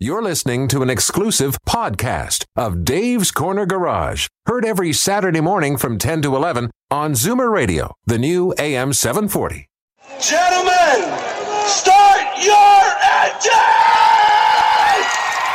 You're 0.00 0.22
listening 0.22 0.66
to 0.68 0.82
an 0.82 0.90
exclusive 0.90 1.56
podcast 1.68 2.44
of 2.56 2.84
Dave's 2.84 3.30
Corner 3.30 3.64
Garage, 3.64 4.26
heard 4.44 4.64
every 4.64 4.92
Saturday 4.92 5.40
morning 5.40 5.76
from 5.76 5.98
10 5.98 6.22
to 6.22 6.34
11 6.34 6.72
on 6.90 7.12
Zoomer 7.12 7.48
Radio, 7.48 7.94
the 8.04 8.18
new 8.18 8.52
AM 8.58 8.92
740. 8.92 9.68
Gentlemen, 10.20 11.16
start 11.68 12.26
your 12.42 12.82
engine! 13.22 13.52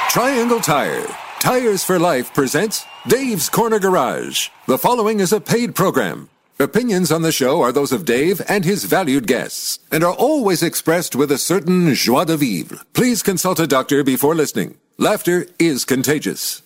Triangle 0.10 0.62
Tire, 0.62 1.06
Tires 1.42 1.84
for 1.84 2.00
Life 2.00 2.34
presents 2.34 2.86
Dave's 3.10 3.50
Corner 3.50 3.78
Garage. 3.78 4.48
The 4.68 4.78
following 4.78 5.20
is 5.20 5.34
a 5.34 5.42
paid 5.42 5.76
program. 5.76 6.30
Opinions 6.62 7.10
on 7.10 7.22
the 7.22 7.32
show 7.32 7.62
are 7.62 7.72
those 7.72 7.94
of 7.94 8.04
Dave 8.04 8.42
and 8.50 8.66
his 8.66 8.84
valued 8.84 9.28
guests 9.28 9.80
and 9.94 10.04
are 10.04 10.14
always 10.14 10.62
expressed 10.62 11.16
with 11.16 11.32
a 11.32 11.38
certain 11.38 11.94
joie 11.96 12.26
de 12.26 12.36
vivre. 12.36 12.82
Please 12.92 13.24
consult 13.24 13.62
a 13.62 13.68
doctor 13.68 14.04
before 14.04 14.36
listening. 14.36 14.78
Laughter 14.98 15.48
is 15.58 15.86
contagious. 15.86 16.62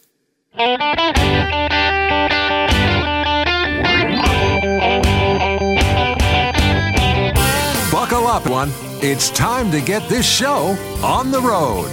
Buckle 7.91 8.25
up, 8.25 8.50
one. 8.50 8.72
It's 9.03 9.30
time 9.30 9.70
to 9.70 9.80
get 9.80 10.09
this 10.09 10.28
show 10.28 10.75
on 11.03 11.30
the 11.30 11.39
road. 11.39 11.91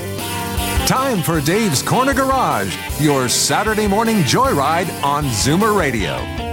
Time 0.87 1.21
for 1.21 1.43
Dave's 1.43 1.83
Corner 1.83 2.15
Garage, 2.15 2.75
your 2.99 3.29
Saturday 3.29 3.87
morning 3.87 4.23
joyride 4.23 4.91
on 5.05 5.25
Zoomer 5.27 5.79
Radio. 5.79 6.50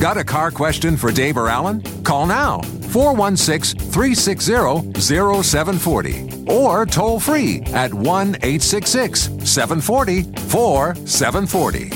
Got 0.00 0.16
a 0.16 0.22
car 0.22 0.52
question 0.52 0.96
for 0.96 1.10
Dave 1.10 1.36
or 1.36 1.48
Alan? 1.48 1.82
Call 2.04 2.26
now 2.26 2.60
416 2.60 3.80
360 3.90 4.92
0740 5.00 6.44
or 6.46 6.86
toll 6.86 7.18
free 7.18 7.62
at 7.72 7.92
1 7.92 8.36
866 8.36 9.22
740 9.42 10.22
4740. 10.48 11.86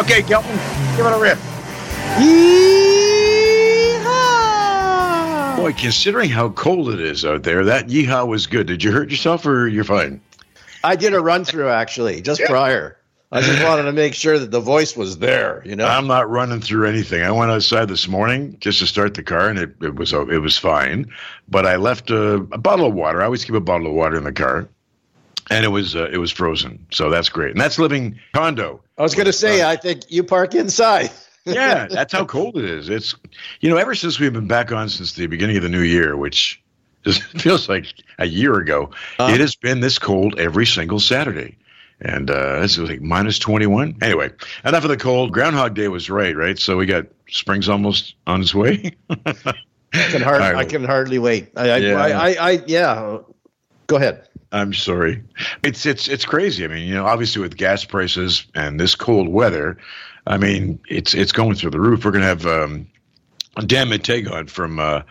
Okay, 0.00 0.22
Kelton, 0.22 0.56
give 0.96 1.04
it 1.04 1.12
a 1.12 1.18
rip. 1.20 1.36
Yeehaw! 2.16 2.76
Boy, 5.58 5.74
considering 5.74 6.30
how 6.30 6.48
cold 6.48 6.88
it 6.88 7.00
is 7.00 7.26
out 7.26 7.42
there, 7.42 7.62
that 7.66 7.88
yeehaw 7.88 8.26
was 8.26 8.46
good. 8.46 8.66
Did 8.66 8.82
you 8.82 8.90
hurt 8.90 9.10
yourself 9.10 9.44
or 9.44 9.68
you're 9.68 9.84
fine? 9.84 10.22
I 10.82 10.96
did 10.96 11.12
a 11.12 11.20
run 11.20 11.44
through 11.44 11.68
actually 11.68 12.22
just 12.22 12.40
prior. 12.44 12.97
I 13.30 13.42
just 13.42 13.62
wanted 13.62 13.82
to 13.82 13.92
make 13.92 14.14
sure 14.14 14.38
that 14.38 14.50
the 14.50 14.60
voice 14.60 14.96
was 14.96 15.18
there. 15.18 15.62
You 15.66 15.76
know, 15.76 15.86
I'm 15.86 16.06
not 16.06 16.30
running 16.30 16.62
through 16.62 16.88
anything. 16.88 17.22
I 17.22 17.30
went 17.30 17.50
outside 17.50 17.86
this 17.88 18.08
morning 18.08 18.56
just 18.58 18.78
to 18.78 18.86
start 18.86 19.12
the 19.14 19.22
car, 19.22 19.48
and 19.50 19.58
it, 19.58 19.74
it 19.82 19.94
was 19.94 20.12
it 20.14 20.40
was 20.40 20.56
fine. 20.56 21.10
But 21.46 21.66
I 21.66 21.76
left 21.76 22.10
a, 22.10 22.34
a 22.36 22.58
bottle 22.58 22.86
of 22.86 22.94
water. 22.94 23.20
I 23.20 23.26
always 23.26 23.44
keep 23.44 23.54
a 23.54 23.60
bottle 23.60 23.86
of 23.88 23.92
water 23.92 24.16
in 24.16 24.24
the 24.24 24.32
car, 24.32 24.66
and 25.50 25.62
it 25.64 25.68
was 25.68 25.94
uh, 25.94 26.08
it 26.10 26.16
was 26.16 26.30
frozen. 26.32 26.86
So 26.90 27.10
that's 27.10 27.28
great. 27.28 27.50
And 27.50 27.60
that's 27.60 27.78
living 27.78 28.18
condo. 28.32 28.80
I 28.96 29.02
was 29.02 29.14
going 29.14 29.26
to 29.26 29.32
say, 29.34 29.62
I 29.62 29.76
think 29.76 30.10
you 30.10 30.24
park 30.24 30.54
inside. 30.54 31.10
yeah, 31.44 31.86
that's 31.86 32.14
how 32.14 32.24
cold 32.24 32.56
it 32.56 32.64
is. 32.64 32.88
It's 32.88 33.14
you 33.60 33.68
know, 33.68 33.76
ever 33.76 33.94
since 33.94 34.18
we've 34.18 34.32
been 34.32 34.48
back 34.48 34.72
on 34.72 34.88
since 34.88 35.12
the 35.12 35.26
beginning 35.26 35.58
of 35.58 35.62
the 35.62 35.68
new 35.68 35.82
year, 35.82 36.16
which 36.16 36.62
just 37.04 37.22
feels 37.42 37.68
like 37.68 37.92
a 38.18 38.26
year 38.26 38.54
ago, 38.54 38.90
Uh-huh. 39.18 39.34
it 39.34 39.40
has 39.40 39.54
been 39.54 39.80
this 39.80 39.98
cold 39.98 40.38
every 40.40 40.64
single 40.64 40.98
Saturday. 40.98 41.58
And 42.00 42.30
uh, 42.30 42.60
it's 42.62 42.78
like 42.78 43.00
minus 43.00 43.38
21. 43.38 43.98
Anyway, 44.02 44.30
enough 44.64 44.84
of 44.84 44.90
the 44.90 44.96
cold. 44.96 45.32
Groundhog 45.32 45.74
Day 45.74 45.88
was 45.88 46.08
right, 46.08 46.36
right? 46.36 46.58
So 46.58 46.76
we 46.76 46.86
got 46.86 47.06
spring's 47.28 47.68
almost 47.68 48.14
on 48.26 48.40
its 48.40 48.54
way. 48.54 48.92
I 49.10 49.32
can 49.92 50.22
hardly, 50.22 50.48
right. 50.48 50.56
I 50.56 50.64
can 50.64 50.84
hardly 50.84 51.18
wait. 51.18 51.50
I, 51.56 51.70
I, 51.70 51.76
Yeah. 51.78 51.94
I, 51.94 52.10
I, 52.10 52.50
I, 52.50 52.62
yeah. 52.66 53.18
Go 53.88 53.96
ahead. 53.96 54.28
I'm 54.52 54.72
sorry. 54.72 55.22
It's 55.62 55.84
it's 55.84 56.08
it's 56.08 56.24
crazy. 56.24 56.64
I 56.64 56.68
mean, 56.68 56.88
you 56.88 56.94
know, 56.94 57.04
obviously 57.04 57.42
with 57.42 57.56
gas 57.56 57.84
prices 57.84 58.46
and 58.54 58.80
this 58.80 58.94
cold 58.94 59.28
weather, 59.28 59.76
I 60.26 60.38
mean, 60.38 60.78
it's 60.88 61.14
it's 61.14 61.32
going 61.32 61.56
through 61.56 61.70
the 61.70 61.80
roof. 61.80 62.04
We're 62.04 62.12
gonna 62.12 62.24
have 62.24 62.46
um, 62.46 62.86
Dan 63.66 63.88
McTeague 63.88 64.48
from 64.48 64.78
uh, 64.78 65.02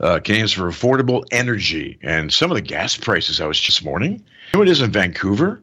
uh, 0.00 0.20
Canadians 0.20 0.52
for 0.52 0.64
Affordable 0.70 1.24
Energy, 1.30 1.98
and 2.02 2.32
some 2.32 2.50
of 2.50 2.54
the 2.54 2.62
gas 2.62 2.96
prices 2.96 3.40
I 3.40 3.46
was 3.46 3.60
just 3.60 3.84
morning. 3.84 4.12
You 4.12 4.18
know 4.54 4.60
what 4.60 4.68
it 4.68 4.72
is 4.72 4.80
in 4.80 4.92
Vancouver? 4.92 5.60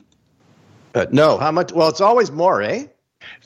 Uh, 0.93 1.05
no, 1.11 1.37
how 1.37 1.51
much? 1.51 1.71
Well, 1.71 1.89
it's 1.89 2.01
always 2.01 2.31
more, 2.31 2.61
eh? 2.61 2.85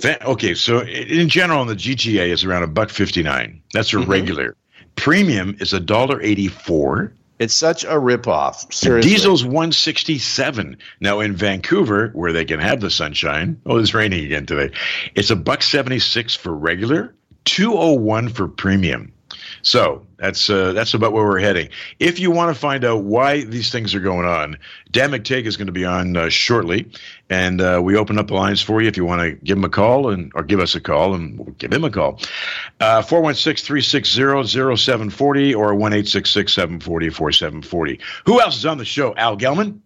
Va- 0.01 0.25
okay, 0.25 0.53
so 0.53 0.81
in 0.81 1.29
general, 1.29 1.61
in 1.61 1.67
the 1.67 1.75
GTA, 1.75 2.29
is 2.29 2.43
around 2.43 2.63
a 2.63 2.67
buck 2.67 2.89
fifty 2.89 3.23
nine. 3.23 3.61
That's 3.73 3.93
a 3.93 3.99
regular. 3.99 4.55
Premium 4.95 5.55
is 5.59 5.73
a 5.73 5.79
dollar 5.79 6.21
eighty 6.21 6.47
four. 6.47 7.13
It's 7.39 7.53
such 7.53 7.83
a 7.83 7.89
ripoff. 7.89 8.73
Seriously. 8.73 9.11
Diesel's 9.11 9.43
167. 9.43 10.77
Now 10.99 11.19
in 11.19 11.35
Vancouver, 11.35 12.09
where 12.13 12.33
they 12.33 12.45
can 12.45 12.59
have 12.59 12.81
the 12.81 12.89
sunshine. 12.89 13.61
Oh, 13.67 13.77
it's 13.77 13.93
raining 13.93 14.25
again 14.25 14.47
today. 14.47 14.73
It's 15.13 15.29
a 15.29 15.35
buck 15.35 15.61
76 15.61 16.33
for 16.33 16.51
regular, 16.51 17.13
201 17.45 18.29
for 18.29 18.47
premium. 18.47 19.13
So 19.67 20.07
that's 20.15 20.49
uh, 20.49 20.71
that's 20.71 20.93
about 20.93 21.11
where 21.11 21.25
we're 21.25 21.41
heading. 21.41 21.67
If 21.99 22.21
you 22.21 22.31
want 22.31 22.55
to 22.55 22.59
find 22.59 22.85
out 22.85 23.03
why 23.03 23.43
these 23.43 23.69
things 23.69 23.95
are 23.95 23.99
going 23.99 24.25
on, 24.25 24.59
Dan 24.89 25.11
McTeague 25.11 25.45
is 25.45 25.57
going 25.57 25.67
to 25.67 25.73
be 25.73 25.83
on 25.83 26.15
uh, 26.15 26.29
shortly, 26.29 26.89
and 27.29 27.59
uh, 27.59 27.81
we 27.83 27.97
open 27.97 28.17
up 28.17 28.27
the 28.27 28.33
lines 28.33 28.61
for 28.61 28.81
you 28.81 28.87
if 28.87 28.95
you 28.95 29.03
want 29.03 29.23
to 29.23 29.33
give 29.33 29.57
him 29.57 29.65
a 29.65 29.69
call 29.69 30.09
and 30.09 30.31
or 30.35 30.43
give 30.43 30.61
us 30.61 30.75
a 30.75 30.79
call 30.79 31.15
and 31.15 31.37
we'll 31.37 31.53
give 31.55 31.73
him 31.73 31.83
a 31.83 31.89
call. 31.89 32.21
Uh, 32.79 33.01
416-360-0740 33.01 35.57
or 35.57 35.73
1-866-740-4740. 35.73 38.01
Who 38.25 38.39
else 38.39 38.55
is 38.55 38.65
on 38.65 38.77
the 38.77 38.85
show? 38.85 39.13
Al 39.17 39.37
Gelman? 39.37 39.81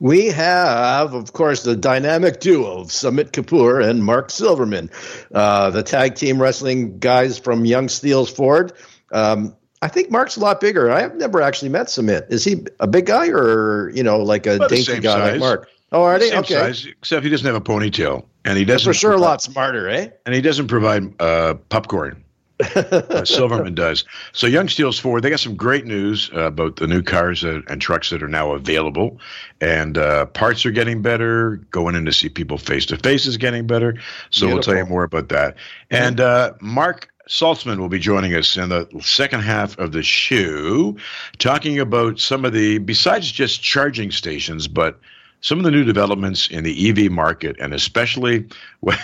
We 0.00 0.28
have, 0.28 1.12
of 1.12 1.34
course, 1.34 1.62
the 1.62 1.76
dynamic 1.76 2.40
duo 2.40 2.80
of 2.80 2.88
Sumit 2.88 3.32
Kapoor 3.32 3.86
and 3.86 4.02
Mark 4.02 4.30
Silverman, 4.30 4.88
uh, 5.34 5.68
the 5.70 5.82
tag 5.82 6.14
team 6.14 6.40
wrestling 6.40 7.00
guys 7.00 7.38
from 7.38 7.66
Yonge 7.66 7.90
Steeles 7.90 8.30
Ford. 8.30 8.72
Um, 9.12 9.56
I 9.82 9.88
think 9.88 10.10
Mark's 10.10 10.36
a 10.36 10.40
lot 10.40 10.60
bigger. 10.60 10.90
I 10.90 11.00
have 11.00 11.14
never 11.16 11.42
actually 11.42 11.68
met 11.68 11.86
Sumit. 11.86 12.30
Is 12.30 12.44
he 12.44 12.64
a 12.80 12.86
big 12.86 13.06
guy 13.06 13.28
or 13.28 13.90
you 13.90 14.02
know 14.02 14.18
like 14.18 14.46
a 14.46 14.66
dainty 14.68 15.00
guy 15.00 15.32
like. 15.32 15.40
Mark? 15.40 15.68
Oh, 15.92 16.02
are 16.02 16.18
they 16.18 16.30
Same 16.30 16.40
okay? 16.40 16.54
size, 16.54 16.86
except 16.86 17.22
he 17.24 17.30
doesn't 17.30 17.46
have 17.46 17.54
a 17.54 17.60
ponytail. 17.60 18.24
And 18.44 18.58
he 18.58 18.64
doesn't 18.64 18.90
for 18.90 18.94
sure 18.94 19.12
a 19.12 19.18
lot 19.18 19.42
smarter, 19.42 19.88
eh? 19.88 20.08
and 20.24 20.34
he 20.34 20.40
doesn't 20.40 20.68
provide 20.68 21.20
uh, 21.20 21.54
popcorn. 21.68 22.24
Uh, 22.58 23.24
Silverman 23.24 23.74
does. 23.76 24.04
So 24.32 24.46
Yonge 24.46 24.72
Steeles 24.72 24.98
Ford, 24.98 25.22
they 25.22 25.30
got 25.30 25.40
some 25.40 25.56
great 25.56 25.84
news 25.84 26.30
uh, 26.34 26.46
about 26.46 26.76
the 26.76 26.86
new 26.86 27.02
cars 27.02 27.44
and 27.44 27.80
trucks 27.80 28.10
that 28.10 28.22
are 28.22 28.28
now 28.28 28.52
available, 28.52 29.20
and 29.60 29.98
uh, 29.98 30.26
parts 30.26 30.64
are 30.64 30.70
getting 30.70 31.02
better. 31.02 31.56
Going 31.70 31.94
in 31.94 32.04
to 32.06 32.12
see 32.12 32.28
people 32.28 32.56
face 32.56 32.86
to 32.86 32.96
face 32.96 33.26
is 33.26 33.36
getting 33.36 33.66
better. 33.66 34.00
So 34.30 34.46
we'll 34.46 34.62
tell 34.62 34.76
you 34.76 34.86
more 34.86 35.04
about 35.04 35.28
that. 35.28 35.56
And 35.90 36.20
uh, 36.20 36.54
Marc 36.60 37.12
Saltzman 37.28 37.78
will 37.78 37.88
be 37.88 37.98
joining 37.98 38.34
us 38.34 38.56
in 38.56 38.68
the 38.68 38.88
second 39.02 39.40
half 39.40 39.78
of 39.78 39.92
the 39.92 40.02
show, 40.02 40.96
talking 41.38 41.80
about 41.80 42.20
some 42.20 42.44
of 42.44 42.52
the 42.52 42.78
besides 42.78 43.30
just 43.30 43.62
charging 43.62 44.12
stations, 44.12 44.68
but 44.68 45.00
some 45.40 45.58
of 45.58 45.64
the 45.64 45.70
new 45.70 45.84
developments 45.84 46.48
in 46.48 46.64
the 46.64 46.88
EV 46.88 47.10
market, 47.10 47.56
and 47.58 47.74
especially, 47.74 48.46
what, 48.80 48.98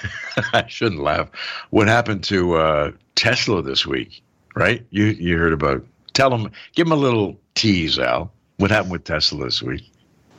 I 0.52 0.66
shouldn't 0.68 1.00
laugh, 1.00 1.28
what 1.70 1.88
happened 1.88 2.24
to 2.24 2.54
uh, 2.54 2.92
Tesla 3.16 3.62
this 3.62 3.86
week, 3.86 4.22
right? 4.54 4.86
You 4.90 5.06
you 5.06 5.36
heard 5.36 5.52
about? 5.52 5.84
Tell 6.12 6.30
them, 6.30 6.52
give 6.74 6.86
them 6.86 6.92
a 6.92 7.00
little 7.00 7.40
tease, 7.54 7.98
Al. 7.98 8.30
What 8.58 8.70
happened 8.70 8.92
with 8.92 9.04
Tesla 9.04 9.46
this 9.46 9.62
week? 9.62 9.90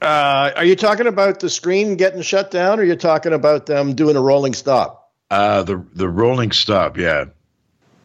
Uh, 0.02 0.52
are 0.56 0.66
you 0.66 0.76
talking 0.76 1.08
about 1.08 1.40
the 1.40 1.50
screen 1.50 1.96
getting 1.96 2.22
shut 2.22 2.52
down, 2.52 2.80
or 2.80 2.84
are 2.84 2.86
you 2.86 2.96
talking 2.96 3.34
about 3.34 3.66
them 3.66 3.96
doing 3.96 4.16
a 4.16 4.22
rolling 4.22 4.54
stop? 4.54 5.12
Uh, 5.32 5.64
the 5.64 5.84
the 5.96 6.08
rolling 6.08 6.52
stop, 6.52 6.98
yeah. 6.98 7.26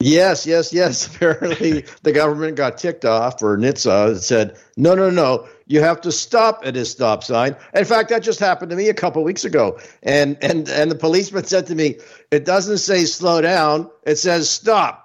Yes, 0.01 0.47
yes, 0.47 0.73
yes. 0.73 1.07
Apparently, 1.17 1.85
the 2.03 2.13
government 2.13 2.57
got 2.57 2.79
ticked 2.79 3.05
off, 3.05 3.43
or 3.43 3.57
NHTSA 3.57 4.09
and 4.09 4.21
said, 4.23 4.57
"No, 4.77 4.95
no, 4.95 5.11
no, 5.11 5.49
you 5.67 5.81
have 5.81 6.01
to 6.03 6.13
stop 6.13 6.63
at 6.65 6.75
this 6.75 6.91
stop 6.91 7.25
sign." 7.25 7.57
In 7.75 7.85
fact, 7.85 8.11
that 8.11 8.23
just 8.23 8.41
happened 8.41 8.71
to 8.71 8.77
me 8.77 8.89
a 8.89 8.95
couple 8.95 9.23
weeks 9.25 9.45
ago, 9.45 9.79
and 10.03 10.37
and 10.41 10.69
and 10.69 10.91
the 10.91 10.95
policeman 10.95 11.45
said 11.45 11.67
to 11.67 11.75
me, 11.75 11.97
"It 12.31 12.45
doesn't 12.45 12.79
say 12.79 13.05
slow 13.05 13.41
down; 13.41 13.91
it 14.05 14.17
says 14.17 14.49
stop." 14.49 15.05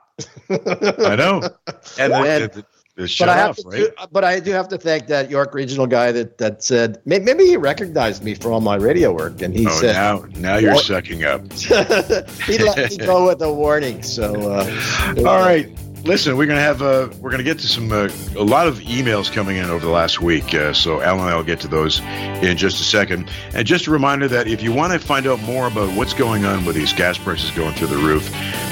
I 0.49 1.15
know. 1.15 1.41
And 1.99 2.13
And- 2.13 2.65
but 2.95 3.29
I 3.29 3.35
have 3.35 3.49
off, 3.51 3.57
to, 3.57 3.67
right? 3.67 3.89
but 4.11 4.23
I 4.23 4.39
do 4.39 4.51
have 4.51 4.67
to 4.69 4.77
thank 4.77 5.07
that 5.07 5.29
York 5.31 5.53
Regional 5.53 5.87
guy 5.87 6.11
that 6.11 6.37
that 6.37 6.61
said 6.63 7.01
maybe 7.05 7.43
he 7.45 7.57
recognized 7.57 8.23
me 8.23 8.35
from 8.35 8.53
all 8.53 8.61
my 8.61 8.75
radio 8.75 9.11
work, 9.11 9.41
and 9.41 9.53
he 9.53 9.65
Oh, 9.67 9.71
said 9.79 9.93
now 9.93 10.25
now 10.35 10.57
you're 10.57 10.73
What? 10.73 10.85
sucking 10.85 11.23
up. 11.23 11.41
he 11.53 12.57
let 12.59 12.91
me 12.91 12.97
go 12.97 13.25
with 13.27 13.41
a 13.41 13.51
warning. 13.51 14.03
So, 14.03 14.51
uh, 14.51 15.15
All 15.25 15.39
right. 15.41 15.67
Listen, 16.05 16.35
we're 16.35 16.47
gonna 16.47 16.59
have 16.59 16.81
uh, 16.81 17.07
we're 17.21 17.31
gonna 17.31 17.43
get 17.43 17.59
to 17.59 17.67
some 17.67 17.89
uh, 17.89 18.09
a 18.35 18.43
lot 18.43 18.67
of 18.67 18.79
emails 18.79 19.31
coming 19.31 19.55
in 19.55 19.69
over 19.69 19.85
the 19.85 19.91
last 19.91 20.19
week. 20.21 20.53
Uh, 20.53 20.73
so 20.73 20.99
Alan 21.01 21.21
and 21.21 21.29
I 21.29 21.35
will 21.37 21.45
get 21.45 21.61
to 21.61 21.69
those 21.69 22.01
in 22.01 22.57
just 22.57 22.81
a 22.81 22.83
second. 22.83 23.29
And 23.53 23.65
just 23.65 23.87
a 23.87 23.91
reminder 23.91 24.27
that 24.27 24.49
if 24.49 24.61
you 24.61 24.73
want 24.73 24.91
to 24.91 24.99
find 24.99 25.25
out 25.25 25.39
more 25.43 25.67
about 25.67 25.95
what's 25.95 26.13
going 26.13 26.43
on 26.43 26.65
with 26.65 26.75
these 26.75 26.91
gas 26.91 27.17
prices 27.17 27.51
going 27.51 27.73
through 27.75 27.87
the 27.87 27.95
roof, 27.95 28.29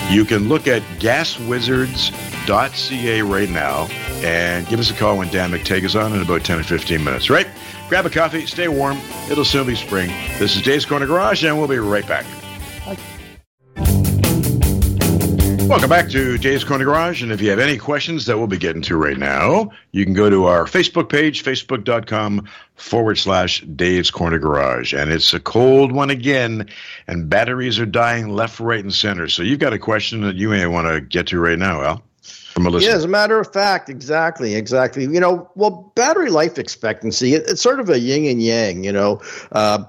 you 0.09 0.25
can 0.25 0.49
look 0.49 0.67
at 0.67 0.81
gaswizards.ca 0.99 3.21
right 3.21 3.49
now. 3.49 3.87
and 4.23 4.67
give 4.67 4.81
us 4.81 4.91
a 4.91 4.93
call 4.93 5.17
when 5.17 5.29
Dan 5.29 5.51
McTeague 5.51 5.83
is 5.83 5.95
on 5.95 6.11
in 6.13 6.21
about 6.21 6.43
10 6.43 6.59
or 6.59 6.63
15 6.63 7.01
minutes, 7.01 7.29
right? 7.29 7.47
Grab 7.87 8.05
a 8.05 8.09
coffee, 8.09 8.45
stay 8.45 8.67
warm. 8.67 8.99
It'll 9.29 9.45
soon 9.45 9.67
be 9.67 9.75
spring. 9.75 10.09
This 10.37 10.57
is 10.57 10.61
Dave's 10.61 10.83
Corner 10.85 11.07
Garage, 11.07 11.45
and 11.45 11.57
we'll 11.57 11.69
be 11.69 11.79
right 11.79 12.05
back. 12.07 12.25
Welcome 15.71 15.89
back 15.89 16.09
to 16.09 16.37
Dave's 16.37 16.65
Corner 16.65 16.83
Garage. 16.83 17.23
And 17.23 17.31
if 17.31 17.39
you 17.39 17.49
have 17.49 17.57
any 17.57 17.77
questions 17.77 18.25
that 18.25 18.37
we'll 18.37 18.45
be 18.45 18.57
getting 18.57 18.81
to 18.81 18.97
right 18.97 19.17
now, 19.17 19.71
you 19.93 20.03
can 20.03 20.13
go 20.13 20.29
to 20.29 20.43
our 20.43 20.65
Facebook 20.65 21.07
page, 21.07 21.45
facebook.com 21.45 22.45
forward 22.75 23.17
slash 23.17 23.61
Dave's 23.61 24.11
Corner 24.11 24.37
Garage. 24.37 24.93
And 24.93 25.09
it's 25.13 25.33
a 25.33 25.39
cold 25.39 25.93
one 25.93 26.09
again, 26.09 26.67
and 27.07 27.29
batteries 27.29 27.79
are 27.79 27.85
dying 27.85 28.27
left, 28.27 28.59
right, 28.59 28.83
and 28.83 28.93
center. 28.93 29.29
So 29.29 29.43
you've 29.43 29.59
got 29.59 29.71
a 29.71 29.79
question 29.79 30.19
that 30.23 30.35
you 30.35 30.49
may 30.49 30.67
want 30.67 30.87
to 30.87 30.99
get 30.99 31.27
to 31.27 31.39
right 31.39 31.57
now, 31.57 31.81
Al. 31.81 32.03
From 32.21 32.67
a. 32.67 32.77
Yeah, 32.77 32.89
as 32.89 33.05
a 33.05 33.07
matter 33.07 33.39
of 33.39 33.53
fact, 33.53 33.87
exactly, 33.87 34.55
exactly. 34.55 35.03
You 35.03 35.21
know, 35.21 35.49
well, 35.55 35.93
battery 35.95 36.31
life 36.31 36.59
expectancy, 36.59 37.33
it, 37.33 37.43
it's 37.47 37.61
sort 37.61 37.79
of 37.79 37.89
a 37.89 37.97
yin 37.97 38.29
and 38.29 38.43
yang, 38.43 38.83
you 38.83 38.91
know. 38.91 39.21
Uh, 39.53 39.85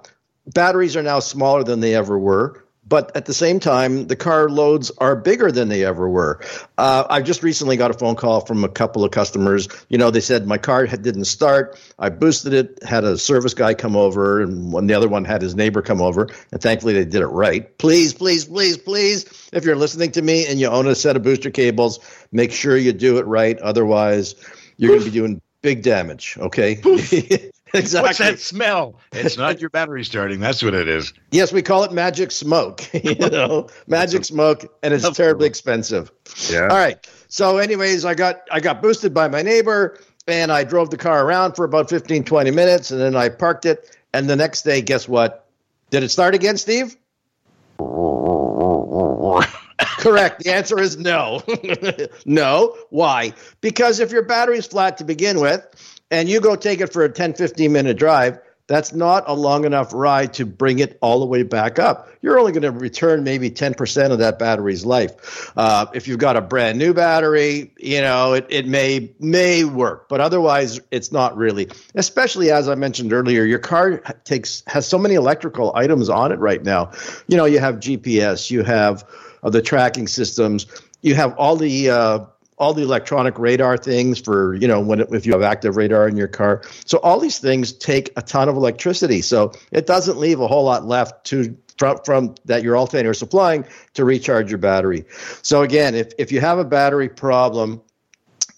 batteries 0.55 0.95
are 0.95 1.03
now 1.03 1.19
smaller 1.19 1.65
than 1.65 1.81
they 1.81 1.97
ever 1.97 2.17
were 2.17 2.62
but 2.93 3.17
at 3.17 3.25
the 3.25 3.33
same 3.33 3.59
time, 3.59 4.07
the 4.07 4.17
car 4.17 4.51
loads 4.51 4.93
are 4.99 5.17
bigger 5.17 5.51
than 5.51 5.71
they 5.71 5.83
ever 5.83 6.07
were. 6.07 6.41
Uh, 6.77 7.07
I 7.09 7.23
just 7.23 7.43
recently 7.43 7.79
got 7.79 7.91
a 7.91 7.95
phone 7.95 8.17
call 8.17 8.43
from 8.43 8.65
a 8.65 8.69
couple 8.69 9.03
of 9.03 9.11
customers. 9.13 9.67
You 9.89 9.97
know, 9.97 10.11
they 10.11 10.21
said 10.21 10.47
my 10.47 10.59
car 10.59 10.85
had, 10.85 11.01
didn't 11.03 11.25
start. 11.25 11.81
I 11.99 12.11
boosted 12.11 12.53
it, 12.53 12.85
had 12.85 13.05
a 13.05 13.17
service 13.17 13.55
guy 13.55 13.73
come 13.73 13.97
over, 13.97 14.43
and 14.43 14.75
one, 14.75 14.89
the 14.89 14.93
other 14.93 15.09
one 15.09 15.25
had 15.25 15.41
his 15.41 15.55
neighbor 15.55 15.81
come 15.81 16.03
over. 16.03 16.29
And 16.51 16.61
thankfully, 16.61 16.93
they 16.93 17.07
did 17.07 17.23
it 17.23 17.29
right. 17.29 17.79
Please, 17.79 18.13
please, 18.13 18.45
please, 18.45 18.77
please, 18.77 19.49
if 19.55 19.65
you're 19.65 19.75
listening 19.75 20.13
to 20.13 20.21
me 20.21 20.45
and 20.47 20.61
you 20.61 20.67
own 20.67 20.87
a 20.87 20.95
set 20.95 21.17
of 21.17 21.23
booster 21.23 21.51
cables, 21.51 21.99
make 22.31 22.53
sure 22.53 22.77
you 22.77 22.93
do 22.93 23.17
it 23.17 23.25
right. 23.25 23.59
Otherwise, 23.61 24.35
you're 24.77 24.91
going 24.91 25.01
to 25.01 25.11
be 25.11 25.17
doing 25.17 25.41
big 25.63 25.83
damage. 25.83 26.37
Okay. 26.39 26.75
exactly. 27.79 28.09
What's 28.09 28.19
that 28.19 28.39
smell? 28.39 29.01
It's 29.13 29.37
not 29.37 29.61
your 29.61 29.71
battery 29.71 30.05
starting. 30.05 30.41
That's 30.41 30.63
what 30.63 30.75
it 30.75 30.89
is. 30.89 31.13
Yes, 31.31 31.53
we 31.53 31.63
call 31.63 31.85
it 31.85 31.93
magic 31.93 32.31
smoke. 32.31 32.83
you 33.05 33.15
know, 33.15 33.69
magic 33.87 34.25
smoke, 34.25 34.65
and 34.83 34.93
it's 34.93 35.09
terribly 35.17 35.47
expensive. 35.47 36.13
Yeah. 36.51 36.63
All 36.63 36.77
right. 36.77 36.99
So, 37.29 37.59
anyways, 37.59 38.05
I 38.05 38.15
got 38.15 38.43
I 38.51 38.61
got 38.61 38.83
boosted 38.83 39.15
by 39.15 39.29
my 39.29 39.43
neighbor, 39.43 39.99
and 40.27 40.53
I 40.53 40.65
drove 40.65 40.91
the 40.91 40.99
car 40.99 41.25
around 41.25 41.55
for 41.55 41.65
about 41.65 41.89
15, 41.89 42.25
20 42.25 42.51
minutes, 42.51 42.91
and 42.91 43.01
then 43.01 43.17
I 43.17 43.29
parked 43.29 43.67
it. 43.67 43.97
And 44.13 44.29
the 44.29 44.37
next 44.37 44.63
day, 44.63 44.83
guess 44.83 45.09
what? 45.09 45.47
Did 45.91 46.03
it 46.03 46.11
start 46.11 46.35
again, 46.35 46.57
Steve? 46.59 46.97
Correct. 49.99 50.43
The 50.43 50.53
answer 50.53 50.79
is 50.79 50.97
no. 50.97 51.43
no. 52.27 52.77
Why? 52.91 53.33
Because 53.61 54.01
if 54.01 54.11
your 54.11 54.23
battery's 54.23 54.67
flat 54.67 54.99
to 54.99 55.05
begin 55.05 55.41
with, 55.41 55.67
and 56.13 56.29
you 56.29 56.41
go 56.41 56.55
take 56.55 56.81
it 56.81 56.93
for 56.93 57.03
a 57.03 57.09
10, 57.09 57.35
15 57.35 57.73
minute 57.73 57.97
drive, 57.97 58.39
that's 58.69 58.93
not 58.93 59.25
a 59.27 59.35
long 59.35 59.65
enough 59.65 59.93
ride 59.93 60.35
to 60.35 60.47
bring 60.47 60.79
it 60.79 60.97
all 61.03 61.19
the 61.21 61.27
way 61.27 61.43
back 61.43 61.79
up. 61.79 62.09
You're 62.21 62.39
only 62.39 62.53
going 62.53 62.63
to 62.63 62.71
return 62.71 63.25
maybe 63.25 63.51
10% 63.51 64.13
of 64.13 64.19
that 64.19 64.39
battery's 64.39 64.85
life. 64.85 65.51
Uh, 65.57 65.87
if 65.95 66.07
you've 66.07 66.21
got 66.21 66.37
a 66.37 66.41
brand 66.41 66.79
new 66.79 66.95
battery, 66.95 67.73
you 67.79 68.01
know, 68.01 68.35
it, 68.35 68.47
it 68.51 68.67
may 68.69 69.11
may 69.19 69.65
work, 69.65 70.09
but 70.09 70.21
otherwise 70.21 70.79
it's 70.91 71.11
not 71.11 71.37
really. 71.37 71.69
Especially 71.97 72.53
as 72.53 72.69
I 72.69 72.77
mentioned 72.77 73.13
earlier, 73.13 73.45
your 73.45 73.59
car 73.59 73.99
takes 74.25 74.63
has 74.69 74.87
so 74.87 74.99
many 74.99 75.15
electrical 75.15 75.73
items 75.75 76.09
on 76.09 76.31
it 76.31 76.39
right 76.39 76.63
now. 76.63 76.93
You 77.27 77.37
know, 77.37 77.47
you 77.47 77.59
have 77.59 77.77
GPS, 77.77 78.51
you 78.51 78.63
have 78.63 79.05
uh, 79.43 79.51
the 79.51 79.63
tracking 79.63 80.07
systems, 80.07 80.67
you 81.01 81.17
have 81.17 81.35
all 81.37 81.57
the 81.57 81.91
uh, 81.91 82.19
all 82.63 82.73
the 82.73 82.83
electronic 82.83 83.37
radar 83.41 83.77
things 83.77 84.21
for 84.21 84.55
you 84.55 84.69
know 84.69 84.81
when 84.81 85.01
if 85.01 85.27
you 85.27 85.33
have 85.33 85.43
active 85.43 85.77
radar 85.77 86.07
in 86.07 86.17
your 86.17 86.29
car. 86.29 86.63
So 86.87 86.99
all 86.99 87.19
these 87.19 87.41
things 87.41 87.73
take 87.73 88.13
a 88.17 88.23
ton 88.23 88.49
of 88.49 88.55
electricity. 88.55 89.21
So 89.21 89.53
it 89.73 89.87
doesn't 89.87 90.17
leave 90.17 90.39
a 90.39 90.47
whole 90.47 90.65
lot 90.65 90.87
left 90.87 91.27
to 91.27 91.57
from, 91.77 91.99
from 92.05 92.35
that 92.45 92.63
your 92.63 92.77
alternator 92.77 93.11
is 93.11 93.19
supplying 93.19 93.67
to 93.95 94.05
recharge 94.05 94.49
your 94.49 94.59
battery. 94.59 95.05
So 95.43 95.63
again, 95.63 95.97
if 95.97 96.13
if 96.19 96.31
you 96.31 96.41
have 96.41 96.59
a 96.59 96.65
battery 96.65 97.09
problem. 97.09 97.83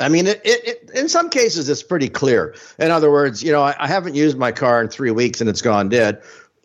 I 0.01 0.09
mean, 0.09 0.27
it, 0.27 0.41
it, 0.45 0.69
it, 0.69 0.91
in 0.93 1.09
some 1.09 1.31
cases, 1.31 1.69
it's 1.69 1.83
pretty 1.83 2.09
clear. 2.09 2.57
In 2.81 2.91
other 2.91 3.13
words, 3.13 3.45
you 3.45 3.53
know, 3.53 3.63
I, 3.63 3.77
I 3.79 3.87
haven't 3.87 4.17
used 4.17 4.37
my 4.37 4.51
car 4.51 4.83
in 4.83 4.89
three 4.89 5.13
weeks 5.13 5.41
and 5.41 5.49
it's 5.49 5.63
gone 5.63 5.89
dead. 5.89 6.21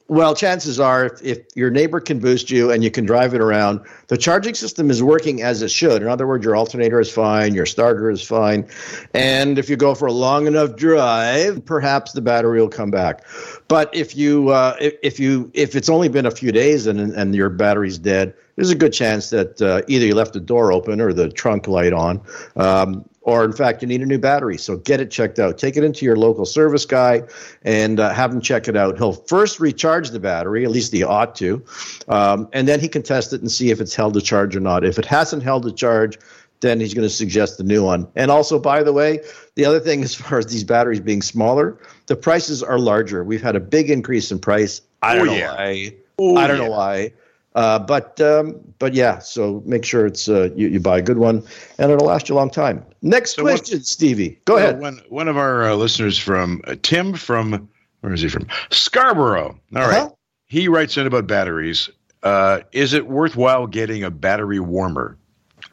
Well, 0.10 0.34
chances 0.34 0.80
are, 0.80 1.06
if, 1.06 1.22
if, 1.22 1.38
your 1.56 1.70
neighbor 1.70 2.00
can 2.00 2.18
boost 2.18 2.50
you 2.50 2.72
and 2.72 2.84
you 2.84 2.90
can 2.90 3.06
drive 3.06 3.36
it 3.36 3.42
around, 3.42 3.82
the 4.08 4.18
charging 4.18 4.56
system 4.56 4.90
is 4.90 5.04
working 5.04 5.44
as 5.44 5.62
it 5.62 5.70
should. 5.70 6.02
In 6.02 6.08
other 6.08 6.26
words, 6.26 6.44
your 6.44 6.56
alternator 6.56 7.00
is 7.00 7.12
fine, 7.12 7.54
your 7.54 7.68
starter 7.68 8.10
is 8.10 8.24
fine. 8.24 8.68
And 9.14 9.60
if 9.60 9.70
you 9.70 9.76
go 9.76 9.94
for 9.94 10.08
a 10.08 10.12
long 10.12 10.48
enough 10.48 10.76
drive, 10.76 11.64
perhaps 11.64 12.14
the 12.14 12.22
battery 12.22 12.60
will 12.60 12.70
come 12.70 12.90
back. 12.90 13.24
But 13.68 13.94
if 13.94 14.16
you 14.16 14.50
uh, 14.50 14.76
if, 14.82 14.96
if, 15.04 15.20
you 15.20 15.52
if 15.54 15.76
it's 15.76 15.90
only 15.90 16.10
been 16.10 16.26
a 16.26 16.32
few 16.32 16.52
days 16.52 16.88
and 16.88 17.00
and 17.00 17.36
your 17.36 17.50
battery's 17.50 18.00
dead, 18.00 18.34
there's 18.60 18.72
a 18.72 18.76
good 18.76 18.92
chance 18.92 19.30
that 19.30 19.62
uh, 19.62 19.82
either 19.88 20.06
you 20.06 20.14
left 20.14 20.34
the 20.34 20.40
door 20.42 20.74
open 20.74 21.00
or 21.00 21.14
the 21.14 21.30
trunk 21.30 21.66
light 21.70 21.94
on. 21.94 22.22
Um, 22.58 23.10
or 23.22 23.46
in 23.46 23.54
fact, 23.54 23.82
you 23.82 23.88
need 23.88 24.02
a 24.02 24.06
new 24.06 24.18
battery. 24.18 24.58
So 24.58 24.76
get 24.76 25.00
it 25.00 25.12
checked 25.12 25.40
out. 25.40 25.58
Take 25.58 25.78
it 25.78 25.84
into 25.86 26.04
your 26.04 26.18
local 26.18 26.46
service 26.46 26.86
guy 26.86 27.24
and 27.64 28.02
uh, 28.02 28.14
have 28.14 28.34
him 28.34 28.42
check 28.42 28.68
it 28.68 28.76
out. 28.76 28.98
He'll 28.98 29.14
first 29.14 29.62
recharge 29.62 30.10
the 30.10 30.20
battery, 30.20 30.66
at 30.66 30.72
least 30.72 30.92
he 30.92 31.04
ought 31.04 31.36
to, 31.36 31.64
um, 32.10 32.50
and 32.52 32.68
then 32.68 32.82
he 32.82 32.90
can 32.90 33.02
test 33.02 33.32
it 33.32 33.40
and 33.40 33.50
see 33.50 33.72
if 33.72 33.80
it's 33.80 33.96
held 33.96 34.14
to 34.16 34.22
charge 34.22 34.58
or 34.58 34.60
not. 34.60 34.84
If 34.84 35.00
it 35.00 35.06
hasn't 35.06 35.42
held 35.42 35.64
to 35.64 35.72
charge, 35.72 36.20
then 36.60 36.82
he's 36.82 36.94
going 36.94 37.08
to 37.08 37.14
suggest 37.14 37.62
a 37.62 37.64
new 37.64 37.86
one. 37.86 38.10
And 38.18 38.30
also, 38.30 38.60
by 38.60 38.84
the 38.84 38.92
way, 38.92 39.22
the 39.56 39.64
other 39.64 39.80
thing 39.80 40.04
as 40.04 40.16
far 40.16 40.38
as 40.38 40.48
these 40.48 40.66
batteries 40.66 41.00
being 41.00 41.22
smaller, 41.22 41.80
the 42.08 42.18
prices 42.18 42.62
are 42.62 42.78
larger. 42.78 43.24
We've 43.24 43.42
had 43.42 43.56
a 43.56 43.62
big 43.62 43.90
increase 43.90 44.34
in 44.34 44.40
price. 44.40 44.82
I 45.02 45.16
don't 45.16 45.30
oh, 45.30 45.34
know 45.34 45.48
why. 45.48 45.94
Oh, 46.18 46.36
I 46.36 46.48
don't 46.48 46.58
yeah. 46.58 46.66
know 46.66 46.72
why. 46.72 47.14
Uh, 47.60 47.78
but 47.78 48.22
um, 48.22 48.58
but 48.80 48.94
yeah, 48.94 49.20
so 49.20 49.62
make 49.66 49.84
sure 49.84 50.06
it's 50.06 50.30
uh, 50.30 50.50
you, 50.56 50.70
you 50.70 50.80
buy 50.80 50.98
a 50.98 51.02
good 51.02 51.18
one, 51.18 51.44
and 51.78 51.92
it'll 51.92 52.08
last 52.08 52.30
you 52.30 52.36
a 52.36 52.38
long 52.38 52.50
time. 52.50 52.86
Next 53.02 53.36
so 53.36 53.42
question, 53.42 53.84
Stevie. 53.84 54.40
Go 54.46 54.56
ahead. 54.56 54.80
One 54.80 55.02
one 55.10 55.28
of 55.28 55.36
our 55.36 55.70
uh, 55.70 55.76
listeners 55.76 56.18
from 56.18 56.62
uh, 56.68 56.78
Tim 56.84 57.16
from 57.16 57.68
where 58.00 58.14
is 58.14 58.22
he 58.22 58.30
from? 58.30 58.48
Scarborough. 58.72 59.60
All 59.76 59.82
uh-huh. 59.82 59.90
right. 59.90 60.12
He 60.48 60.70
writes 60.70 60.96
in 60.96 61.06
about 61.06 61.28
batteries. 61.28 61.90
Uh, 62.24 62.62
is 62.72 62.94
it 62.94 63.08
worthwhile 63.08 63.68
getting 63.68 64.06
a 64.06 64.10
battery 64.10 64.62
warmer 64.62 65.18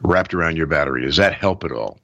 wrapped 0.01 0.33
around 0.33 0.57
your 0.57 0.67
battery? 0.67 1.05
Does 1.05 1.15
that 1.15 1.35
help 1.35 1.63
at 1.63 1.71
all? 1.71 1.99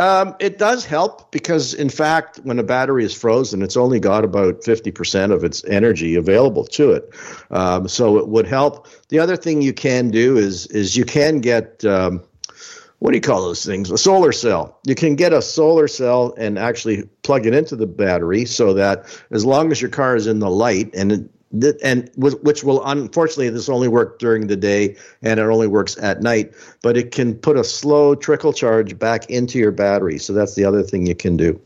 Um, 0.00 0.34
it 0.40 0.56
does 0.56 0.86
help 0.86 1.30
because, 1.30 1.74
in 1.74 1.90
fact, 1.90 2.38
when 2.38 2.58
a 2.58 2.62
battery 2.62 3.04
is 3.04 3.12
frozen, 3.12 3.60
it's 3.60 3.76
only 3.76 4.00
got 4.00 4.24
about 4.24 4.62
50% 4.62 5.30
of 5.30 5.44
its 5.44 5.62
energy 5.64 6.14
available 6.14 6.64
to 6.64 6.92
it. 6.92 7.14
Um, 7.50 7.86
so 7.86 8.16
it 8.16 8.26
would 8.28 8.46
help. 8.46 8.88
The 9.10 9.18
other 9.18 9.36
thing 9.36 9.60
you 9.60 9.74
can 9.74 10.10
do 10.10 10.38
is 10.38 10.66
is 10.68 10.96
you 10.96 11.04
can 11.04 11.40
get 11.40 11.84
um, 11.84 12.22
what 13.00 13.10
do 13.10 13.16
you 13.16 13.20
call 13.20 13.42
those 13.42 13.64
things? 13.64 13.90
A 13.90 13.98
solar 13.98 14.32
cell. 14.32 14.78
You 14.86 14.94
can 14.94 15.16
get 15.16 15.34
a 15.34 15.42
solar 15.42 15.86
cell 15.86 16.34
and 16.38 16.58
actually 16.58 17.02
plug 17.22 17.44
it 17.44 17.54
into 17.54 17.76
the 17.76 17.86
battery 17.86 18.46
so 18.46 18.72
that 18.74 19.04
as 19.30 19.44
long 19.44 19.70
as 19.70 19.82
your 19.82 19.90
car 19.90 20.16
is 20.16 20.26
in 20.26 20.38
the 20.38 20.50
light 20.50 20.94
and 20.94 21.12
it, 21.12 21.30
and 21.82 22.10
which 22.16 22.62
will 22.62 22.84
unfortunately 22.84 23.48
this 23.48 23.68
only 23.68 23.88
work 23.88 24.18
during 24.20 24.46
the 24.46 24.56
day 24.56 24.96
and 25.22 25.40
it 25.40 25.42
only 25.42 25.66
works 25.66 25.98
at 25.98 26.22
night 26.22 26.52
but 26.82 26.96
it 26.96 27.10
can 27.10 27.34
put 27.34 27.56
a 27.56 27.64
slow 27.64 28.14
trickle 28.14 28.52
charge 28.52 28.96
back 28.98 29.28
into 29.28 29.58
your 29.58 29.72
battery 29.72 30.16
so 30.16 30.32
that's 30.32 30.54
the 30.54 30.64
other 30.64 30.82
thing 30.82 31.06
you 31.06 31.14
can 31.14 31.36
do 31.36 31.60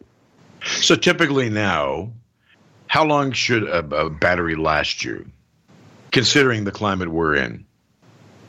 so 0.65 0.95
typically 0.95 1.51
now 1.51 2.11
how 2.87 3.05
long 3.05 3.31
should 3.31 3.65
a, 3.65 3.79
a 3.95 4.09
battery 4.09 4.57
last 4.57 5.05
you 5.05 5.25
considering 6.13 6.65
the 6.65 6.73
climate 6.73 7.11
we're 7.11 7.35
in 7.35 7.63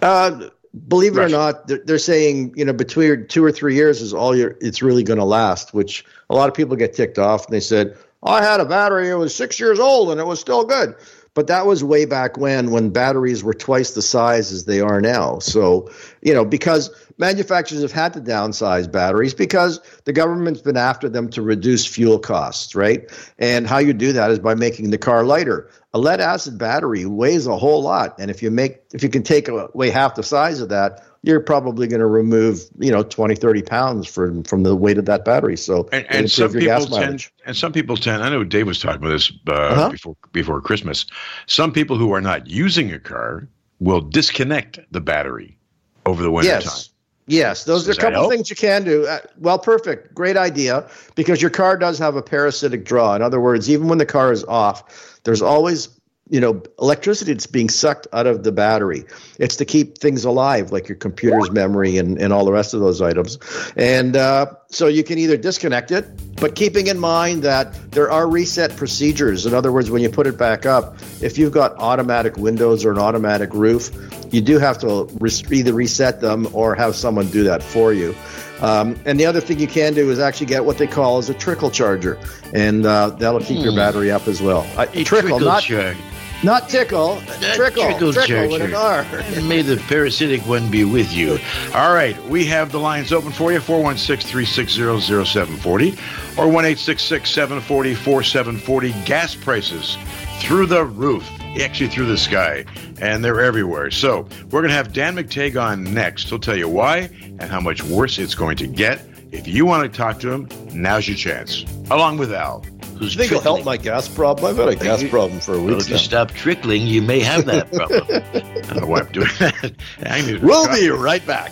uh, 0.01 0.47
believe 0.87 1.17
it 1.17 1.19
Russia. 1.19 1.35
or 1.35 1.37
not 1.37 1.67
they're, 1.67 1.81
they're, 1.85 1.97
saying 1.97 2.53
you 2.55 2.63
know 2.63 2.71
between 2.71 3.27
two 3.27 3.43
or 3.43 3.51
three 3.51 3.75
years 3.75 4.01
is 4.01 4.13
all 4.13 4.33
your 4.33 4.55
it's 4.61 4.81
really 4.81 5.03
going 5.03 5.19
to 5.19 5.25
last 5.25 5.73
which 5.73 6.05
a 6.29 6.35
lot 6.35 6.47
of 6.47 6.55
people 6.55 6.77
get 6.77 6.93
ticked 6.93 7.19
off 7.19 7.45
and 7.45 7.53
they 7.53 7.59
said 7.59 7.97
I 8.25 8.41
had 8.41 8.59
a 8.59 8.65
battery. 8.65 9.09
It 9.09 9.15
was 9.15 9.35
six 9.35 9.59
years 9.59 9.79
old 9.79 10.09
and 10.11 10.19
it 10.19 10.25
was 10.25 10.39
still 10.39 10.65
good. 10.65 10.95
But 11.35 11.47
that 11.47 11.67
was 11.67 11.83
way 11.83 12.05
back 12.05 12.37
when, 12.37 12.71
when 12.71 12.89
batteries 12.89 13.43
were 13.43 13.53
twice 13.53 13.91
the 13.91 14.01
size 14.01 14.51
as 14.51 14.65
they 14.65 14.79
are 14.79 15.01
now. 15.01 15.39
So, 15.39 15.91
you 16.21 16.33
know, 16.33 16.45
because 16.45 16.89
manufacturers 17.17 17.81
have 17.81 17.91
had 17.91 18.13
to 18.13 18.21
downsize 18.21 18.91
batteries 18.91 19.33
because 19.33 19.79
the 20.05 20.13
government's 20.13 20.61
been 20.61 20.77
after 20.77 21.09
them 21.09 21.29
to 21.31 21.41
reduce 21.41 21.85
fuel 21.85 22.19
costs, 22.19 22.73
right? 22.73 23.11
And 23.37 23.67
how 23.67 23.77
you 23.77 23.93
do 23.93 24.13
that 24.13 24.31
is 24.31 24.39
by 24.39 24.55
making 24.55 24.91
the 24.91 24.97
car 24.97 25.23
lighter. 25.23 25.69
A 25.93 25.99
lead 25.99 26.21
acid 26.21 26.57
battery 26.57 27.05
weighs 27.05 27.47
a 27.47 27.55
whole 27.55 27.81
lot, 27.81 28.15
and 28.19 28.29
if 28.29 28.43
you 28.43 28.51
make 28.51 28.81
if 28.93 29.01
you 29.01 29.07
can 29.07 29.23
take 29.23 29.47
away 29.47 29.89
half 29.89 30.15
the 30.15 30.23
size 30.23 30.59
of 30.59 30.69
that, 30.69 31.05
you're 31.25 31.39
probably 31.39 31.87
going 31.87 31.99
to 31.99 32.05
remove 32.05 32.61
you 32.79 32.91
know 32.91 33.03
20 33.03 33.35
30 33.35 33.61
pounds 33.63 34.07
from 34.07 34.43
from 34.43 34.63
the 34.63 34.75
weight 34.75 34.97
of 34.97 35.05
that 35.05 35.25
battery 35.25 35.57
so 35.57 35.89
and, 35.91 36.05
and 36.09 36.31
some 36.31 36.51
people 36.51 36.85
tend 36.85 37.27
and 37.45 37.57
some 37.57 37.73
people 37.73 37.97
tend 37.97 38.23
i 38.23 38.29
know 38.29 38.43
dave 38.43 38.67
was 38.67 38.79
talking 38.79 39.01
about 39.01 39.09
this 39.09 39.31
uh, 39.47 39.53
uh-huh. 39.53 39.89
before 39.89 40.15
before 40.31 40.61
christmas 40.61 41.05
some 41.47 41.71
people 41.71 41.97
who 41.97 42.13
are 42.13 42.21
not 42.21 42.47
using 42.47 42.91
a 42.93 42.99
car 42.99 43.47
will 43.79 44.01
disconnect 44.01 44.79
the 44.91 45.01
battery 45.01 45.57
over 46.05 46.23
the 46.23 46.31
winter 46.31 46.49
yes. 46.49 46.63
time 46.63 46.91
Yes, 47.27 47.63
those 47.63 47.87
Does 47.87 47.97
are 47.97 48.07
a 48.07 48.11
couple 48.11 48.29
things 48.29 48.51
you 48.51 48.55
can 48.55 48.83
do. 48.83 49.07
Uh, 49.07 49.17
well, 49.39 49.57
perfect. 49.57 50.13
Great 50.13 50.37
idea 50.37 50.87
because 51.15 51.41
your 51.41 51.49
car 51.49 51.75
does 51.75 51.97
have 51.97 52.15
a 52.15 52.21
parasitic 52.21 52.85
draw. 52.85 53.15
In 53.15 53.23
other 53.23 53.41
words, 53.41 53.67
even 53.67 53.87
when 53.87 53.97
the 53.97 54.05
car 54.05 54.31
is 54.31 54.43
off, 54.43 55.19
there's 55.23 55.41
always 55.41 55.87
you 56.29 56.39
know 56.39 56.63
electricity 56.79 57.33
that's 57.33 57.45
being 57.45 57.69
sucked 57.69 58.07
out 58.11 58.25
of 58.25 58.43
the 58.43 58.51
battery. 58.51 59.05
It's 59.37 59.57
to 59.57 59.65
keep 59.65 59.97
things 59.97 60.25
alive, 60.25 60.71
like 60.71 60.87
your 60.87 60.95
computer's 60.97 61.51
memory 61.51 61.97
and, 61.97 62.19
and 62.19 62.33
all 62.33 62.45
the 62.45 62.51
rest 62.51 62.73
of 62.73 62.79
those 62.79 63.01
items. 63.01 63.37
And 63.75 64.15
uh, 64.15 64.47
so 64.69 64.87
you 64.87 65.03
can 65.03 65.19
either 65.19 65.37
disconnect 65.37 65.91
it, 65.91 66.05
but 66.37 66.55
keeping 66.55 66.87
in 66.87 66.97
mind 66.97 67.43
that 67.43 67.73
there 67.91 68.09
are 68.09 68.27
reset 68.27 68.75
procedures. 68.75 69.45
In 69.45 69.53
other 69.53 69.71
words, 69.71 69.91
when 69.91 70.01
you 70.01 70.09
put 70.09 70.25
it 70.25 70.37
back 70.37 70.65
up, 70.65 70.97
if 71.21 71.37
you've 71.37 71.53
got 71.53 71.75
automatic 71.77 72.37
windows 72.37 72.85
or 72.85 72.91
an 72.91 72.99
automatic 72.99 73.53
roof, 73.53 73.91
you 74.31 74.41
do 74.41 74.57
have 74.57 74.79
to 74.79 75.07
res- 75.19 75.49
either 75.51 75.73
reset 75.73 76.21
them 76.21 76.47
or 76.53 76.75
have 76.75 76.95
someone 76.95 77.29
do 77.29 77.43
that 77.43 77.61
for 77.61 77.93
you. 77.93 78.15
Um, 78.61 78.97
and 79.05 79.19
the 79.19 79.25
other 79.25 79.41
thing 79.41 79.59
you 79.59 79.67
can 79.67 79.93
do 79.93 80.09
is 80.09 80.19
actually 80.19 80.47
get 80.47 80.65
what 80.65 80.77
they 80.77 80.87
call 80.87 81.17
as 81.17 81.29
a 81.29 81.33
trickle 81.33 81.69
charger, 81.69 82.17
and 82.53 82.85
uh, 82.85 83.09
that'll 83.09 83.41
keep 83.41 83.63
your 83.63 83.75
battery 83.75 84.11
up 84.11 84.27
as 84.27 84.41
well. 84.41 84.65
I, 84.77 84.85
A 84.93 85.03
trickle, 85.03 85.39
not 85.39 85.63
charge. 85.63 85.97
not 86.43 86.69
tickle, 86.69 87.21
trickle, 87.53 87.83
trickle 87.83 88.13
trickle, 88.13 88.49
with 88.49 88.61
an 88.61 88.73
R. 88.73 89.05
And 89.35 89.49
may 89.49 89.61
the 89.61 89.77
parasitic 89.77 90.41
one 90.47 90.69
be 90.71 90.85
with 90.85 91.11
you. 91.11 91.37
All 91.73 91.93
right, 91.93 92.17
we 92.29 92.45
have 92.45 92.71
the 92.71 92.79
lines 92.79 93.11
open 93.11 93.31
for 93.31 93.51
you 93.51 93.59
416 93.59 94.29
360 94.29 95.01
0740 95.25 95.97
or 96.37 96.47
1 96.49 96.75
740 96.77 97.93
4740. 97.95 98.91
Gas 99.05 99.35
prices 99.35 99.97
through 100.39 100.67
the 100.67 100.85
roof, 100.85 101.29
actually 101.63 101.89
through 101.89 102.07
the 102.07 102.17
sky, 102.17 102.65
and 102.99 103.23
they're 103.23 103.41
everywhere. 103.41 103.91
So 103.91 104.27
we're 104.51 104.61
going 104.61 104.69
to 104.69 104.75
have 104.75 104.93
Dan 104.93 105.15
McTeague 105.15 105.61
on 105.61 105.83
next. 105.93 106.29
He'll 106.29 106.39
tell 106.39 106.57
you 106.57 106.67
why 106.69 107.09
and 107.21 107.43
how 107.43 107.59
much 107.59 107.83
worse 107.83 108.17
it's 108.19 108.35
going 108.35 108.57
to 108.57 108.67
get. 108.67 109.01
If 109.31 109.47
you 109.47 109.65
want 109.65 109.91
to 109.91 109.97
talk 109.97 110.19
to 110.21 110.31
him, 110.31 110.47
now's 110.73 111.07
your 111.07 111.17
chance, 111.17 111.65
along 111.91 112.17
with 112.19 112.31
Al. 112.31 112.63
Who's 112.97 113.15
I 113.17 113.19
think 113.19 113.31
it'll 113.33 113.41
help 113.43 113.65
my 113.65 113.75
gas 113.75 114.07
problem. 114.07 114.49
I've 114.49 114.57
had 114.57 114.69
a 114.69 114.75
gas 114.81 115.03
problem 115.03 115.41
for 115.41 115.55
a 115.55 115.57
Well, 115.57 115.75
week 115.75 115.81
if 115.81 115.89
you 115.89 115.97
stop 115.97 116.31
trickling, 116.31 116.83
you 116.87 117.01
may 117.01 117.19
have 117.19 117.45
that 117.47 117.69
problem. 117.73 118.05
I 118.09 118.61
don't 118.61 118.79
know 118.81 118.87
why 118.87 119.01
I'm 119.01 119.11
doing 119.11 119.27
that. 119.39 119.73
I 120.05 120.21
need 120.21 120.41
We'll 120.41 120.67
be 120.73 120.89
right 120.89 121.25
back. 121.27 121.51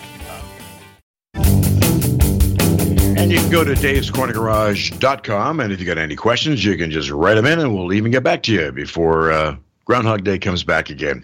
And 3.15 3.31
you 3.31 3.37
can 3.39 3.49
go 3.51 3.63
to 3.65 3.73
davescornergarage.com, 3.73 5.59
and 5.59 5.73
if 5.73 5.79
you 5.79 5.85
got 5.85 5.97
any 5.97 6.15
questions, 6.15 6.63
you 6.63 6.77
can 6.77 6.89
just 6.91 7.09
write 7.09 7.35
them 7.35 7.45
in, 7.45 7.59
and 7.59 7.73
we'll 7.75 7.91
even 7.93 8.11
get 8.11 8.23
back 8.23 8.43
to 8.43 8.51
you 8.53 8.71
before 8.71 9.31
uh, 9.31 9.55
Groundhog 9.85 10.23
Day 10.23 10.39
comes 10.39 10.63
back 10.63 10.89
again. 10.89 11.23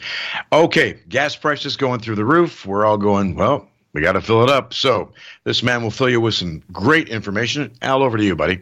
Okay, 0.52 1.00
gas 1.08 1.36
prices 1.36 1.78
going 1.78 2.00
through 2.00 2.16
the 2.16 2.26
roof. 2.26 2.66
We're 2.66 2.86
all 2.86 2.98
going, 2.98 3.36
well, 3.36 3.68
we 3.94 4.02
got 4.02 4.14
to 4.14 4.22
fill 4.22 4.44
it 4.44 4.50
up. 4.50 4.74
So 4.74 5.12
this 5.44 5.64
man 5.64 5.82
will 5.82 5.92
fill 5.92 6.10
you 6.10 6.22
with 6.22 6.34
some 6.34 6.62
great 6.72 7.10
information. 7.10 7.72
Al, 7.82 8.04
over 8.04 8.18
to 8.18 8.24
you, 8.24 8.36
buddy. 8.36 8.62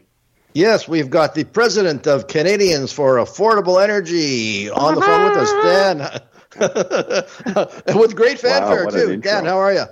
Yes, 0.53 0.87
we've 0.87 1.09
got 1.09 1.35
the 1.35 1.43
president 1.43 2.07
of 2.07 2.27
Canadians 2.27 2.91
for 2.91 3.15
Affordable 3.17 3.83
Energy 3.83 4.69
on 4.69 4.95
the 4.95 5.01
phone 5.01 5.29
with 5.29 5.37
us, 5.37 5.51
Dan. 5.63 6.21
with 7.99 8.15
great 8.15 8.41
Wow, 8.43 8.49
fanfare, 8.49 8.85
what 8.85 8.93
an 8.95 9.07
too. 9.07 9.17
Dan, 9.17 9.45
how 9.45 9.57
are 9.57 9.73
you? 9.73 9.83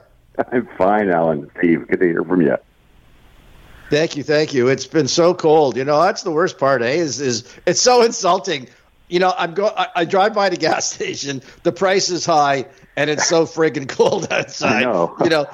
I'm 0.52 0.68
fine, 0.78 1.10
Alan. 1.10 1.50
Steve, 1.58 1.88
good 1.88 2.00
to 2.00 2.06
hear 2.06 2.24
from 2.24 2.42
you. 2.42 2.58
Thank 3.90 4.18
you, 4.18 4.24
thank 4.24 4.54
you. 4.54 4.68
It's 4.68 4.88
been 4.88 5.08
so 5.08 5.34
cold. 5.36 5.78
You 5.78 5.86
know, 5.86 6.02
that's 6.02 6.24
the 6.24 6.32
worst 6.32 6.58
part, 6.58 6.82
eh? 6.82 6.96
Is 6.96 7.22
is 7.22 7.54
it's 7.68 7.82
so 7.82 8.02
insulting. 8.02 8.68
You 9.08 9.20
know, 9.20 9.34
I'm 9.38 9.54
go 9.54 9.68
I, 9.68 9.88
I 9.96 10.06
drive 10.06 10.34
by 10.34 10.50
the 10.50 10.58
gas 10.58 10.92
station, 10.94 11.42
the 11.64 11.72
price 11.72 12.10
is 12.10 12.26
high, 12.26 12.66
and 12.96 13.10
it's 13.10 13.28
so 13.28 13.46
friggin' 13.46 13.88
cold 13.88 14.28
outside. 14.32 14.84
Know. 14.84 15.16
You 15.24 15.30
know, 15.30 15.46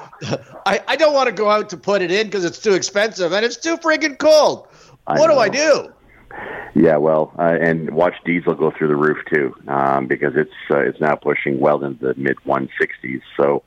I, 0.66 0.80
I 0.86 0.96
don't 0.96 1.14
want 1.14 1.28
to 1.28 1.34
go 1.34 1.48
out 1.50 1.70
to 1.70 1.76
put 1.76 2.02
it 2.02 2.10
in 2.10 2.26
because 2.26 2.44
it's 2.44 2.58
too 2.58 2.74
expensive 2.74 3.32
and 3.32 3.44
it's 3.44 3.56
too 3.56 3.76
friggin' 3.76 4.18
cold. 4.18 4.68
I 5.06 5.18
what 5.18 5.30
do. 5.30 5.38
I 5.38 5.48
do? 5.48 5.92
Yeah, 6.74 6.96
well, 6.96 7.32
uh, 7.38 7.56
and 7.60 7.90
watch 7.90 8.14
diesel 8.24 8.54
go 8.54 8.70
through 8.70 8.88
the 8.88 8.96
roof 8.96 9.18
too, 9.32 9.54
um, 9.68 10.06
because 10.06 10.34
it's 10.36 10.50
uh, 10.70 10.78
it's 10.78 11.00
now 11.00 11.14
pushing 11.14 11.60
well 11.60 11.84
into 11.84 12.06
the 12.06 12.14
mid 12.14 12.38
160s. 12.46 13.20
So, 13.36 13.62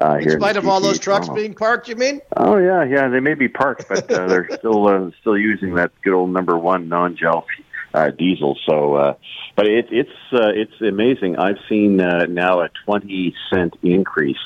uh, 0.00 0.14
In 0.14 0.22
here 0.22 0.38
spite 0.40 0.54
the 0.54 0.58
of 0.58 0.66
all 0.68 0.80
those 0.80 0.98
trucks 0.98 1.26
Toronto- 1.26 1.40
being 1.40 1.54
parked, 1.54 1.88
you 1.88 1.94
mean? 1.94 2.20
Oh 2.36 2.56
yeah, 2.56 2.82
yeah, 2.82 3.08
they 3.08 3.20
may 3.20 3.34
be 3.34 3.48
parked, 3.48 3.88
but 3.88 4.10
uh, 4.10 4.26
they're 4.26 4.48
still 4.58 4.88
uh, 4.88 5.10
still 5.20 5.38
using 5.38 5.74
that 5.76 5.92
good 6.02 6.14
old 6.14 6.30
number 6.32 6.58
one 6.58 6.88
non-gel 6.88 7.46
uh, 7.94 8.10
diesel. 8.10 8.58
So, 8.66 8.94
uh, 8.94 9.14
but 9.56 9.66
it, 9.66 9.88
it's 9.90 10.10
uh, 10.32 10.50
it's 10.54 10.80
amazing. 10.80 11.36
I've 11.36 11.58
seen 11.68 12.00
uh, 12.00 12.26
now 12.26 12.60
a 12.60 12.70
twenty 12.84 13.34
cent 13.50 13.74
increase 13.82 14.36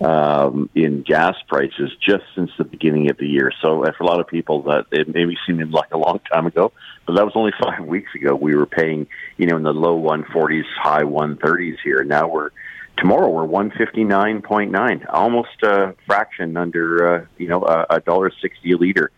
um, 0.00 0.70
in 0.74 1.02
gas 1.02 1.34
prices 1.48 1.90
just 2.00 2.24
since 2.34 2.50
the 2.58 2.64
beginning 2.64 3.10
of 3.10 3.18
the 3.18 3.26
year. 3.26 3.52
So, 3.60 3.84
uh, 3.84 3.92
for 3.96 4.04
a 4.04 4.06
lot 4.06 4.20
of 4.20 4.26
people, 4.26 4.62
that 4.62 4.86
it 4.90 5.12
maybe 5.12 5.36
seemed 5.46 5.70
like 5.70 5.92
a 5.92 5.98
long 5.98 6.20
time 6.32 6.46
ago, 6.46 6.72
but 7.06 7.16
that 7.16 7.24
was 7.24 7.34
only 7.36 7.52
five 7.62 7.84
weeks 7.84 8.14
ago. 8.14 8.34
We 8.34 8.54
were 8.54 8.66
paying, 8.66 9.06
you 9.36 9.46
know, 9.46 9.56
in 9.56 9.62
the 9.62 9.72
low 9.72 9.94
one 9.94 10.24
forties, 10.32 10.66
high 10.76 11.04
one 11.04 11.36
thirties 11.36 11.76
here. 11.84 12.02
Now 12.02 12.28
we're 12.28 12.50
tomorrow 12.96 13.28
we're 13.28 13.44
one 13.44 13.70
fifty 13.70 14.04
nine 14.04 14.42
point 14.42 14.70
nine, 14.70 15.04
almost 15.08 15.62
a 15.62 15.94
fraction 16.06 16.56
under 16.56 17.14
uh, 17.14 17.26
you 17.38 17.48
know 17.48 17.62
a 17.62 18.00
dollar 18.00 18.32
sixty 18.40 18.72
a 18.72 18.76
liter. 18.76 19.10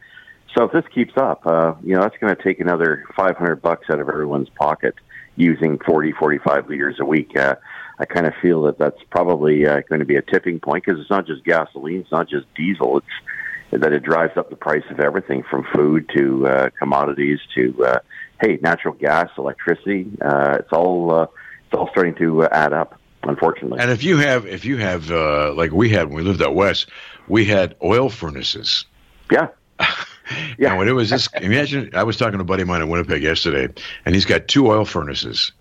So 0.57 0.65
if 0.65 0.73
this 0.73 0.85
keeps 0.95 1.17
up, 1.17 1.47
uh, 1.47 1.75
you 1.83 1.95
know 1.95 2.03
that's 2.03 2.17
going 2.19 2.35
to 2.35 2.43
take 2.43 2.61
another 2.61 3.05
five 3.17 3.37
hundred 3.37 3.63
bucks 3.63 3.89
out 3.91 4.01
of 4.01 4.09
everyone's 4.09 4.49
pocket 4.51 4.95
using 5.37 5.79
40, 5.79 6.13
45 6.13 6.69
liters 6.69 6.97
a 7.01 7.07
week. 7.07 7.35
Uh, 7.37 7.55
I 7.99 8.05
kind 8.05 8.27
of 8.27 8.35
feel 8.43 8.63
that 8.65 8.77
that's 8.79 9.03
probably 9.11 9.67
uh, 9.67 9.81
going 9.89 10.01
to 10.01 10.05
be 10.05 10.17
a 10.17 10.23
tipping 10.23 10.61
point 10.61 10.85
because 10.85 11.01
it's 11.01 11.09
not 11.09 11.27
just 11.27 11.43
gasoline, 11.45 12.01
it's 12.01 12.13
not 12.13 12.29
just 12.29 12.53
diesel. 12.55 12.99
It's 12.99 13.83
that 13.83 13.95
it 13.95 14.03
drives 14.03 14.37
up 14.37 14.51
the 14.51 14.57
price 14.57 14.85
of 14.91 15.01
everything 15.01 15.43
from 15.51 15.65
food 15.75 16.11
to 16.15 16.47
uh, 16.47 16.71
commodities 16.79 17.39
to 17.55 17.85
uh, 17.87 17.99
hey 18.43 18.59
natural 18.61 18.93
gas, 18.95 19.31
electricity. 19.39 20.07
Uh, 20.21 20.59
it's 20.61 20.73
all 20.73 21.15
uh, 21.15 21.27
it's 21.65 21.75
all 21.79 21.89
starting 21.91 22.15
to 22.17 22.43
uh, 22.45 22.49
add 22.53 22.73
up. 22.73 22.99
Unfortunately, 23.25 23.79
And 23.79 23.93
if 23.93 24.03
you 24.03 24.17
have, 24.17 24.47
if 24.47 24.65
you 24.65 24.79
have, 24.79 25.09
uh, 25.13 25.55
like 25.55 25.71
we 25.71 25.89
had 25.91 26.09
when 26.09 26.17
we 26.17 26.23
lived 26.23 26.43
out 26.43 26.57
west, 26.57 26.89
we 27.29 27.45
had 27.45 27.77
oil 27.81 28.11
furnaces. 28.11 28.85
yeah, 29.31 29.47
Yeah. 30.59 30.71
And 30.71 30.79
when 30.79 30.89
it 30.89 30.93
was 30.93 31.11
this, 31.11 31.29
imagine 31.41 31.91
I 31.95 32.03
was 32.03 32.17
talking 32.17 32.39
to 32.39 32.43
a 32.43 32.45
buddy 32.45 32.63
of 32.63 32.69
mine 32.69 32.83
in 32.83 32.89
Winnipeg 32.89 33.23
yesterday, 33.23 33.73
and 34.05 34.15
he's 34.15 34.25
got 34.25 34.49
two 34.49 34.69
oil 34.69 34.85
furnaces. 34.85 35.53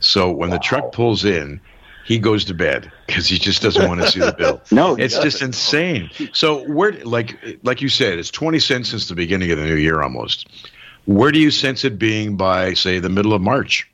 So 0.00 0.30
when 0.30 0.50
the 0.50 0.58
truck 0.58 0.92
pulls 0.92 1.24
in, 1.24 1.60
he 2.04 2.18
goes 2.18 2.44
to 2.46 2.54
bed 2.54 2.90
because 3.06 3.26
he 3.26 3.38
just 3.38 3.60
doesn't 3.60 3.86
want 3.86 4.00
to 4.00 4.10
see 4.10 4.20
the 4.20 4.32
bill. 4.32 4.62
No, 4.70 4.94
it's 4.94 5.18
just 5.18 5.42
insane. 5.42 6.10
So 6.32 6.66
where, 6.66 6.92
like, 7.04 7.58
like 7.62 7.82
you 7.82 7.88
said, 7.88 8.18
it's 8.18 8.30
twenty 8.30 8.58
cents 8.60 8.90
since 8.90 9.08
the 9.08 9.14
beginning 9.14 9.50
of 9.50 9.58
the 9.58 9.66
new 9.66 9.74
year 9.74 10.00
almost. 10.00 10.48
Where 11.04 11.32
do 11.32 11.38
you 11.38 11.50
sense 11.50 11.84
it 11.84 11.98
being 11.98 12.36
by, 12.36 12.74
say, 12.74 12.98
the 12.98 13.08
middle 13.08 13.32
of 13.32 13.40
March? 13.40 13.88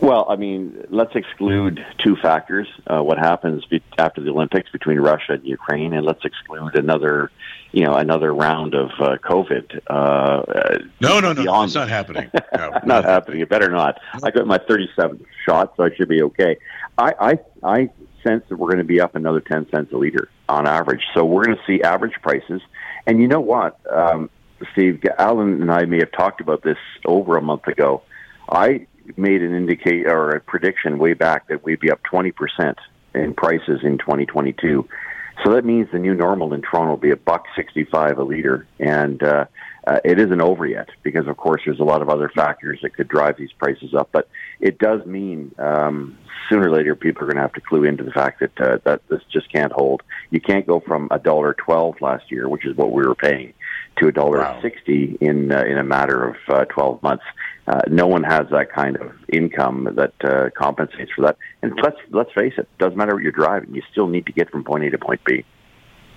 Well, 0.00 0.26
I 0.28 0.34
mean, 0.34 0.84
let's 0.90 1.14
exclude 1.14 1.84
two 2.02 2.16
factors: 2.16 2.66
uh, 2.88 3.00
what 3.02 3.18
happens 3.18 3.64
be- 3.66 3.82
after 3.98 4.20
the 4.20 4.30
Olympics 4.30 4.68
between 4.70 4.98
Russia 4.98 5.34
and 5.34 5.44
Ukraine, 5.46 5.92
and 5.92 6.04
let's 6.04 6.24
exclude 6.24 6.74
another, 6.74 7.30
you 7.72 7.84
know, 7.84 7.94
another 7.94 8.34
round 8.34 8.74
of 8.74 8.90
uh, 8.98 9.16
COVID. 9.24 9.80
Uh, 9.86 10.42
No, 11.00 11.20
no, 11.20 11.32
no, 11.32 11.62
it's 11.64 11.74
not 11.74 11.88
happening. 11.88 12.30
No, 12.56 12.70
not 12.84 13.04
happening. 13.04 13.40
It 13.40 13.48
better 13.48 13.70
not. 13.70 13.98
I 14.22 14.30
got 14.30 14.46
my 14.46 14.58
37th 14.58 15.24
shot, 15.46 15.72
so 15.76 15.84
I 15.84 15.94
should 15.94 16.08
be 16.08 16.22
okay. 16.22 16.58
I, 16.98 17.14
I, 17.18 17.38
I 17.62 17.90
sense 18.22 18.44
that 18.48 18.56
we're 18.56 18.68
going 18.68 18.78
to 18.78 18.84
be 18.84 19.00
up 19.00 19.14
another 19.14 19.40
10 19.40 19.68
cents 19.70 19.92
a 19.92 19.96
liter 19.96 20.28
on 20.48 20.66
average. 20.66 21.02
So 21.14 21.24
we're 21.24 21.44
going 21.44 21.56
to 21.56 21.62
see 21.66 21.82
average 21.82 22.14
prices. 22.22 22.60
And 23.06 23.20
you 23.20 23.26
know 23.26 23.40
what, 23.40 23.80
um, 23.90 24.30
Steve, 24.72 25.02
Alan 25.18 25.60
and 25.60 25.70
I 25.72 25.86
may 25.86 25.98
have 25.98 26.12
talked 26.12 26.40
about 26.40 26.62
this 26.62 26.78
over 27.04 27.36
a 27.36 27.42
month 27.42 27.66
ago. 27.66 28.02
I 28.48 28.86
made 29.16 29.42
an 29.42 29.54
indicate 29.54 30.06
or 30.06 30.30
a 30.30 30.40
prediction 30.40 30.98
way 30.98 31.14
back 31.14 31.48
that 31.48 31.64
we'd 31.64 31.80
be 31.80 31.90
up 31.90 32.00
20% 32.04 32.76
in 33.14 33.34
prices 33.34 33.80
in 33.82 33.98
2022. 33.98 34.88
So 35.44 35.52
that 35.54 35.64
means 35.64 35.88
the 35.92 35.98
new 35.98 36.14
normal 36.14 36.52
in 36.54 36.62
Toronto 36.62 36.90
will 36.90 36.96
be 36.98 37.10
a 37.10 37.16
buck 37.16 37.46
65 37.56 38.18
a 38.18 38.22
liter. 38.22 38.66
And, 38.78 39.22
uh, 39.22 39.46
uh, 39.84 39.98
it 40.04 40.20
isn't 40.20 40.40
over 40.40 40.64
yet 40.64 40.88
because, 41.02 41.26
of 41.26 41.36
course, 41.36 41.62
there's 41.64 41.80
a 41.80 41.84
lot 41.84 42.02
of 42.02 42.08
other 42.08 42.28
factors 42.28 42.78
that 42.82 42.94
could 42.94 43.08
drive 43.08 43.36
these 43.36 43.50
prices 43.52 43.94
up. 43.94 44.10
But 44.12 44.28
it 44.60 44.78
does 44.78 45.04
mean 45.06 45.52
um, 45.58 46.16
sooner 46.48 46.68
or 46.68 46.70
later 46.70 46.94
people 46.94 47.22
are 47.22 47.26
going 47.26 47.36
to 47.36 47.42
have 47.42 47.52
to 47.54 47.60
clue 47.60 47.82
into 47.84 48.04
the 48.04 48.12
fact 48.12 48.40
that 48.40 48.60
uh, 48.60 48.78
that 48.84 49.02
this 49.08 49.20
just 49.32 49.50
can't 49.52 49.72
hold. 49.72 50.02
You 50.30 50.40
can't 50.40 50.66
go 50.66 50.78
from 50.78 51.08
a 51.10 51.18
dollar 51.18 51.54
twelve 51.54 52.00
last 52.00 52.30
year, 52.30 52.48
which 52.48 52.64
is 52.64 52.76
what 52.76 52.92
we 52.92 53.02
were 53.02 53.16
paying, 53.16 53.54
to 53.96 54.06
a 54.06 54.12
dollar 54.12 54.38
Wow. 54.38 54.60
sixty 54.62 55.18
in 55.20 55.50
uh, 55.50 55.62
in 55.64 55.78
a 55.78 55.84
matter 55.84 56.28
of 56.28 56.36
uh, 56.48 56.64
twelve 56.66 57.02
months. 57.02 57.24
Uh, 57.66 57.80
no 57.88 58.06
one 58.06 58.24
has 58.24 58.48
that 58.50 58.72
kind 58.72 58.96
of 58.96 59.12
income 59.28 59.88
that 59.94 60.12
uh, 60.24 60.50
compensates 60.56 61.12
for 61.12 61.22
that. 61.22 61.36
And 61.62 61.78
let's 61.82 61.96
let's 62.10 62.32
face 62.32 62.54
it, 62.58 62.68
doesn't 62.78 62.96
matter 62.96 63.14
what 63.14 63.22
you're 63.22 63.32
driving, 63.32 63.74
you 63.74 63.82
still 63.90 64.08
need 64.08 64.26
to 64.26 64.32
get 64.32 64.50
from 64.50 64.64
point 64.64 64.84
A 64.84 64.90
to 64.90 64.98
point 64.98 65.20
B. 65.24 65.44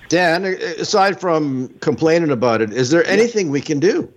Dan, 0.08 0.46
aside 0.46 1.20
from 1.20 1.70
complaining 1.80 2.32
about 2.32 2.62
it, 2.62 2.72
is 2.72 2.90
there 2.92 3.06
anything 3.08 3.50
we 3.50 3.62
can 3.62 3.80
do? 3.80 4.12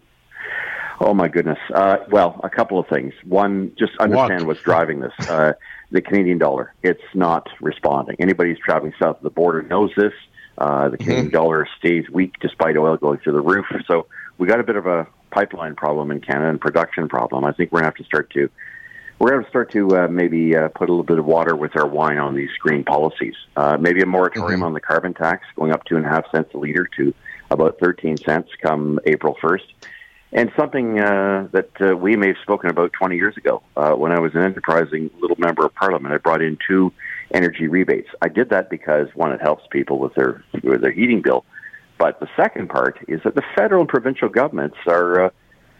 Oh 1.01 1.15
my 1.15 1.29
goodness. 1.29 1.59
Uh, 1.73 1.99
well, 2.11 2.41
a 2.43 2.51
couple 2.51 2.79
of 2.79 2.89
things. 2.89 3.15
One, 3.25 3.73
just 3.79 3.93
understand 3.99 4.41
Walk. 4.41 4.49
what's 4.49 4.63
driving 4.63 5.01
this. 5.01 5.13
Uh, 5.29 5.53
the 5.91 6.03
Canadian 6.03 6.39
dollar. 6.39 6.75
It's 6.83 7.01
not 7.15 7.49
responding. 7.61 8.17
Anybody 8.19 8.51
who's 8.51 8.59
traveling 8.59 8.93
south 9.01 9.17
of 9.19 9.23
the 9.23 9.31
border 9.31 9.63
knows 9.63 9.91
this. 9.97 10.13
Uh, 10.59 10.89
the 10.89 10.99
Canadian 10.99 11.31
dollar 11.31 11.69
stays 11.79 12.05
weak 12.11 12.35
despite 12.41 12.77
oil 12.77 12.97
going 12.97 13.19
through 13.21 13.35
the 13.35 13.41
roof. 13.41 13.67
So 13.87 14.07
we 14.39 14.49
got 14.49 14.61
a 14.61 14.65
bit 14.65 14.77
of 14.77 14.87
a 14.87 15.07
pipeline 15.31 15.75
problem 15.75 16.11
in 16.11 16.21
Canada 16.21 16.51
and 16.51 16.61
production 16.61 17.09
problem. 17.09 17.45
I 17.45 17.53
think 17.53 17.73
we're 17.73 17.81
gonna 17.81 17.89
have 17.89 17.97
to 17.97 18.05
start 18.05 18.31
to 18.31 18.51
we're 19.19 19.31
going 19.31 19.43
to 19.43 19.51
start 19.51 19.73
to 19.73 19.97
uh, 19.97 20.09
maybe 20.09 20.55
uh, 20.55 20.69
put 20.69 20.89
a 20.89 20.93
little 20.93 21.05
bit 21.05 21.19
of 21.19 21.25
water 21.25 21.57
with 21.57 21.77
our 21.77 21.89
wine 21.89 22.19
on 22.19 22.35
these 22.35 22.51
green 22.61 22.85
policies. 22.85 23.35
Uh, 23.57 23.77
maybe 23.77 24.01
a 24.01 24.07
moratorium 24.07 24.63
on 24.63 24.75
the 24.75 24.81
carbon 24.81 25.13
tax, 25.13 25.45
going 25.57 25.73
up 25.73 25.85
two 25.85 25.97
and 25.97 26.07
a 26.07 26.09
half 26.09 26.31
cents 26.31 26.55
a 26.55 26.57
liter 26.57 26.89
to 26.97 27.13
about 27.51 27.79
13 27.81 28.17
cents 28.19 28.51
come 28.63 29.01
April 29.07 29.37
1st. 29.43 29.65
And 30.31 30.53
something 30.57 31.01
uh, 31.01 31.49
that 31.53 31.71
uh, 31.81 31.97
we 31.97 32.15
may 32.15 32.29
have 32.29 32.37
spoken 32.43 32.69
about 32.71 32.93
20 32.93 33.17
years 33.17 33.37
ago 33.37 33.63
uh, 33.77 33.93
when 33.95 34.13
I 34.13 34.21
was 34.21 34.35
an 34.35 34.43
enterprising 34.43 35.11
little 35.21 35.39
member 35.39 35.65
of 35.65 35.75
parliament. 35.75 36.15
I 36.15 36.19
brought 36.19 36.43
in 36.43 36.59
two 36.69 36.93
energy 37.33 37.67
rebates. 37.67 38.11
I 38.21 38.29
did 38.29 38.51
that 38.51 38.69
because, 38.69 39.09
one, 39.15 39.33
it 39.33 39.41
helps 39.41 39.65
people 39.71 39.99
with 39.99 40.15
their, 40.15 40.45
with 40.63 40.83
their 40.83 40.93
heating 40.93 41.23
bill. 41.23 41.45
But 41.99 42.21
the 42.21 42.29
second 42.37 42.69
part 42.69 42.99
is 43.09 43.21
that 43.25 43.35
the 43.35 43.43
federal 43.57 43.81
and 43.81 43.89
provincial 43.89 44.29
governments 44.29 44.77
are 44.87 45.27
uh, 45.27 45.31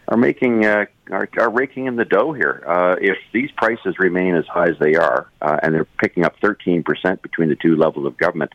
are 0.09 0.17
making 0.17 0.65
uh, 0.65 0.85
are, 1.11 1.29
are 1.37 1.49
raking 1.49 1.85
in 1.85 1.95
the 1.95 2.05
dough 2.05 2.33
here. 2.33 2.63
Uh, 2.67 2.95
if 2.99 3.17
these 3.33 3.49
prices 3.51 3.95
remain 3.99 4.35
as 4.35 4.45
high 4.47 4.67
as 4.67 4.77
they 4.79 4.95
are, 4.95 5.29
uh, 5.41 5.57
and 5.63 5.73
they're 5.73 5.87
picking 5.99 6.25
up 6.25 6.35
13 6.41 6.83
percent 6.83 7.21
between 7.21 7.47
the 7.47 7.55
two 7.55 7.77
levels 7.77 8.05
of 8.05 8.17
government, 8.17 8.51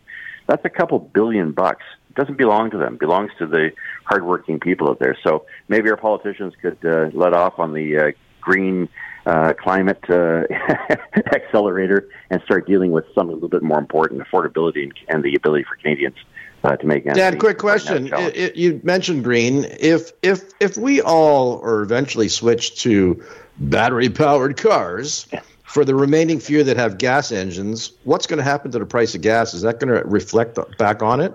that's 0.46 0.64
a 0.64 0.70
couple 0.70 0.98
billion 0.98 1.52
bucks. 1.52 1.84
It 2.10 2.16
doesn't 2.16 2.36
belong 2.36 2.70
to 2.72 2.76
them; 2.76 2.94
it 2.94 3.00
belongs 3.00 3.30
to 3.38 3.46
the 3.46 3.70
hardworking 4.04 4.60
people 4.60 4.90
out 4.90 4.98
there. 4.98 5.16
So 5.26 5.46
maybe 5.68 5.90
our 5.90 5.96
politicians 5.96 6.52
could 6.60 6.78
uh, 6.84 7.10
let 7.14 7.32
off 7.32 7.58
on 7.58 7.72
the 7.72 7.98
uh, 7.98 8.12
green. 8.40 8.88
Uh, 9.26 9.54
climate 9.54 10.04
uh, 10.10 10.42
accelerator 11.34 12.10
and 12.28 12.42
start 12.42 12.66
dealing 12.66 12.92
with 12.92 13.06
something 13.14 13.30
a 13.30 13.32
little 13.32 13.48
bit 13.48 13.62
more 13.62 13.78
important, 13.78 14.20
affordability 14.20 14.82
and, 14.82 14.92
and 15.08 15.24
the 15.24 15.34
ability 15.34 15.64
for 15.64 15.76
Canadians 15.76 16.16
uh, 16.64 16.76
to 16.76 16.86
make 16.86 17.04
Dan, 17.04 17.38
quick 17.38 17.58
question. 17.58 18.04
Right 18.04 18.12
now, 18.12 18.18
I- 18.18 18.46
I- 18.46 18.52
you 18.54 18.80
mentioned 18.82 19.22
green. 19.22 19.66
If 19.78 20.12
if 20.22 20.52
if 20.60 20.76
we 20.76 21.00
all 21.02 21.60
or 21.62 21.82
eventually 21.82 22.28
switch 22.28 22.80
to 22.82 23.22
battery 23.58 24.08
powered 24.08 24.56
cars 24.56 25.26
for 25.64 25.84
the 25.84 25.94
remaining 25.94 26.40
few 26.40 26.64
that 26.64 26.76
have 26.76 26.98
gas 26.98 27.30
engines, 27.30 27.92
what's 28.04 28.26
going 28.26 28.38
to 28.38 28.44
happen 28.44 28.70
to 28.72 28.78
the 28.78 28.86
price 28.86 29.14
of 29.14 29.20
gas? 29.20 29.54
Is 29.54 29.62
that 29.62 29.78
going 29.78 29.94
to 29.94 30.04
reflect 30.08 30.58
back 30.78 31.02
on 31.02 31.20
it? 31.20 31.34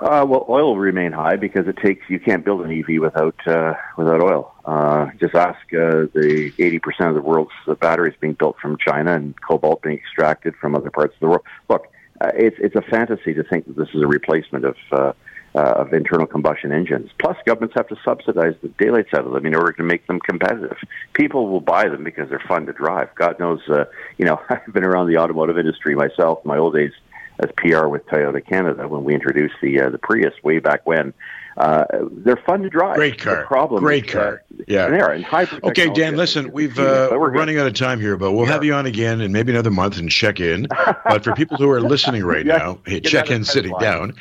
Uh, 0.00 0.24
well, 0.26 0.46
oil 0.48 0.68
will 0.68 0.78
remain 0.78 1.12
high 1.12 1.36
because 1.36 1.66
it 1.66 1.76
takes 1.78 2.08
you 2.08 2.18
can't 2.18 2.44
build 2.44 2.62
an 2.62 2.70
EV 2.70 3.00
without 3.00 3.34
uh, 3.46 3.74
without 3.96 4.20
oil. 4.22 4.54
Uh, 4.64 5.10
just 5.18 5.34
ask 5.34 5.58
uh, 5.72 6.06
the 6.14 6.52
eighty 6.58 6.78
percent 6.78 7.08
of 7.08 7.14
the 7.14 7.22
world's 7.22 7.52
batteries 7.80 8.14
being 8.20 8.34
built 8.34 8.58
from 8.58 8.76
China 8.78 9.14
and 9.14 9.40
cobalt 9.40 9.82
being 9.82 9.96
extracted 9.96 10.54
from 10.56 10.74
other 10.74 10.90
parts 10.90 11.14
of 11.14 11.20
the 11.20 11.26
world. 11.28 11.42
Look, 11.68 11.88
uh, 12.20 12.30
it's 12.34 12.56
it's 12.58 12.74
a 12.74 12.82
fantasy 12.82 13.34
to 13.34 13.42
think 13.42 13.66
that 13.66 13.76
this 13.76 13.88
is 13.94 14.02
a 14.02 14.06
replacement 14.06 14.64
of. 14.64 14.76
Uh, 14.92 15.12
uh, 15.56 15.72
of 15.78 15.94
internal 15.94 16.26
combustion 16.26 16.70
engines. 16.70 17.10
Plus, 17.18 17.34
governments 17.46 17.74
have 17.74 17.88
to 17.88 17.96
subsidize 18.04 18.54
the 18.60 18.68
daylights 18.78 19.08
out 19.14 19.26
of 19.26 19.32
them 19.32 19.46
in 19.46 19.54
order 19.54 19.72
to 19.72 19.82
make 19.82 20.06
them 20.06 20.20
competitive. 20.20 20.76
People 21.14 21.48
will 21.48 21.62
buy 21.62 21.88
them 21.88 22.04
because 22.04 22.28
they're 22.28 22.44
fun 22.46 22.66
to 22.66 22.74
drive. 22.74 23.08
God 23.14 23.40
knows, 23.40 23.60
uh, 23.70 23.86
you 24.18 24.26
know, 24.26 24.38
I've 24.50 24.70
been 24.70 24.84
around 24.84 25.06
the 25.06 25.16
automotive 25.16 25.56
industry 25.56 25.94
myself. 25.94 26.40
In 26.44 26.48
my 26.48 26.58
old 26.58 26.74
days, 26.74 26.92
as 27.38 27.50
PR 27.56 27.86
with 27.86 28.06
Toyota 28.06 28.44
Canada 28.46 28.88
when 28.88 29.04
we 29.04 29.14
introduced 29.14 29.54
the 29.62 29.80
uh, 29.80 29.90
the 29.90 29.98
Prius 29.98 30.34
way 30.42 30.58
back 30.58 30.86
when. 30.86 31.12
Uh, 31.58 31.86
they're 32.10 32.36
fun 32.36 32.60
to 32.60 32.68
drive. 32.68 32.96
Great 32.96 33.18
car. 33.18 33.36
The 33.36 33.42
problem 33.46 33.82
Great 33.82 34.04
is, 34.04 34.12
car. 34.12 34.42
Uh, 34.58 34.62
Yeah. 34.68 34.88
They 34.88 35.00
are. 35.00 35.10
And 35.12 35.24
hybrid 35.24 35.64
Okay, 35.64 35.88
Dan, 35.88 36.14
listen, 36.14 36.52
we've 36.52 36.78
uh, 36.78 37.08
we're 37.12 37.30
running 37.30 37.58
out 37.58 37.66
of 37.66 37.72
time 37.72 37.98
here, 37.98 38.18
but 38.18 38.32
we'll 38.32 38.44
have 38.44 38.62
you 38.62 38.74
on 38.74 38.84
again 38.84 39.22
in 39.22 39.32
maybe 39.32 39.52
another 39.52 39.70
month 39.70 39.96
and 39.96 40.10
check 40.10 40.38
in. 40.38 40.66
but 41.08 41.24
for 41.24 41.32
people 41.34 41.56
who 41.56 41.70
are 41.70 41.80
listening 41.80 42.24
right 42.26 42.44
Yeah, 42.44 42.58
now, 42.58 42.78
hey, 42.84 43.00
check 43.00 43.30
in 43.30 43.42
sitting 43.42 43.72
pipeline. 43.72 44.12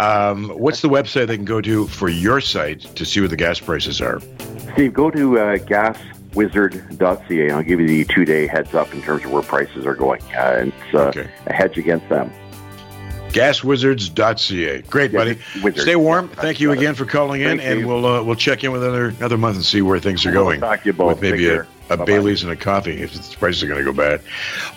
Um, 0.00 0.48
what's 0.58 0.80
the 0.82 0.88
website 0.88 1.28
they 1.28 1.36
can 1.36 1.44
go 1.44 1.60
to 1.60 1.86
for 1.86 2.08
your 2.08 2.40
site 2.40 2.80
to 2.96 3.04
see 3.04 3.20
what 3.20 3.30
the 3.30 3.36
gas 3.36 3.60
prices 3.60 4.00
are? 4.00 4.20
Steve, 4.72 4.92
go 4.92 5.12
to 5.12 5.38
uh, 5.38 5.58
gaswizard.ca 5.58 7.42
and 7.44 7.52
I'll 7.52 7.62
give 7.62 7.80
you 7.80 7.86
the 7.86 8.04
two 8.12 8.24
day 8.24 8.46
heads 8.48 8.74
up 8.74 8.92
in 8.92 9.02
terms 9.02 9.24
of 9.24 9.30
where 9.30 9.42
prices 9.42 9.86
are 9.86 9.94
going. 9.94 10.22
Uh, 10.34 10.56
and 10.58 10.72
it's 10.72 10.94
uh, 10.94 10.98
Okay. 11.08 11.30
a 11.46 11.52
hedge 11.52 11.78
against 11.78 12.08
them. 12.08 12.32
Gaswizards.ca. 13.32 14.82
Great, 14.82 15.12
buddy. 15.12 15.34
just 15.36 15.64
wizard. 15.64 15.82
Stay 15.82 15.96
warm. 15.96 16.28
Thank 16.28 16.60
you 16.60 16.72
again 16.72 16.94
for 16.94 17.04
calling 17.04 17.40
in, 17.42 17.58
Thank 17.58 17.62
and 17.62 17.80
you. 17.80 17.88
we'll 17.88 18.06
uh, 18.06 18.22
we'll 18.22 18.34
check 18.36 18.64
in 18.64 18.72
with 18.72 18.82
another 18.82 19.08
another 19.08 19.38
month 19.38 19.56
and 19.56 19.64
see 19.64 19.82
where 19.82 19.98
things 19.98 20.24
are 20.26 20.32
going. 20.32 20.60
Talk 20.60 20.82
to 20.82 20.86
you 20.86 20.92
both. 20.92 21.20
With 21.20 21.22
maybe 21.22 21.48
a, 21.48 21.66
a 21.90 21.96
Bailey's 21.96 22.42
and 22.42 22.52
a 22.52 22.56
coffee 22.56 23.02
if 23.02 23.12
the 23.12 23.36
prices 23.36 23.62
are 23.62 23.66
going 23.66 23.84
to 23.84 23.84
go 23.84 23.96
bad. 23.96 24.20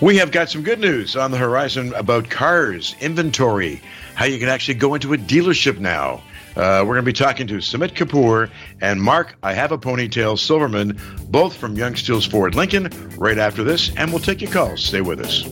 We 0.01 0.17
have 0.17 0.31
got 0.31 0.49
some 0.49 0.63
good 0.63 0.79
news 0.79 1.15
on 1.15 1.31
the 1.31 1.37
horizon 1.37 1.93
about 1.93 2.29
cars, 2.29 2.95
inventory, 2.99 3.81
how 4.15 4.25
you 4.25 4.39
can 4.39 4.49
actually 4.49 4.75
go 4.75 4.93
into 4.93 5.13
a 5.13 5.17
dealership 5.17 5.79
now. 5.79 6.21
Uh, 6.55 6.81
we're 6.85 6.93
going 6.93 6.97
to 6.97 7.01
be 7.03 7.13
talking 7.13 7.47
to 7.47 7.55
Sumit 7.55 7.95
Kapoor 7.95 8.47
and 8.79 9.01
Mark, 9.01 9.35
I 9.41 9.53
have 9.53 9.71
a 9.71 9.77
ponytail, 9.77 10.37
Silverman, 10.37 10.99
both 11.29 11.55
from 11.55 11.75
Yonge 11.75 12.03
Steeles 12.03 12.27
Ford 12.27 12.53
Lincoln, 12.53 12.89
right 13.17 13.39
after 13.39 13.63
this, 13.63 13.91
and 13.97 14.11
we'll 14.11 14.19
take 14.21 14.39
your 14.39 14.51
calls. 14.51 14.83
Stay 14.83 15.01
with 15.01 15.19
us. 15.19 15.43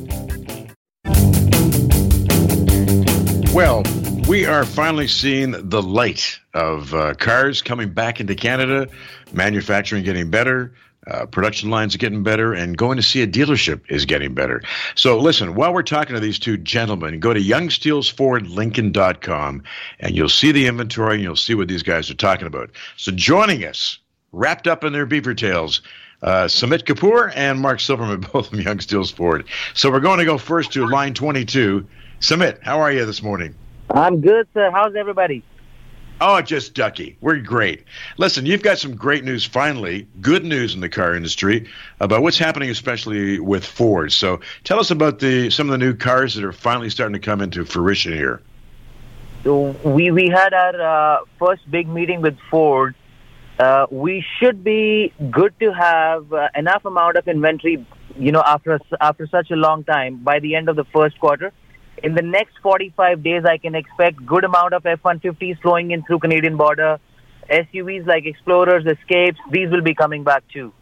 Well, 3.53 3.83
we 4.29 4.45
are 4.45 4.63
finally 4.63 5.09
seeing 5.09 5.51
the 5.51 5.81
light 5.81 6.39
of 6.53 6.93
uh, 6.93 7.15
cars 7.15 7.61
coming 7.61 7.89
back 7.89 8.21
into 8.21 8.33
Canada, 8.33 8.87
manufacturing 9.33 10.05
getting 10.05 10.29
better, 10.29 10.71
uh, 11.07 11.25
production 11.25 11.69
lines 11.69 11.95
are 11.95 11.97
getting 11.97 12.23
better, 12.23 12.53
and 12.53 12.77
going 12.77 12.95
to 12.95 13.03
see 13.03 13.21
a 13.23 13.27
dealership 13.27 13.81
is 13.89 14.05
getting 14.05 14.33
better. 14.33 14.61
So, 14.95 15.17
listen, 15.17 15.55
while 15.55 15.73
we're 15.73 15.83
talking 15.83 16.13
to 16.13 16.21
these 16.21 16.39
two 16.39 16.55
gentlemen, 16.57 17.19
go 17.19 17.33
to 17.33 17.41
yongesteelesfordlincoln.com 17.41 19.63
and 19.99 20.15
you'll 20.15 20.29
see 20.29 20.53
the 20.53 20.67
inventory 20.67 21.15
and 21.15 21.23
you'll 21.23 21.35
see 21.35 21.55
what 21.55 21.67
these 21.67 21.83
guys 21.83 22.09
are 22.09 22.15
talking 22.15 22.47
about. 22.47 22.69
So, 22.95 23.11
joining 23.11 23.65
us, 23.65 23.99
wrapped 24.31 24.67
up 24.67 24.85
in 24.85 24.93
their 24.93 25.05
beaver 25.05 25.33
tails, 25.33 25.81
uh, 26.21 26.45
Sumit 26.45 26.83
Kapoor 26.83 27.33
and 27.35 27.59
Mark 27.59 27.81
Silverman, 27.81 28.21
both 28.31 28.47
from 28.49 28.61
Yonge 28.61 28.83
Steeles 28.83 29.11
Ford. 29.11 29.45
So, 29.73 29.91
we're 29.91 29.99
going 29.99 30.19
to 30.19 30.25
go 30.25 30.37
first 30.37 30.71
to 30.73 30.87
line 30.87 31.15
22. 31.15 31.85
Sumit, 32.21 32.61
how 32.61 32.79
are 32.79 32.91
you 32.91 33.03
this 33.03 33.23
morning? 33.23 33.55
I'm 33.89 34.21
good, 34.21 34.47
sir. 34.53 34.69
How's 34.69 34.95
everybody? 34.95 35.43
Oh, 36.21 36.39
just 36.39 36.75
ducky. 36.75 37.17
We're 37.19 37.39
great. 37.39 37.83
Listen, 38.19 38.45
you've 38.45 38.61
got 38.61 38.77
some 38.77 38.95
great 38.95 39.23
news 39.23 39.43
finally, 39.43 40.07
good 40.21 40.45
news 40.45 40.75
in 40.75 40.81
the 40.81 40.87
car 40.87 41.15
industry 41.15 41.67
about 41.99 42.21
what's 42.21 42.37
happening, 42.37 42.69
especially 42.69 43.39
with 43.39 43.65
Ford. 43.65 44.11
So 44.11 44.39
tell 44.63 44.79
us 44.79 44.91
about 44.91 45.17
the 45.17 45.49
some 45.49 45.67
of 45.67 45.71
the 45.71 45.79
new 45.79 45.95
cars 45.95 46.35
that 46.35 46.43
are 46.43 46.51
finally 46.51 46.91
starting 46.91 47.13
to 47.13 47.19
come 47.19 47.41
into 47.41 47.65
fruition 47.65 48.13
here. 48.13 48.39
So 49.43 49.71
we 49.83 50.11
we 50.11 50.29
had 50.29 50.53
our 50.53 50.79
uh, 50.79 51.17
first 51.39 51.69
big 51.71 51.87
meeting 51.87 52.21
with 52.21 52.37
Ford. 52.51 52.93
Uh, 53.57 53.87
we 53.89 54.23
should 54.37 54.63
be 54.63 55.11
good 55.31 55.59
to 55.59 55.73
have 55.73 56.31
uh, 56.31 56.49
enough 56.55 56.85
amount 56.85 57.17
of 57.17 57.27
inventory, 57.27 57.83
you 58.15 58.31
know, 58.31 58.43
after 58.45 58.79
after 58.99 59.25
such 59.25 59.49
a 59.49 59.55
long 59.55 59.83
time 59.83 60.17
by 60.17 60.37
the 60.37 60.53
end 60.53 60.69
of 60.69 60.75
the 60.75 60.85
first 60.85 61.19
quarter. 61.19 61.51
In 62.03 62.15
the 62.15 62.21
next 62.21 62.57
45 62.63 63.23
days, 63.23 63.45
I 63.45 63.57
can 63.57 63.75
expect 63.75 64.25
good 64.25 64.43
amount 64.43 64.73
of 64.73 64.85
F-150s 64.85 65.61
flowing 65.61 65.91
in 65.91 66.03
through 66.03 66.19
Canadian 66.19 66.57
border. 66.57 66.99
SUVs 67.49 68.07
like 68.07 68.25
Explorers, 68.25 68.85
Escapes, 68.85 69.39
these 69.51 69.69
will 69.69 69.81
be 69.81 69.93
coming 69.93 70.23
back 70.23 70.43
too. 70.47 70.73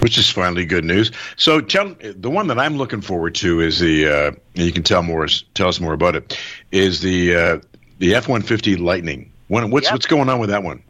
Which 0.00 0.18
is 0.18 0.28
finally 0.30 0.66
good 0.66 0.84
news. 0.84 1.12
So 1.36 1.60
tell 1.60 1.94
the 2.00 2.30
one 2.30 2.48
that 2.48 2.58
I'm 2.58 2.76
looking 2.76 3.00
forward 3.00 3.34
to 3.36 3.60
is 3.60 3.78
the 3.78 4.06
uh, 4.06 4.32
you 4.54 4.70
can 4.70 4.82
tell 4.82 5.02
more 5.02 5.26
tell 5.54 5.68
us 5.68 5.80
more 5.80 5.94
about 5.94 6.14
it 6.14 6.38
is 6.72 7.00
the 7.00 7.34
uh, 7.34 7.60
the 7.98 8.14
F-150 8.16 8.78
Lightning. 8.78 9.30
When, 9.48 9.70
what's 9.70 9.86
Yep. 9.86 9.92
what's 9.94 10.06
going 10.06 10.28
on 10.28 10.40
with 10.40 10.50
that 10.50 10.62
one? 10.62 10.82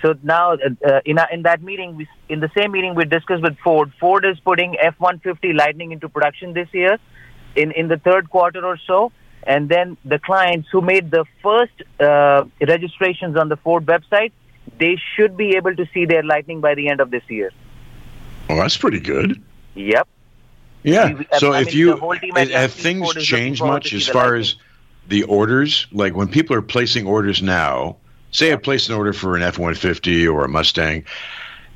So 0.00 0.14
now, 0.22 0.52
uh, 0.52 0.56
uh, 0.86 1.00
in 1.04 1.18
in 1.32 1.42
that 1.42 1.62
meeting, 1.62 1.96
we, 1.96 2.08
in 2.28 2.40
the 2.40 2.50
same 2.56 2.72
meeting, 2.72 2.94
we 2.94 3.04
discussed 3.04 3.42
with 3.42 3.58
Ford. 3.58 3.92
Ford 4.00 4.24
is 4.24 4.38
putting 4.40 4.78
F-150 4.78 5.54
Lightning 5.54 5.92
into 5.92 6.08
production 6.08 6.54
this 6.54 6.68
year, 6.72 6.98
in 7.56 7.72
in 7.72 7.88
the 7.88 7.98
third 7.98 8.30
quarter 8.30 8.64
or 8.64 8.76
so. 8.86 9.12
And 9.44 9.68
then 9.68 9.96
the 10.04 10.20
clients 10.20 10.68
who 10.70 10.80
made 10.80 11.10
the 11.10 11.24
first 11.42 11.72
uh, 11.98 12.44
registrations 12.60 13.36
on 13.36 13.48
the 13.48 13.56
Ford 13.56 13.84
website, 13.86 14.30
they 14.78 14.96
should 15.16 15.36
be 15.36 15.56
able 15.56 15.74
to 15.74 15.84
see 15.92 16.04
their 16.04 16.22
Lightning 16.22 16.60
by 16.60 16.76
the 16.76 16.88
end 16.88 17.00
of 17.00 17.10
this 17.10 17.24
year. 17.28 17.50
Oh, 18.48 18.56
that's 18.56 18.76
pretty 18.76 19.00
good. 19.00 19.42
Yep. 19.74 20.06
Yeah. 20.84 21.14
We- 21.14 21.26
So 21.38 21.52
I 21.52 21.62
if 21.62 21.68
mean, 21.68 21.76
you 21.76 21.86
the 21.86 21.96
whole 21.96 22.16
team 22.16 22.36
at 22.36 22.50
have 22.50 22.72
things 22.72 23.12
changed 23.14 23.62
much 23.64 23.92
as 23.92 24.06
far 24.06 24.36
as 24.36 24.54
the 25.08 25.24
orders? 25.24 25.86
Like 25.90 26.14
when 26.14 26.28
people 26.28 26.54
are 26.54 26.62
placing 26.62 27.06
orders 27.06 27.42
now, 27.42 27.96
say 28.30 28.52
I 28.52 28.56
place 28.56 28.88
an 28.88 28.94
order 28.94 29.12
for 29.12 29.34
an 29.36 29.42
F 29.42 29.58
one 29.58 29.74
fifty 29.74 30.26
or 30.26 30.44
a 30.44 30.48
Mustang, 30.48 31.04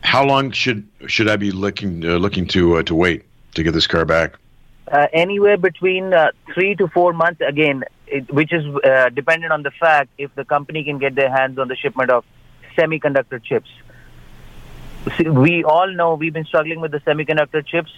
how 0.03 0.25
long 0.25 0.53
should 0.53 0.87
should 1.07 1.29
I 1.29 1.37
be 1.37 1.51
looking 1.51 2.05
uh, 2.05 2.17
looking 2.17 2.47
to 2.49 2.77
uh, 2.77 2.83
to 2.85 2.95
wait 2.95 3.25
to 3.55 3.63
get 3.65 3.73
this 3.73 3.87
car 3.89 4.05
back? 4.05 4.37
Uh, 4.91 5.07
anywhere 5.13 5.57
between 5.57 6.13
uh, 6.13 6.31
three 6.55 6.75
to 6.77 6.89
four 6.89 7.13
months 7.13 7.41
again, 7.47 7.85
it, 8.07 8.33
which 8.33 8.53
is 8.53 8.65
uh, 8.85 9.09
dependent 9.11 9.53
on 9.53 9.63
the 9.63 9.71
fact 9.71 10.11
if 10.19 10.35
the 10.35 10.45
company 10.45 10.85
can 10.85 10.99
get 10.99 11.15
their 11.15 11.31
hands 11.31 11.59
on 11.59 11.69
the 11.69 11.77
shipment 11.77 12.11
of 12.11 12.25
semiconductor 12.77 13.43
chips. 13.43 13.69
See, 15.17 15.29
we 15.29 15.65
all 15.65 15.91
know 15.93 16.15
we've 16.15 16.33
been 16.33 16.45
struggling 16.45 16.81
with 16.81 16.93
the 16.93 17.01
semiconductor 17.01 17.65
chips 17.67 17.93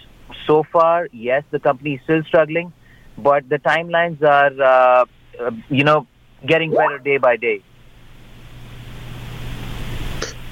so 0.45 0.63
far. 0.63 1.07
Yes, 1.11 1.43
the 1.51 1.59
company 1.59 1.95
is 1.95 2.01
still 2.03 2.23
struggling, 2.23 2.71
but 3.17 3.49
the 3.49 3.59
timelines 3.59 4.21
are, 4.23 4.53
uh, 4.61 5.05
uh, 5.39 5.51
you 5.69 5.83
know, 5.83 6.07
getting 6.45 6.71
better 6.71 6.99
day 6.99 7.17
by 7.17 7.35
day. 7.35 7.61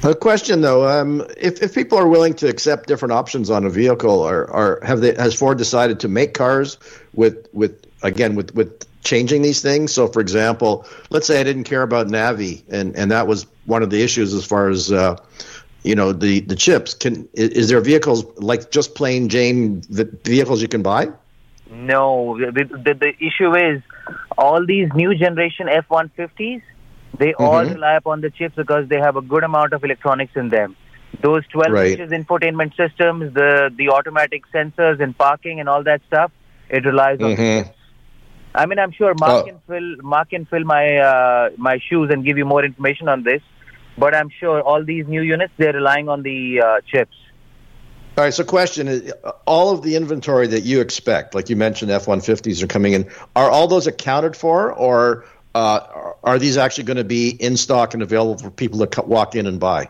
A 0.03 0.13
question 0.13 0.61
though, 0.61 0.87
um, 0.87 1.25
if, 1.37 1.61
if 1.61 1.73
people 1.73 1.97
are 1.97 2.07
willing 2.07 2.33
to 2.35 2.47
accept 2.47 2.87
different 2.87 3.11
options 3.11 3.49
on 3.49 3.65
a 3.65 3.69
vehicle, 3.69 4.19
or, 4.19 4.49
or 4.49 4.79
have 4.83 5.01
they 5.01 5.15
has 5.15 5.33
Ford 5.33 5.57
decided 5.57 5.99
to 6.01 6.07
make 6.07 6.33
cars 6.33 6.77
with 7.13 7.47
with 7.51 7.85
again 8.03 8.35
with 8.35 8.53
with 8.53 8.85
changing 9.03 9.41
these 9.41 9.61
things? 9.61 9.91
So, 9.91 10.07
for 10.07 10.21
example, 10.21 10.85
let's 11.09 11.25
say 11.25 11.39
I 11.39 11.43
didn't 11.43 11.63
care 11.63 11.81
about 11.81 12.07
Navi, 12.07 12.63
and 12.69 12.95
and 12.95 13.11
that 13.11 13.27
was 13.27 13.47
one 13.65 13.81
of 13.81 13.89
the 13.89 14.03
issues 14.03 14.33
as 14.35 14.45
far 14.45 14.69
as 14.69 14.91
uh, 14.91 15.17
you 15.83 15.95
know 15.95 16.13
the 16.13 16.41
the 16.41 16.55
chips. 16.55 16.93
Can 16.93 17.27
is, 17.33 17.49
is 17.49 17.69
there 17.69 17.81
vehicles 17.81 18.23
like 18.37 18.69
just 18.69 18.93
plain 18.93 19.29
Jane 19.29 19.81
vehicles 19.89 20.61
you 20.61 20.67
can 20.67 20.83
buy? 20.83 21.09
No, 21.71 22.37
the, 22.37 22.63
the, 22.63 22.93
the 22.93 23.13
issue 23.19 23.53
is 23.55 23.81
all 24.37 24.65
these 24.65 24.89
new 24.93 25.13
generation 25.15 25.67
F-150s, 25.67 26.61
they 27.17 27.33
all 27.33 27.63
Mhm. 27.65 27.73
rely 27.75 27.95
upon 27.95 28.21
the 28.21 28.29
chips 28.29 28.55
because 28.55 28.87
they 28.89 28.97
have 28.97 29.15
a 29.15 29.21
good 29.21 29.43
amount 29.43 29.73
of 29.73 29.83
electronics 29.83 30.35
in 30.35 30.49
them. 30.49 30.75
Those 31.21 31.43
12 31.47 31.71
Right. 31.73 31.91
inches 31.91 32.11
infotainment 32.11 32.75
systems, 32.75 33.33
the, 33.33 33.71
the 33.75 33.89
automatic 33.89 34.43
sensors 34.53 34.99
and 35.01 35.17
parking 35.17 35.59
and 35.59 35.67
all 35.69 35.83
that 35.83 36.01
stuff, 36.07 36.31
it 36.69 36.85
relies 36.85 37.19
on 37.21 37.31
the 37.31 37.35
Mhm. 37.37 37.63
chips. 37.65 37.77
I 38.55 38.65
mean, 38.65 38.79
I'm 38.79 38.91
sure 38.91 39.13
Mark 39.13 39.31
Oh. 39.41 39.43
can 39.43 39.59
fill 39.67 39.95
Mark 40.01 40.29
can 40.31 40.45
fill 40.45 40.63
my 40.63 40.97
uh, 40.97 41.49
my 41.57 41.79
shoes 41.89 42.09
and 42.11 42.25
give 42.25 42.37
you 42.37 42.45
more 42.45 42.63
information 42.65 43.07
on 43.07 43.23
this, 43.23 43.41
but 43.97 44.15
I'm 44.15 44.29
sure 44.29 44.61
all 44.61 44.83
these 44.83 45.07
new 45.07 45.21
units 45.21 45.53
they're 45.57 45.73
relying 45.73 46.09
on 46.09 46.23
the 46.23 46.61
uh, 46.61 46.81
chips. 46.91 47.15
All 48.17 48.23
right. 48.23 48.33
So, 48.33 48.43
question 48.43 48.87
is, 48.87 49.13
all 49.45 49.69
of 49.75 49.83
the 49.83 49.95
inventory 49.95 50.47
that 50.47 50.61
you 50.61 50.81
expect, 50.81 51.35
like 51.35 51.51
you 51.51 51.55
mentioned, 51.55 51.91
F 51.91 52.07
one 52.07 52.19
fifties 52.19 52.63
are 52.63 52.67
coming 52.67 52.93
in. 52.93 53.05
Are 53.35 53.49
all 53.49 53.67
those 53.67 53.85
accounted 53.85 54.35
for, 54.35 54.71
or 54.73 55.23
uh, 55.57 56.13
are 56.23 56.37
these 56.37 56.57
actually 56.57 56.83
going 56.83 56.97
to 56.97 57.03
be 57.03 57.29
in 57.29 57.57
stock 57.57 57.95
and 57.95 58.03
available 58.03 58.37
for 58.37 58.51
people 58.51 58.85
to 58.85 59.01
walk 59.01 59.33
in 59.35 59.47
and 59.47 59.59
buy? 59.59 59.89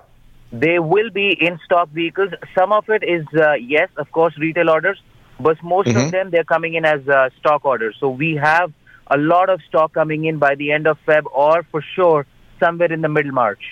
They 0.52 0.80
will 0.80 1.10
be 1.10 1.36
in 1.48 1.60
stock 1.66 1.90
vehicles. 1.90 2.30
Some 2.58 2.72
of 2.72 2.88
it 2.88 3.04
is, 3.04 3.26
uh, 3.36 3.54
yes, 3.54 3.90
of 3.98 4.10
course, 4.14 4.38
retail 4.38 4.70
orders, 4.70 5.02
but 5.48 5.62
most 5.62 5.90
Mhm. 5.90 6.06
of 6.06 6.12
them 6.12 6.30
they're 6.32 6.50
coming 6.56 6.76
in 6.76 6.86
as 6.86 7.02
uh, 7.10 7.30
stock 7.40 7.66
orders. 7.66 7.98
So 8.00 8.10
we 8.10 8.36
have 8.36 8.72
a 9.08 9.18
lot 9.18 9.50
of 9.50 9.60
stock 9.68 9.92
coming 9.94 10.24
in 10.30 10.38
by 10.38 10.56
the 10.56 10.72
end 10.72 10.88
of 10.88 10.98
Feb, 11.06 11.24
or 11.34 11.64
for 11.72 11.82
sure 11.96 12.26
somewhere 12.62 12.92
in 12.92 13.02
the 13.02 13.10
middle 13.10 13.34
March. 13.34 13.64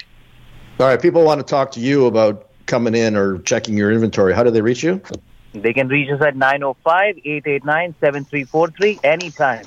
All 0.79 0.87
right. 0.87 1.01
People 1.01 1.23
want 1.23 1.39
to 1.39 1.45
talk 1.45 1.71
to 1.77 1.79
you 1.79 2.07
about 2.07 2.49
coming 2.65 2.95
in 2.95 3.15
or 3.15 3.37
checking 3.39 3.77
your 3.77 3.89
inventory. 3.91 4.33
How 4.33 4.43
do 4.43 4.51
they 4.51 4.61
reach 4.61 4.83
you? 4.83 5.01
They 5.53 5.71
can 5.71 5.87
reach 5.87 6.11
us 6.11 6.21
at 6.21 6.35
905-889-7343 6.35 8.99
anytime. 9.03 9.65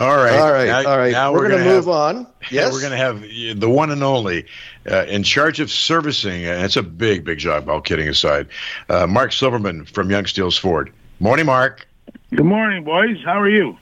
All 0.00 0.16
right. 0.16 0.38
All 0.38 0.52
right. 0.52 0.66
Now- 0.66 0.90
all 0.90 0.98
right. 0.98 1.12
now 1.12 1.32
we're, 1.32 1.48
going 1.48 1.50
to 1.52 1.56
gonna 1.58 1.70
move 1.70 1.84
have- 1.84 1.88
on. 1.88 2.26
Yes. 2.50 2.72
We're 2.72 2.80
going 2.80 2.90
to 2.92 2.96
have 2.98 3.20
the 3.60 3.68
one 3.70 3.90
and 3.90 4.02
only 4.02 4.46
uh, 4.90 5.04
in 5.06 5.22
charge 5.22 5.60
of 5.60 5.70
servicing. 5.70 6.44
And 6.44 6.62
it's 6.64 6.76
a 6.76 6.82
big, 6.82 7.24
big 7.24 7.38
job, 7.38 7.68
all 7.68 7.80
kidding 7.80 8.08
aside. 8.08 8.48
Uh, 8.88 9.06
Mark 9.06 9.32
Silverman 9.32 9.84
from 9.86 10.10
Yonge 10.10 10.28
Steeles 10.30 10.58
Ford. 10.58 10.92
Morning, 11.20 11.46
Mark. 11.46 11.86
Good 12.34 12.44
morning, 12.44 12.84
boys. 12.84 13.18
How 13.24 13.40
are 13.40 13.48
you? 13.48 13.78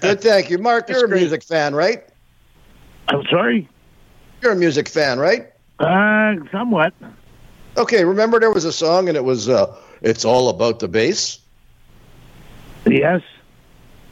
Good. 0.00 0.20
Thank 0.22 0.50
you, 0.50 0.58
Mark. 0.58 0.88
You're 0.88 1.04
a 1.04 1.08
music 1.08 1.42
fan, 1.42 1.74
right? 1.74 2.04
I'm 3.08 3.24
sorry. 3.26 3.68
You're 4.40 4.52
a 4.52 4.56
music 4.56 4.88
fan, 4.88 5.18
right? 5.18 5.52
Uh, 5.78 6.36
somewhat. 6.52 6.94
Okay. 7.76 8.04
Remember, 8.04 8.38
there 8.40 8.52
was 8.52 8.64
a 8.64 8.72
song, 8.72 9.08
and 9.08 9.16
it 9.16 9.24
was 9.24 9.48
uh, 9.48 9.76
"It's 10.00 10.24
All 10.24 10.48
About 10.48 10.78
the 10.78 10.88
Bass." 10.88 11.40
Yes. 12.86 13.20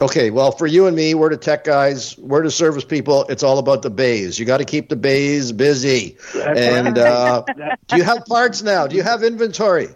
Okay, 0.03 0.31
well, 0.31 0.51
for 0.51 0.67
you 0.67 0.87
and 0.87 0.97
me, 0.97 1.13
we're 1.13 1.29
the 1.29 1.37
tech 1.37 1.63
guys, 1.63 2.17
we're 2.17 2.43
the 2.43 2.51
service 2.51 2.83
people. 2.83 3.23
It's 3.29 3.41
all 3.41 3.57
about 3.57 3.83
the 3.83 3.89
bays. 3.89 4.37
You 4.37 4.45
got 4.45 4.57
to 4.57 4.65
keep 4.65 4.89
the 4.89 4.97
bays 4.97 5.53
busy. 5.53 6.17
That's 6.33 6.59
And 6.59 6.97
uh, 6.97 7.45
do 7.87 7.95
you 7.95 8.03
have 8.03 8.25
parts 8.25 8.61
now? 8.61 8.85
Do 8.85 8.97
you 8.97 9.03
have 9.03 9.23
inventory? 9.23 9.87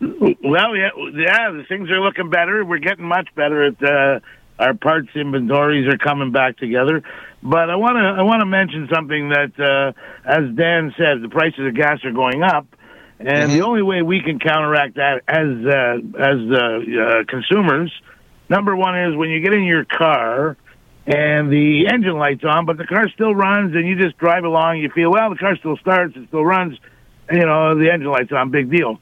Well, 0.00 0.76
yeah, 0.76 0.90
yeah. 1.12 1.50
The 1.50 1.64
things 1.68 1.90
are 1.90 2.00
looking 2.00 2.30
better. 2.30 2.64
We're 2.64 2.78
getting 2.78 3.04
much 3.04 3.34
better 3.34 3.64
at 3.64 3.82
uh, 3.82 4.20
our 4.60 4.74
parts 4.74 5.08
inventories 5.16 5.92
are 5.92 5.98
coming 5.98 6.30
back 6.30 6.58
together. 6.58 7.02
But 7.42 7.68
I 7.68 7.74
want 7.74 7.96
to 7.96 8.04
I 8.16 8.22
want 8.22 8.42
to 8.42 8.46
mention 8.46 8.88
something 8.94 9.30
that, 9.30 9.58
uh, 9.58 9.92
as 10.24 10.54
Dan 10.54 10.94
said, 10.96 11.20
the 11.20 11.28
prices 11.28 11.66
of 11.66 11.74
gas 11.74 12.04
are 12.04 12.12
going 12.12 12.44
up, 12.44 12.68
and 13.18 13.50
the 13.50 13.62
only 13.62 13.82
way 13.82 14.02
we 14.02 14.22
can 14.22 14.38
counteract 14.38 14.94
that 14.94 15.22
as 15.26 15.48
uh, 15.66 15.98
as 16.16 16.38
uh, 16.48 17.20
uh, 17.20 17.24
consumers, 17.26 17.92
number 18.48 18.74
one 18.76 18.98
is 18.98 19.16
when 19.16 19.30
you 19.30 19.40
get 19.40 19.52
in 19.52 19.64
your 19.64 19.84
car 19.84 20.56
and 21.06 21.50
the 21.50 21.86
engine 21.88 22.18
light's 22.18 22.44
on, 22.44 22.66
but 22.66 22.76
the 22.76 22.86
car 22.86 23.08
still 23.08 23.34
runs, 23.34 23.74
and 23.74 23.88
you 23.88 23.96
just 23.96 24.18
drive 24.18 24.44
along. 24.44 24.78
You 24.78 24.90
feel 24.90 25.10
well, 25.10 25.30
the 25.30 25.36
car 25.36 25.56
still 25.56 25.76
starts, 25.78 26.14
it 26.16 26.28
still 26.28 26.44
runs. 26.44 26.78
You 27.32 27.46
know, 27.46 27.78
the 27.78 27.90
engine 27.90 28.10
light's 28.10 28.32
on, 28.32 28.50
big 28.50 28.70
deal. 28.70 29.00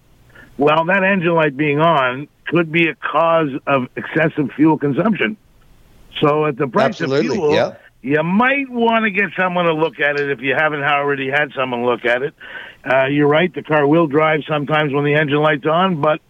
Well, 0.57 0.85
that 0.87 1.03
engine 1.03 1.35
light 1.35 1.57
being 1.57 1.81
on 1.81 2.29
could 2.47 2.71
be 2.71 2.89
a 2.89 2.95
cause 2.95 3.51
of 3.67 3.89
excessive 3.97 4.51
fuel 4.55 4.79
consumption. 4.79 5.37
So 6.21 6.47
at 6.47 6.57
the 6.57 6.69
price 6.69 7.01
Absolutely, 7.01 7.27
of 7.27 7.33
fuel, 7.33 7.55
yeah. 7.55 7.75
you 8.03 8.23
might 8.23 8.71
want 8.71 9.05
to 9.05 9.11
get 9.11 9.31
someone 9.37 9.67
to 9.67 9.75
look 9.75 10.01
at 10.01 10.19
it 10.19 10.31
if 10.31 10.41
you 10.41 10.55
haven't 10.57 10.83
already 10.83 11.29
had 11.29 11.53
someone 11.55 11.85
look 11.85 12.05
at 12.05 12.23
it. 12.23 12.35
Uh, 12.85 13.07
you're 13.07 13.29
right, 13.29 13.53
the 13.53 13.63
car 13.63 13.87
will 13.87 14.07
drive 14.07 14.41
sometimes 14.49 14.93
when 14.93 15.05
the 15.05 15.15
engine 15.15 15.39
light's 15.39 15.67
on, 15.67 16.01
but 16.01 16.21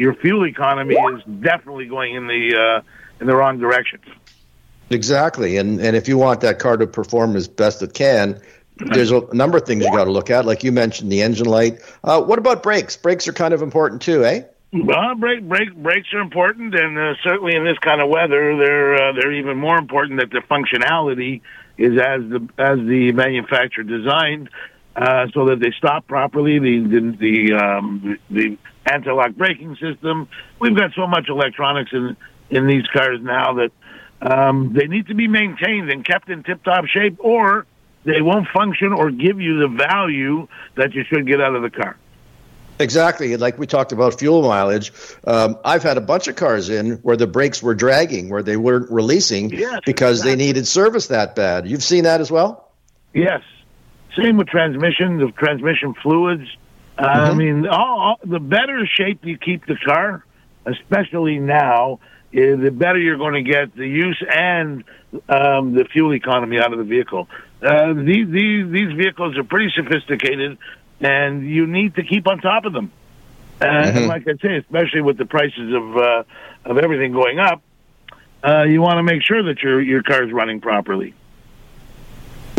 your 0.00 0.14
fuel 0.14 0.46
economy 0.46 0.94
is 0.94 1.22
definitely 1.42 1.84
going 1.84 2.14
in 2.14 2.26
the 2.26 2.56
uh, 2.56 2.82
in 3.20 3.26
the 3.26 3.36
wrong 3.36 3.58
direction. 3.58 4.00
Exactly. 4.88 5.58
And 5.58 5.78
and 5.78 5.94
if 5.94 6.08
you 6.08 6.16
want 6.16 6.40
that 6.40 6.58
car 6.58 6.78
to 6.78 6.86
perform 6.86 7.36
as 7.36 7.46
best 7.46 7.82
it 7.82 7.92
can, 7.92 8.40
there's 8.78 9.12
a 9.12 9.22
number 9.34 9.58
of 9.58 9.66
things 9.66 9.84
you 9.84 9.90
got 9.92 10.04
to 10.04 10.10
look 10.10 10.30
at. 10.30 10.46
Like 10.46 10.64
you 10.64 10.72
mentioned, 10.72 11.12
the 11.12 11.20
engine 11.20 11.46
light. 11.46 11.80
Uh, 12.02 12.22
what 12.22 12.38
about 12.38 12.62
brakes? 12.62 12.96
Brakes 12.96 13.28
are 13.28 13.34
kind 13.34 13.52
of 13.52 13.60
important 13.60 14.00
too, 14.00 14.24
eh? 14.24 14.44
Well, 14.72 15.16
brake, 15.16 15.46
brake, 15.46 15.74
brakes 15.74 16.08
are 16.14 16.20
important, 16.20 16.74
and 16.74 16.96
uh, 16.96 17.14
certainly 17.24 17.56
in 17.56 17.64
this 17.64 17.76
kind 17.78 18.00
of 18.00 18.08
weather, 18.08 18.56
they're 18.56 18.94
uh, 18.94 19.12
they're 19.12 19.32
even 19.32 19.58
more 19.58 19.76
important. 19.76 20.20
That 20.20 20.30
the 20.30 20.40
functionality 20.48 21.42
is 21.76 21.98
as 21.98 22.22
the 22.30 22.48
as 22.56 22.78
the 22.78 23.12
manufacturer 23.12 23.84
designed, 23.84 24.48
uh, 25.00 25.26
so 25.32 25.46
that 25.46 25.60
they 25.60 25.72
stop 25.78 26.06
properly. 26.06 26.58
The 26.58 26.80
the 26.80 27.16
the, 27.18 27.54
um, 27.54 28.18
the 28.30 28.58
anti-lock 28.84 29.32
braking 29.32 29.76
system. 29.76 30.28
We've 30.58 30.76
got 30.76 30.92
so 30.94 31.06
much 31.06 31.28
electronics 31.28 31.90
in 31.92 32.16
in 32.50 32.66
these 32.66 32.86
cars 32.92 33.20
now 33.22 33.54
that 33.54 33.72
um, 34.20 34.72
they 34.74 34.86
need 34.86 35.06
to 35.06 35.14
be 35.14 35.28
maintained 35.28 35.90
and 35.90 36.04
kept 36.04 36.28
in 36.28 36.42
tip-top 36.42 36.84
shape, 36.86 37.16
or 37.20 37.66
they 38.04 38.20
won't 38.20 38.48
function 38.48 38.92
or 38.92 39.10
give 39.10 39.40
you 39.40 39.60
the 39.60 39.68
value 39.68 40.48
that 40.74 40.94
you 40.94 41.04
should 41.04 41.26
get 41.26 41.40
out 41.40 41.54
of 41.54 41.62
the 41.62 41.70
car. 41.70 41.96
Exactly. 42.78 43.36
Like 43.36 43.58
we 43.58 43.66
talked 43.66 43.92
about 43.92 44.18
fuel 44.18 44.42
mileage. 44.42 44.90
Um, 45.26 45.58
I've 45.64 45.82
had 45.82 45.98
a 45.98 46.00
bunch 46.00 46.28
of 46.28 46.36
cars 46.36 46.70
in 46.70 46.92
where 46.96 47.16
the 47.16 47.26
brakes 47.26 47.62
were 47.62 47.74
dragging, 47.74 48.30
where 48.30 48.42
they 48.42 48.56
weren't 48.56 48.90
releasing 48.90 49.50
Yes, 49.50 49.80
because 49.84 50.22
they 50.22 50.34
needed 50.34 50.66
service 50.66 51.08
that 51.08 51.36
bad. 51.36 51.68
You've 51.68 51.82
seen 51.82 52.04
that 52.04 52.20
as 52.22 52.30
well? 52.30 52.72
Yes. 53.12 53.42
Same 54.16 54.36
with 54.36 54.48
transmission, 54.48 55.20
of 55.22 55.36
transmission 55.36 55.94
fluids. 55.94 56.48
Uh, 56.98 57.02
I 57.02 57.34
mean, 57.34 57.66
all, 57.66 58.00
all, 58.00 58.20
the 58.24 58.40
better 58.40 58.86
shape 58.86 59.24
you 59.24 59.38
keep 59.38 59.66
the 59.66 59.76
car, 59.76 60.24
especially 60.66 61.38
now, 61.38 62.00
eh, 62.34 62.56
the 62.56 62.70
better 62.70 62.98
you're 62.98 63.16
going 63.16 63.42
to 63.42 63.50
get 63.50 63.74
the 63.74 63.86
use 63.86 64.22
and 64.30 64.84
um, 65.28 65.74
the 65.74 65.84
fuel 65.90 66.12
economy 66.14 66.58
out 66.58 66.72
of 66.72 66.78
the 66.78 66.84
vehicle. 66.84 67.28
Uh, 67.62 67.92
these, 67.94 68.28
these 68.28 68.70
these 68.70 68.92
vehicles 68.92 69.36
are 69.36 69.44
pretty 69.44 69.70
sophisticated, 69.74 70.58
and 71.00 71.48
you 71.48 71.66
need 71.66 71.94
to 71.94 72.02
keep 72.02 72.26
on 72.26 72.40
top 72.40 72.64
of 72.64 72.72
them. 72.72 72.90
Uh, 73.60 73.64
And 73.66 74.06
like 74.06 74.26
I 74.26 74.34
say, 74.40 74.56
especially 74.56 75.02
with 75.02 75.18
the 75.18 75.26
prices 75.26 75.74
of 75.74 75.96
uh, 75.96 76.22
of 76.64 76.78
everything 76.78 77.12
going 77.12 77.38
up, 77.38 77.62
uh, 78.42 78.62
you 78.62 78.80
want 78.80 78.96
to 78.96 79.02
make 79.02 79.22
sure 79.22 79.42
that 79.42 79.62
your 79.62 79.80
your 79.80 80.02
car 80.02 80.22
is 80.24 80.32
running 80.32 80.60
properly. 80.60 81.14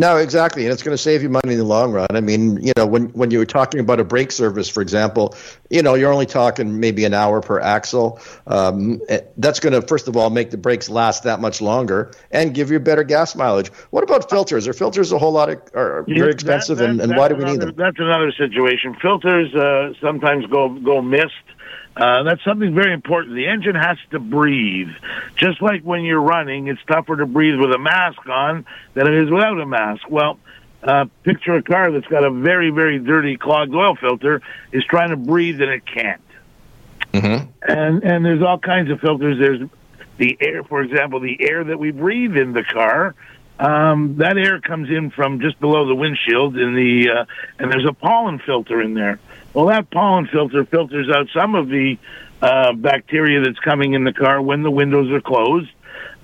No, 0.01 0.17
exactly, 0.17 0.63
and 0.65 0.73
it's 0.73 0.81
going 0.81 0.97
to 0.97 1.01
save 1.01 1.21
you 1.21 1.29
money 1.29 1.53
in 1.53 1.59
the 1.59 1.63
long 1.63 1.91
run. 1.91 2.07
I 2.09 2.21
mean, 2.21 2.59
you 2.59 2.73
know, 2.75 2.87
when 2.87 3.09
when 3.09 3.29
you 3.29 3.37
were 3.37 3.45
talking 3.45 3.79
about 3.79 3.99
a 3.99 4.03
brake 4.03 4.31
service, 4.31 4.67
for 4.67 4.81
example, 4.81 5.35
you 5.69 5.83
know, 5.83 5.93
you're 5.93 6.11
only 6.11 6.25
talking 6.25 6.79
maybe 6.79 7.05
an 7.05 7.13
hour 7.13 7.39
per 7.39 7.59
axle. 7.59 8.19
Um, 8.47 8.99
eh, 9.09 9.19
that's 9.37 9.59
going 9.59 9.73
to 9.73 9.81
first 9.87 10.07
of 10.07 10.17
all 10.17 10.31
make 10.31 10.49
the 10.49 10.57
brakes 10.57 10.89
last 10.89 11.21
that 11.25 11.39
much 11.39 11.61
longer 11.61 12.11
and 12.31 12.51
give 12.51 12.71
you 12.71 12.79
better 12.79 13.03
gas 13.03 13.35
mileage. 13.35 13.67
What 13.91 14.03
about 14.03 14.27
filters? 14.27 14.67
Are 14.67 14.73
filters 14.73 15.11
a 15.11 15.19
whole 15.19 15.33
lot 15.33 15.49
of 15.51 15.61
are 15.75 16.03
very 16.07 16.31
expensive, 16.31 16.79
that- 16.79 16.89
and, 16.89 16.99
and 16.99 17.15
why 17.15 17.27
do 17.27 17.35
we 17.35 17.43
need 17.43 17.59
them? 17.61 17.75
That's 17.77 17.99
another 17.99 18.31
situation. 18.31 18.95
Filters 18.99 19.53
uh, 19.53 19.93
sometimes 20.01 20.47
go 20.47 20.69
go 20.69 21.03
missed. 21.03 21.45
Uh, 21.95 22.23
that's 22.23 22.43
something 22.43 22.73
very 22.73 22.93
important. 22.93 23.35
The 23.35 23.47
engine 23.47 23.75
has 23.75 23.97
to 24.11 24.19
breathe. 24.19 24.89
Just 25.35 25.61
like 25.61 25.83
when 25.83 26.03
you're 26.03 26.21
running, 26.21 26.67
it's 26.67 26.81
tougher 26.87 27.17
to 27.17 27.25
breathe 27.25 27.59
with 27.59 27.71
a 27.71 27.77
mask 27.77 28.25
on 28.27 28.65
than 28.93 29.07
it 29.07 29.13
is 29.13 29.29
without 29.29 29.59
a 29.59 29.65
mask. 29.65 30.03
Well, 30.09 30.39
uh, 30.83 31.05
picture 31.23 31.53
a 31.55 31.61
car 31.61 31.91
that's 31.91 32.07
got 32.07 32.23
a 32.23 32.31
very, 32.31 32.69
very 32.69 32.97
dirty 32.97 33.37
clogged 33.37 33.75
oil 33.75 33.95
filter 33.95 34.41
is 34.71 34.83
trying 34.85 35.09
to 35.09 35.17
breathe 35.17 35.61
and 35.61 35.69
it 35.69 35.85
can't. 35.85 36.21
Mm-hmm. 37.13 37.49
And 37.67 38.03
and 38.03 38.25
there's 38.25 38.41
all 38.41 38.57
kinds 38.57 38.89
of 38.89 38.99
filters. 39.01 39.37
There's 39.37 39.69
the 40.17 40.37
air, 40.39 40.63
for 40.63 40.81
example, 40.81 41.19
the 41.19 41.37
air 41.41 41.63
that 41.63 41.77
we 41.77 41.91
breathe 41.91 42.37
in 42.37 42.53
the 42.53 42.63
car. 42.63 43.15
Um, 43.59 44.15
that 44.17 44.37
air 44.37 44.59
comes 44.59 44.89
in 44.89 45.11
from 45.11 45.39
just 45.39 45.59
below 45.59 45.87
the 45.87 45.93
windshield 45.93 46.57
in 46.57 46.73
the 46.73 47.09
uh, 47.09 47.25
and 47.59 47.71
there's 47.71 47.85
a 47.85 47.93
pollen 47.93 48.39
filter 48.39 48.81
in 48.81 48.93
there. 48.93 49.19
Well, 49.53 49.67
that 49.67 49.91
pollen 49.91 50.27
filter 50.27 50.65
filters 50.65 51.09
out 51.09 51.27
some 51.35 51.55
of 51.55 51.67
the 51.67 51.97
uh, 52.41 52.73
bacteria 52.73 53.41
that's 53.41 53.59
coming 53.59 53.93
in 53.93 54.03
the 54.03 54.13
car 54.13 54.41
when 54.41 54.63
the 54.63 54.71
windows 54.71 55.11
are 55.11 55.21
closed. 55.21 55.69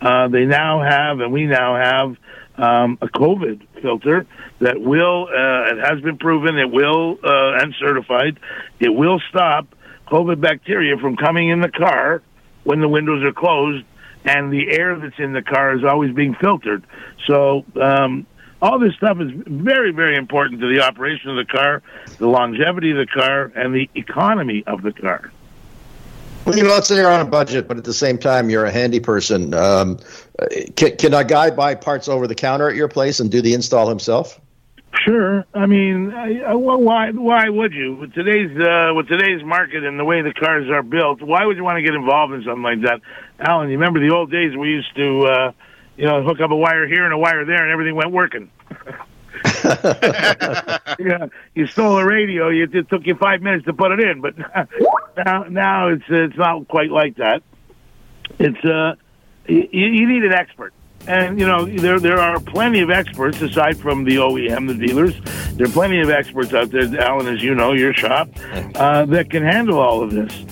Uh, 0.01 0.27
they 0.29 0.45
now 0.45 0.81
have, 0.81 1.19
and 1.19 1.33
we 1.33 1.45
now 1.45 1.75
have, 1.75 2.17
um, 2.57 2.97
a 3.01 3.07
COVID 3.07 3.61
filter 3.81 4.25
that 4.59 4.81
will, 4.81 5.27
uh, 5.27 5.73
it 5.73 5.77
has 5.79 6.01
been 6.01 6.17
proven, 6.17 6.57
it 6.57 6.71
will, 6.71 7.19
uh, 7.23 7.61
and 7.61 7.75
certified, 7.79 8.39
it 8.79 8.89
will 8.89 9.19
stop 9.29 9.67
COVID 10.07 10.39
bacteria 10.41 10.97
from 10.97 11.17
coming 11.17 11.49
in 11.49 11.61
the 11.61 11.69
car 11.69 12.21
when 12.63 12.79
the 12.79 12.87
windows 12.87 13.23
are 13.23 13.33
closed, 13.33 13.85
and 14.25 14.51
the 14.51 14.71
air 14.71 14.95
that's 14.95 15.19
in 15.19 15.33
the 15.33 15.41
car 15.41 15.77
is 15.77 15.83
always 15.83 16.13
being 16.13 16.33
filtered. 16.35 16.83
So, 17.25 17.65
um, 17.79 18.25
all 18.61 18.79
this 18.79 18.95
stuff 18.95 19.19
is 19.19 19.31
very, 19.45 19.91
very 19.91 20.15
important 20.15 20.61
to 20.61 20.67
the 20.67 20.81
operation 20.81 21.29
of 21.29 21.35
the 21.35 21.45
car, 21.45 21.81
the 22.17 22.27
longevity 22.27 22.91
of 22.91 22.97
the 22.97 23.07
car, 23.07 23.51
and 23.55 23.73
the 23.73 23.89
economy 23.95 24.63
of 24.67 24.81
the 24.81 24.91
car. 24.91 25.31
Well, 26.45 26.55
you 26.55 26.63
know, 26.63 26.69
let's 26.69 26.87
say 26.87 26.95
you're 26.95 27.11
on 27.11 27.19
a 27.19 27.29
budget, 27.29 27.67
but 27.67 27.77
at 27.77 27.83
the 27.83 27.93
same 27.93 28.17
time, 28.17 28.49
you're 28.49 28.63
a 28.63 28.71
handy 28.71 29.01
person. 29.01 29.53
Um, 29.53 29.99
can, 30.77 30.95
can 30.95 31.13
a 31.13 31.25
guy 31.25 31.49
buy 31.49 31.75
parts 31.75 32.07
over 32.07 32.25
the 32.25 32.35
counter 32.35 32.69
at 32.69 32.75
your 32.75 32.87
place 32.87 33.19
and 33.19 33.29
do 33.29 33.41
the 33.41 33.53
install 33.53 33.89
himself? 33.89 34.39
Sure. 35.03 35.45
I 35.53 35.65
mean, 35.65 36.13
I, 36.13 36.39
I, 36.39 36.53
why 36.53 37.11
why 37.11 37.49
would 37.49 37.73
you? 37.73 37.95
With 37.97 38.13
today's 38.13 38.57
uh, 38.57 38.93
with 38.95 39.07
today's 39.07 39.43
market 39.43 39.83
and 39.83 39.99
the 39.99 40.05
way 40.05 40.21
the 40.21 40.33
cars 40.33 40.69
are 40.69 40.81
built, 40.81 41.21
why 41.21 41.45
would 41.45 41.57
you 41.57 41.63
want 41.63 41.77
to 41.77 41.81
get 41.81 41.93
involved 41.93 42.33
in 42.33 42.43
something 42.43 42.63
like 42.63 42.81
that? 42.81 43.01
Alan, 43.39 43.69
you 43.69 43.77
remember 43.77 43.99
the 43.99 44.13
old 44.13 44.31
days 44.31 44.55
we 44.55 44.69
used 44.69 44.95
to, 44.95 45.25
uh, 45.25 45.51
you 45.97 46.05
know, 46.05 46.23
hook 46.23 46.39
up 46.39 46.51
a 46.51 46.55
wire 46.55 46.87
here 46.87 47.03
and 47.03 47.13
a 47.13 47.17
wire 47.17 47.43
there, 47.43 47.63
and 47.63 47.71
everything 47.71 47.95
went 47.95 48.11
working. 48.11 48.51
yeah, 50.99 51.27
you 51.53 51.67
stole 51.67 51.97
a 51.97 52.05
radio. 52.05 52.49
You, 52.49 52.69
it 52.71 52.89
took 52.89 53.05
you 53.05 53.15
five 53.15 53.41
minutes 53.41 53.65
to 53.65 53.73
put 53.73 53.91
it 53.91 53.99
in, 53.99 54.21
but 54.21 54.35
now 55.17 55.43
now 55.43 55.87
it's 55.89 56.03
it's 56.07 56.37
not 56.37 56.67
quite 56.67 56.91
like 56.91 57.17
that. 57.17 57.43
It's 58.39 58.63
uh, 58.63 58.95
you, 59.47 59.67
you 59.71 60.07
need 60.07 60.23
an 60.23 60.33
expert, 60.33 60.73
and 61.07 61.39
you 61.39 61.45
know 61.45 61.65
there 61.65 61.99
there 61.99 62.19
are 62.19 62.39
plenty 62.39 62.81
of 62.81 62.89
experts 62.89 63.41
aside 63.41 63.77
from 63.77 64.03
the 64.03 64.17
OEM, 64.17 64.67
the 64.67 64.87
dealers. 64.87 65.13
There 65.53 65.67
are 65.67 65.71
plenty 65.71 65.99
of 65.99 66.09
experts 66.09 66.53
out 66.53 66.71
there, 66.71 66.99
Alan, 66.99 67.27
as 67.27 67.41
you 67.41 67.55
know, 67.55 67.73
your 67.73 67.93
shop 67.93 68.29
uh, 68.75 69.05
that 69.05 69.29
can 69.29 69.43
handle 69.43 69.79
all 69.79 70.01
of 70.03 70.11
this. 70.11 70.45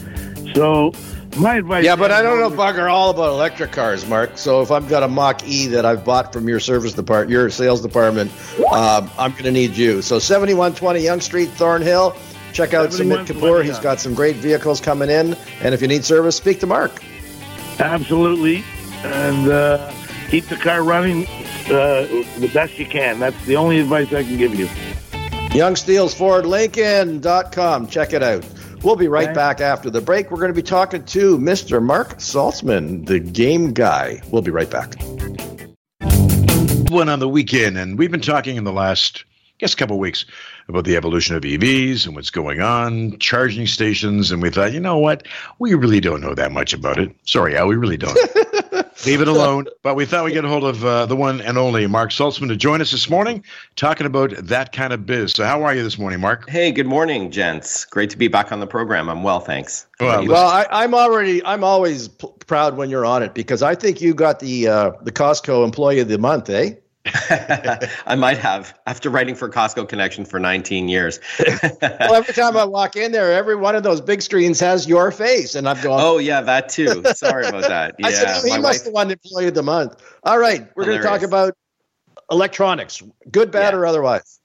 So 0.55 0.93
my 1.37 1.55
advice. 1.55 1.83
Yeah, 1.83 1.95
but 1.95 2.11
I 2.11 2.21
don't 2.21 2.39
know 2.39 2.49
bugger 2.49 2.91
all 2.91 3.09
about 3.09 3.29
electric 3.29 3.71
cars, 3.71 4.07
Mark. 4.07 4.37
So 4.37 4.61
if 4.61 4.69
I've 4.71 4.87
got 4.87 5.03
a 5.03 5.07
Mach 5.07 5.47
E 5.47 5.67
that 5.67 5.85
I've 5.85 6.03
bought 6.05 6.33
from 6.33 6.47
your 6.47 6.59
service 6.59 6.93
department, 6.93 7.31
your 7.31 7.49
sales 7.49 7.81
department, 7.81 8.31
um, 8.71 9.09
I'm 9.17 9.31
going 9.31 9.43
to 9.43 9.51
need 9.51 9.75
you. 9.77 10.01
So 10.01 10.19
7120 10.19 10.99
Yonge 11.01 11.23
Street, 11.23 11.49
Thornhill. 11.49 12.15
Check 12.53 12.73
out 12.73 12.89
Sumit 12.89 13.25
Kapoor. 13.25 13.65
He's 13.65 13.79
got 13.79 13.99
some 13.99 14.13
great 14.13 14.37
vehicles 14.37 14.79
coming 14.79 15.09
in. 15.09 15.33
And 15.61 15.73
if 15.73 15.81
you 15.81 15.89
need 15.89 16.05
service, 16.05 16.37
speak 16.37 16.61
to 16.61 16.67
Mark. 16.67 17.03
Absolutely. 17.79 18.63
And 19.03 19.49
uh, 19.49 19.91
keep 20.29 20.45
the 20.45 20.55
car 20.55 20.81
running 20.81 21.27
uh, 21.67 22.07
the 22.39 22.49
best 22.53 22.79
you 22.79 22.85
can. 22.85 23.19
That's 23.19 23.43
the 23.45 23.57
only 23.57 23.79
advice 23.79 24.13
I 24.13 24.23
can 24.23 24.37
give 24.37 24.55
you. 24.55 24.67
YongeSteelesFordLincoln.com. 25.51 27.87
Check 27.87 28.13
it 28.13 28.23
out. 28.23 28.45
We'll 28.85 28.95
be 28.95 29.07
right 29.07 29.33
back 29.33 29.61
after 29.61 29.89
the 29.89 29.99
break. 29.99 30.29
We're 30.29 30.37
going 30.37 30.53
to 30.53 30.53
be 30.53 30.61
talking 30.61 31.03
to 31.05 31.39
Mr. 31.39 31.81
Marc 31.81 32.19
Saltzman, 32.19 33.07
the 33.07 33.19
game 33.19 33.73
guy. 33.73 34.21
We'll 34.29 34.43
be 34.43 34.51
right 34.51 34.69
back. 34.69 34.93
One 36.91 37.09
on 37.09 37.17
the 37.17 37.27
weekend, 37.27 37.79
and 37.79 37.97
we've 37.97 38.11
been 38.11 38.21
talking 38.21 38.57
in 38.57 38.63
the 38.63 38.71
last, 38.71 39.25
I 39.27 39.53
guess, 39.57 39.73
couple 39.73 39.95
of 39.95 39.99
weeks 39.99 40.27
about 40.67 40.85
the 40.85 40.97
evolution 40.97 41.35
of 41.35 41.41
EVs 41.41 42.05
and 42.05 42.15
what's 42.15 42.29
going 42.29 42.61
on, 42.61 43.17
charging 43.17 43.65
stations, 43.65 44.29
and 44.29 44.39
we 44.39 44.51
thought, 44.51 44.71
you 44.71 44.79
know 44.79 44.99
what, 44.99 45.27
we 45.57 45.73
really 45.73 45.99
don't 45.99 46.21
know 46.21 46.35
that 46.35 46.51
much 46.51 46.71
about 46.71 46.99
it. 46.99 47.11
Sorry, 47.25 47.57
Al, 47.57 47.67
we 47.67 47.77
really 47.77 47.97
don't. 47.97 48.15
Leave 49.05 49.21
it 49.21 49.27
alone. 49.35 49.65
But 49.81 49.95
we 49.95 50.05
thought 50.05 50.25
we'd 50.25 50.33
get 50.33 50.45
a 50.45 50.47
hold 50.47 50.63
of 50.63 50.85
uh, 50.85 51.05
the 51.05 51.15
one 51.15 51.41
and 51.41 51.57
only 51.57 51.87
Marc 51.87 52.11
Saltzman 52.11 52.47
to 52.49 52.55
join 52.55 52.81
us 52.81 52.91
this 52.91 53.09
morning, 53.09 53.43
talking 53.75 54.05
about 54.05 54.31
that 54.37 54.71
kind 54.71 54.93
of 54.93 55.05
biz. 55.05 55.33
So, 55.33 55.45
how 55.45 55.63
are 55.63 55.75
you 55.75 55.83
this 55.83 55.97
morning, 55.97 56.19
Marc? 56.19 56.49
Hey, 56.49 56.71
good 56.71 56.87
morning, 56.87 57.31
gents. 57.31 57.85
Great 57.85 58.09
to 58.11 58.17
be 58.17 58.27
back 58.27 58.51
on 58.51 58.59
the 58.59 58.67
program. 58.67 59.09
I'm 59.09 59.23
well, 59.23 59.39
thanks. 59.39 59.87
Well, 59.99 60.25
well 60.27 60.47
I, 60.47 60.83
am 60.83 60.93
already, 60.93 61.43
I'm 61.45 61.63
always 61.63 62.07
p- 62.07 62.27
proud 62.47 62.77
when 62.77 62.89
you're 62.89 63.05
on 63.05 63.23
it 63.23 63.33
because 63.33 63.61
I 63.61 63.75
think 63.75 64.01
you 64.01 64.13
got 64.13 64.39
the 64.39 64.67
uh, 64.67 64.91
the 65.01 65.11
Costco 65.11 65.63
Employee 65.63 65.99
of 65.99 66.07
the 66.07 66.17
Month, 66.17 66.49
eh? 66.49 66.75
I 68.07 68.15
might 68.17 68.39
have 68.39 68.77
after 68.87 69.09
writing 69.09 69.35
for 69.35 69.47
Costco 69.47 69.87
Connection 69.87 70.25
for 70.25 70.39
19 70.39 70.89
years. 70.89 71.19
well, 71.81 72.15
every 72.15 72.33
time 72.33 72.57
I 72.57 72.65
walk 72.65 72.95
in 72.95 73.11
there, 73.11 73.31
every 73.31 73.55
one 73.55 73.75
of 73.75 73.83
those 73.83 74.01
big 74.01 74.23
screens 74.23 74.59
has 74.59 74.87
your 74.87 75.11
face, 75.11 75.53
and 75.53 75.69
I'm 75.69 75.79
going. 75.81 75.99
Oh 76.01 76.17
yeah, 76.17 76.41
that 76.41 76.69
too. 76.69 77.03
Sorry 77.13 77.45
about 77.45 77.61
that. 77.67 77.95
Yeah, 77.99 78.07
I 78.07 78.11
said, 78.11 78.43
he 78.43 78.57
must 78.57 78.63
wife... 78.63 78.83
have 78.85 78.93
won 78.93 79.11
Employee 79.11 79.47
of 79.47 79.53
the 79.53 79.63
Month. 79.63 80.03
All 80.23 80.39
right, 80.39 80.67
we're 80.75 80.85
going 80.85 80.97
to 80.97 81.03
talk 81.03 81.21
about 81.21 81.55
electronics, 82.31 83.03
good, 83.29 83.51
bad, 83.51 83.73
yeah. 83.73 83.79
or 83.79 83.85
otherwise. 83.85 84.39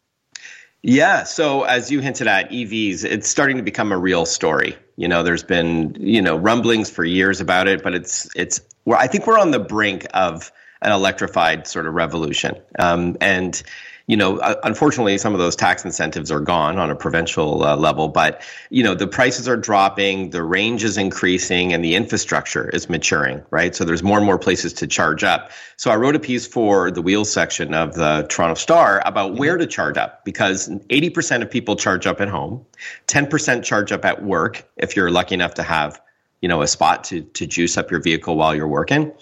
Yeah. 0.83 1.25
So 1.25 1.65
as 1.65 1.91
you 1.91 2.01
hinted 2.01 2.27
at, 2.27 2.51
EVs, 2.51 3.05
it's 3.05 3.29
starting 3.29 3.57
to 3.57 3.63
become 3.63 3.93
a 3.93 3.99
real 3.99 4.27
story. 4.27 4.77
You 4.97 5.09
know, 5.09 5.23
there's 5.23 5.45
been 5.45 5.97
you 5.99 6.21
know 6.21 6.37
rumblings 6.37 6.91
for 6.91 7.05
years 7.05 7.41
about 7.41 7.69
it, 7.69 7.83
but 7.83 7.95
it's 7.95 8.29
it's. 8.37 8.61
Well, 8.85 8.99
I 8.99 9.07
think 9.07 9.27
we're 9.27 9.39
on 9.39 9.51
the 9.51 9.59
brink 9.59 10.07
of 10.13 10.53
an 10.83 10.93
electrified 10.93 11.67
sort 11.67 11.87
of 11.87 11.95
revolution. 11.95 12.57
Um, 12.79 13.17
and 13.21 13.63
you 14.11 14.17
know, 14.17 14.41
unfortunately, 14.65 15.17
some 15.19 15.35
of 15.35 15.39
those 15.39 15.55
tax 15.55 15.85
incentives 15.85 16.33
are 16.33 16.41
gone 16.41 16.81
on 16.81 16.91
a 16.91 16.97
provincial 16.97 17.63
uh, 17.63 17.77
level, 17.77 18.09
but 18.09 18.43
you 18.69 18.83
know, 18.83 18.93
the 18.93 19.07
prices 19.07 19.47
are 19.49 19.57
dropping, 19.57 20.31
the 20.31 20.43
range 20.43 20.83
is 20.83 20.99
increasing, 20.99 21.73
and 21.73 21.85
the 21.85 21.95
infrastructure 21.95 22.69
is 22.71 22.89
maturing, 22.89 23.41
right? 23.51 23.73
So 23.77 23.85
there's 23.85 24.03
more 24.03 24.17
and 24.17 24.27
more 24.27 24.37
places 24.37 24.73
to 24.73 24.89
charge 24.89 25.23
up. 25.23 25.53
So 25.77 25.93
I 25.93 25.97
wrote 25.97 26.17
a 26.17 26.19
piece 26.19 26.45
for 26.45 26.91
the 26.91 27.01
wheels 27.01 27.33
section 27.33 27.73
of 27.73 27.95
the 27.95 28.27
Toronto 28.29 28.55
Star 28.55 29.01
about 29.07 29.37
where 29.37 29.57
to 29.57 29.67
charge 29.67 29.97
up 29.97 30.25
because 30.25 30.69
80% 30.69 31.43
of 31.43 31.49
people 31.49 31.77
charge 31.77 32.05
up 32.09 32.21
at 32.21 32.27
home, 32.27 32.67
10% 33.07 33.63
charge 33.63 33.93
up 33.93 34.05
at 34.05 34.25
work 34.25 34.69
if 34.77 34.97
you're 34.97 35.13
lucky 35.13 35.37
enough 35.37 35.55
to 35.55 35.63
have 35.63 36.01
you 36.41 36.49
know 36.49 36.63
a 36.63 36.67
spot 36.67 37.05
to 37.05 37.23
to 37.23 37.47
juice 37.47 37.77
up 37.77 37.91
your 37.91 38.01
vehicle 38.01 38.37
while 38.37 38.55
you're 38.55 38.69
working 38.69 39.13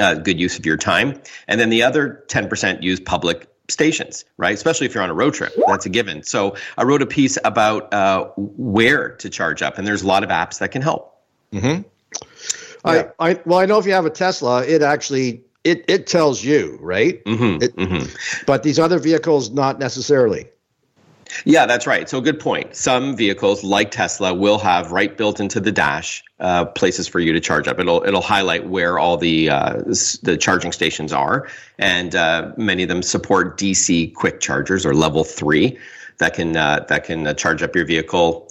uh, 0.00 0.14
good 0.14 0.38
use 0.38 0.58
of 0.58 0.66
your 0.66 0.76
time 0.76 1.20
and 1.48 1.60
then 1.60 1.70
the 1.70 1.82
other 1.82 2.24
10% 2.28 2.82
use 2.82 3.00
public 3.00 3.48
stations 3.68 4.24
right 4.36 4.54
especially 4.54 4.86
if 4.86 4.94
you're 4.94 5.02
on 5.02 5.10
a 5.10 5.14
road 5.14 5.34
trip 5.34 5.52
that's 5.66 5.86
a 5.86 5.88
given 5.88 6.22
so 6.22 6.56
i 6.76 6.82
wrote 6.82 7.02
a 7.02 7.06
piece 7.06 7.38
about 7.44 7.92
uh, 7.94 8.24
where 8.36 9.10
to 9.16 9.30
charge 9.30 9.62
up 9.62 9.78
and 9.78 9.86
there's 9.86 10.02
a 10.02 10.06
lot 10.06 10.24
of 10.24 10.30
apps 10.30 10.58
that 10.58 10.70
can 10.70 10.82
help 10.82 11.20
mm-hmm. 11.52 11.82
yeah. 12.86 13.10
I, 13.18 13.30
I 13.30 13.40
well 13.44 13.58
i 13.58 13.66
know 13.66 13.78
if 13.78 13.86
you 13.86 13.92
have 13.92 14.06
a 14.06 14.10
tesla 14.10 14.64
it 14.64 14.82
actually 14.82 15.44
it, 15.62 15.84
it 15.88 16.06
tells 16.06 16.42
you 16.42 16.78
right 16.80 17.22
mm-hmm. 17.24 17.62
It, 17.62 17.76
mm-hmm. 17.76 18.44
but 18.46 18.62
these 18.62 18.78
other 18.78 18.98
vehicles 18.98 19.50
not 19.50 19.78
necessarily 19.78 20.48
yeah, 21.44 21.66
that's 21.66 21.86
right. 21.86 22.08
So, 22.08 22.20
good 22.20 22.40
point. 22.40 22.74
Some 22.74 23.16
vehicles, 23.16 23.64
like 23.64 23.90
Tesla, 23.90 24.34
will 24.34 24.58
have 24.58 24.92
right 24.92 25.16
built 25.16 25.40
into 25.40 25.60
the 25.60 25.72
dash 25.72 26.22
uh, 26.38 26.64
places 26.64 27.06
for 27.08 27.20
you 27.20 27.32
to 27.32 27.40
charge 27.40 27.68
up. 27.68 27.78
It'll 27.78 28.02
it'll 28.04 28.20
highlight 28.20 28.68
where 28.68 28.98
all 28.98 29.16
the 29.16 29.50
uh, 29.50 29.82
the 30.22 30.36
charging 30.40 30.72
stations 30.72 31.12
are, 31.12 31.48
and 31.78 32.14
uh, 32.14 32.52
many 32.56 32.82
of 32.82 32.88
them 32.88 33.02
support 33.02 33.58
DC 33.58 34.14
quick 34.14 34.40
chargers 34.40 34.84
or 34.86 34.94
level 34.94 35.24
three 35.24 35.78
that 36.20 36.34
can 36.34 36.56
uh, 36.56 36.84
that 36.88 37.04
can 37.04 37.26
uh, 37.26 37.34
charge 37.34 37.62
up 37.62 37.74
your 37.74 37.84
vehicle 37.84 38.46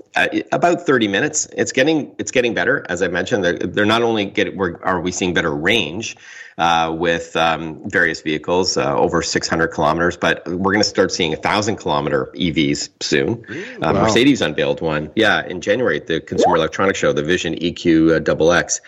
about 0.51 0.81
30 0.81 1.07
minutes. 1.07 1.47
It's 1.55 1.71
getting 1.71 2.13
it's 2.17 2.31
getting 2.31 2.53
better, 2.53 2.85
as 2.89 3.01
I 3.01 3.07
mentioned. 3.07 3.43
They're, 3.43 3.57
they're 3.57 3.85
not 3.85 4.01
only 4.01 4.25
getting 4.25 4.57
we're, 4.57 4.81
are 4.83 4.99
we 4.99 5.11
seeing 5.11 5.33
better 5.35 5.55
range 5.55 6.17
uh, 6.57 6.93
with 6.97 7.35
um, 7.35 7.87
various 7.87 8.21
vehicles 8.21 8.75
uh, 8.75 8.95
over 8.97 9.21
600 9.21 9.67
kilometers, 9.67 10.17
but 10.17 10.45
we're 10.47 10.73
going 10.73 10.79
to 10.79 10.83
start 10.83 11.11
seeing 11.11 11.31
1,000 11.31 11.77
kilometer 11.77 12.31
EVs 12.35 12.89
soon. 13.01 13.45
Uh, 13.81 13.93
wow. 13.93 14.03
Mercedes 14.03 14.41
unveiled 14.41 14.81
one, 14.81 15.11
yeah, 15.15 15.45
in 15.45 15.61
January 15.61 15.97
at 15.97 16.07
the 16.07 16.19
Consumer 16.19 16.57
Electronics 16.57 16.99
Show, 16.99 17.13
the 17.13 17.23
Vision 17.23 17.53
EQ 17.53 18.27
uh, 18.27 18.49
X. 18.51 18.81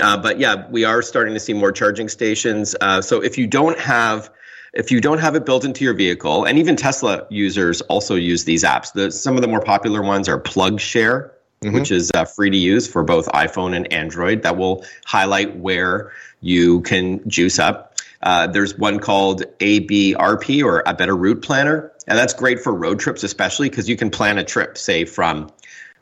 Uh, 0.00 0.16
but 0.16 0.38
yeah, 0.38 0.68
we 0.70 0.84
are 0.84 1.02
starting 1.02 1.34
to 1.34 1.40
see 1.40 1.52
more 1.52 1.72
charging 1.72 2.08
stations. 2.08 2.74
so 3.00 3.20
if 3.20 3.36
you 3.36 3.46
don't 3.48 3.78
have 3.78 4.30
if 4.74 4.90
you 4.90 5.00
don't 5.00 5.18
have 5.18 5.34
it 5.34 5.46
built 5.46 5.64
into 5.64 5.84
your 5.84 5.94
vehicle, 5.94 6.44
and 6.44 6.58
even 6.58 6.76
Tesla 6.76 7.26
users 7.30 7.80
also 7.82 8.14
use 8.14 8.44
these 8.44 8.64
apps. 8.64 8.92
The, 8.92 9.10
some 9.10 9.36
of 9.36 9.42
the 9.42 9.48
more 9.48 9.60
popular 9.60 10.02
ones 10.02 10.28
are 10.28 10.40
PlugShare, 10.40 11.30
mm-hmm. 11.60 11.74
which 11.74 11.90
is 11.90 12.10
uh, 12.14 12.24
free 12.24 12.50
to 12.50 12.56
use 12.56 12.86
for 12.86 13.02
both 13.02 13.26
iPhone 13.28 13.74
and 13.74 13.92
Android. 13.92 14.42
That 14.42 14.56
will 14.56 14.84
highlight 15.04 15.56
where 15.56 16.12
you 16.40 16.82
can 16.82 17.28
juice 17.28 17.58
up. 17.58 17.96
Uh, 18.22 18.48
there's 18.48 18.76
one 18.76 18.98
called 18.98 19.42
ABRP 19.60 20.62
or 20.64 20.82
a 20.84 20.94
Better 20.94 21.16
Route 21.16 21.42
Planner. 21.42 21.92
and 22.06 22.18
that's 22.18 22.34
great 22.34 22.60
for 22.60 22.74
road 22.74 22.98
trips, 22.98 23.22
especially 23.22 23.68
because 23.70 23.88
you 23.88 23.96
can 23.96 24.10
plan 24.10 24.38
a 24.38 24.44
trip, 24.44 24.76
say 24.76 25.04
from 25.04 25.50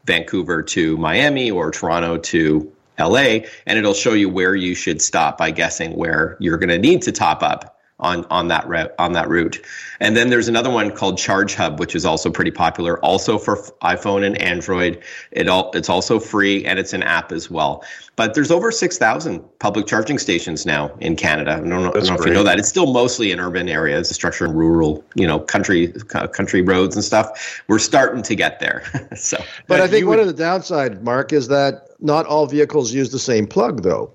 Vancouver 0.06 0.62
to 0.62 0.96
Miami 0.96 1.50
or 1.50 1.70
Toronto 1.70 2.16
to 2.16 2.72
LA, 2.98 3.40
and 3.66 3.78
it'll 3.78 3.94
show 3.94 4.14
you 4.14 4.30
where 4.30 4.54
you 4.54 4.74
should 4.74 5.02
stop 5.02 5.36
by 5.36 5.50
guessing 5.50 5.92
where 5.92 6.36
you're 6.40 6.56
going 6.56 6.70
to 6.70 6.78
need 6.78 7.02
to 7.02 7.12
top 7.12 7.42
up 7.42 7.75
on 7.98 8.26
on 8.26 8.48
that 8.48 8.66
route 8.68 8.92
on 8.98 9.12
that 9.12 9.28
route. 9.28 9.58
And 10.00 10.16
then 10.16 10.28
there's 10.28 10.48
another 10.48 10.70
one 10.70 10.90
called 10.90 11.16
Charge 11.16 11.54
Hub, 11.54 11.80
which 11.80 11.94
is 11.94 12.04
also 12.04 12.30
pretty 12.30 12.50
popular, 12.50 13.02
also 13.02 13.38
for 13.38 13.56
iPhone 13.82 14.24
and 14.24 14.40
Android. 14.40 15.02
It 15.30 15.48
all 15.48 15.70
it's 15.72 15.88
also 15.88 16.20
free 16.20 16.64
and 16.64 16.78
it's 16.78 16.92
an 16.92 17.02
app 17.02 17.32
as 17.32 17.50
well. 17.50 17.82
But 18.16 18.34
there's 18.34 18.50
over 18.50 18.70
six 18.70 18.98
thousand 18.98 19.42
public 19.60 19.86
charging 19.86 20.18
stations 20.18 20.66
now 20.66 20.94
in 21.00 21.16
Canada. 21.16 21.52
I 21.52 21.56
don't 21.56 21.68
know, 21.68 21.88
I 21.88 21.92
don't 21.92 22.06
know 22.06 22.14
if 22.14 22.26
you 22.26 22.32
know 22.34 22.42
that. 22.42 22.58
It's 22.58 22.68
still 22.68 22.92
mostly 22.92 23.32
in 23.32 23.40
urban 23.40 23.68
areas, 23.68 24.08
the 24.08 24.14
structure 24.14 24.44
in 24.44 24.52
rural, 24.52 25.02
you 25.14 25.26
know, 25.26 25.38
country 25.38 25.88
country 26.32 26.60
roads 26.60 26.96
and 26.96 27.04
stuff. 27.04 27.62
We're 27.68 27.78
starting 27.78 28.22
to 28.22 28.34
get 28.34 28.60
there. 28.60 28.82
so, 29.16 29.42
but 29.66 29.80
I 29.80 29.88
think 29.88 30.06
one 30.06 30.18
would, 30.18 30.28
of 30.28 30.36
the 30.36 30.42
downside, 30.42 31.02
Mark, 31.02 31.32
is 31.32 31.48
that 31.48 31.88
not 32.00 32.26
all 32.26 32.46
vehicles 32.46 32.92
use 32.92 33.10
the 33.10 33.18
same 33.18 33.46
plug, 33.46 33.82
though. 33.82 34.12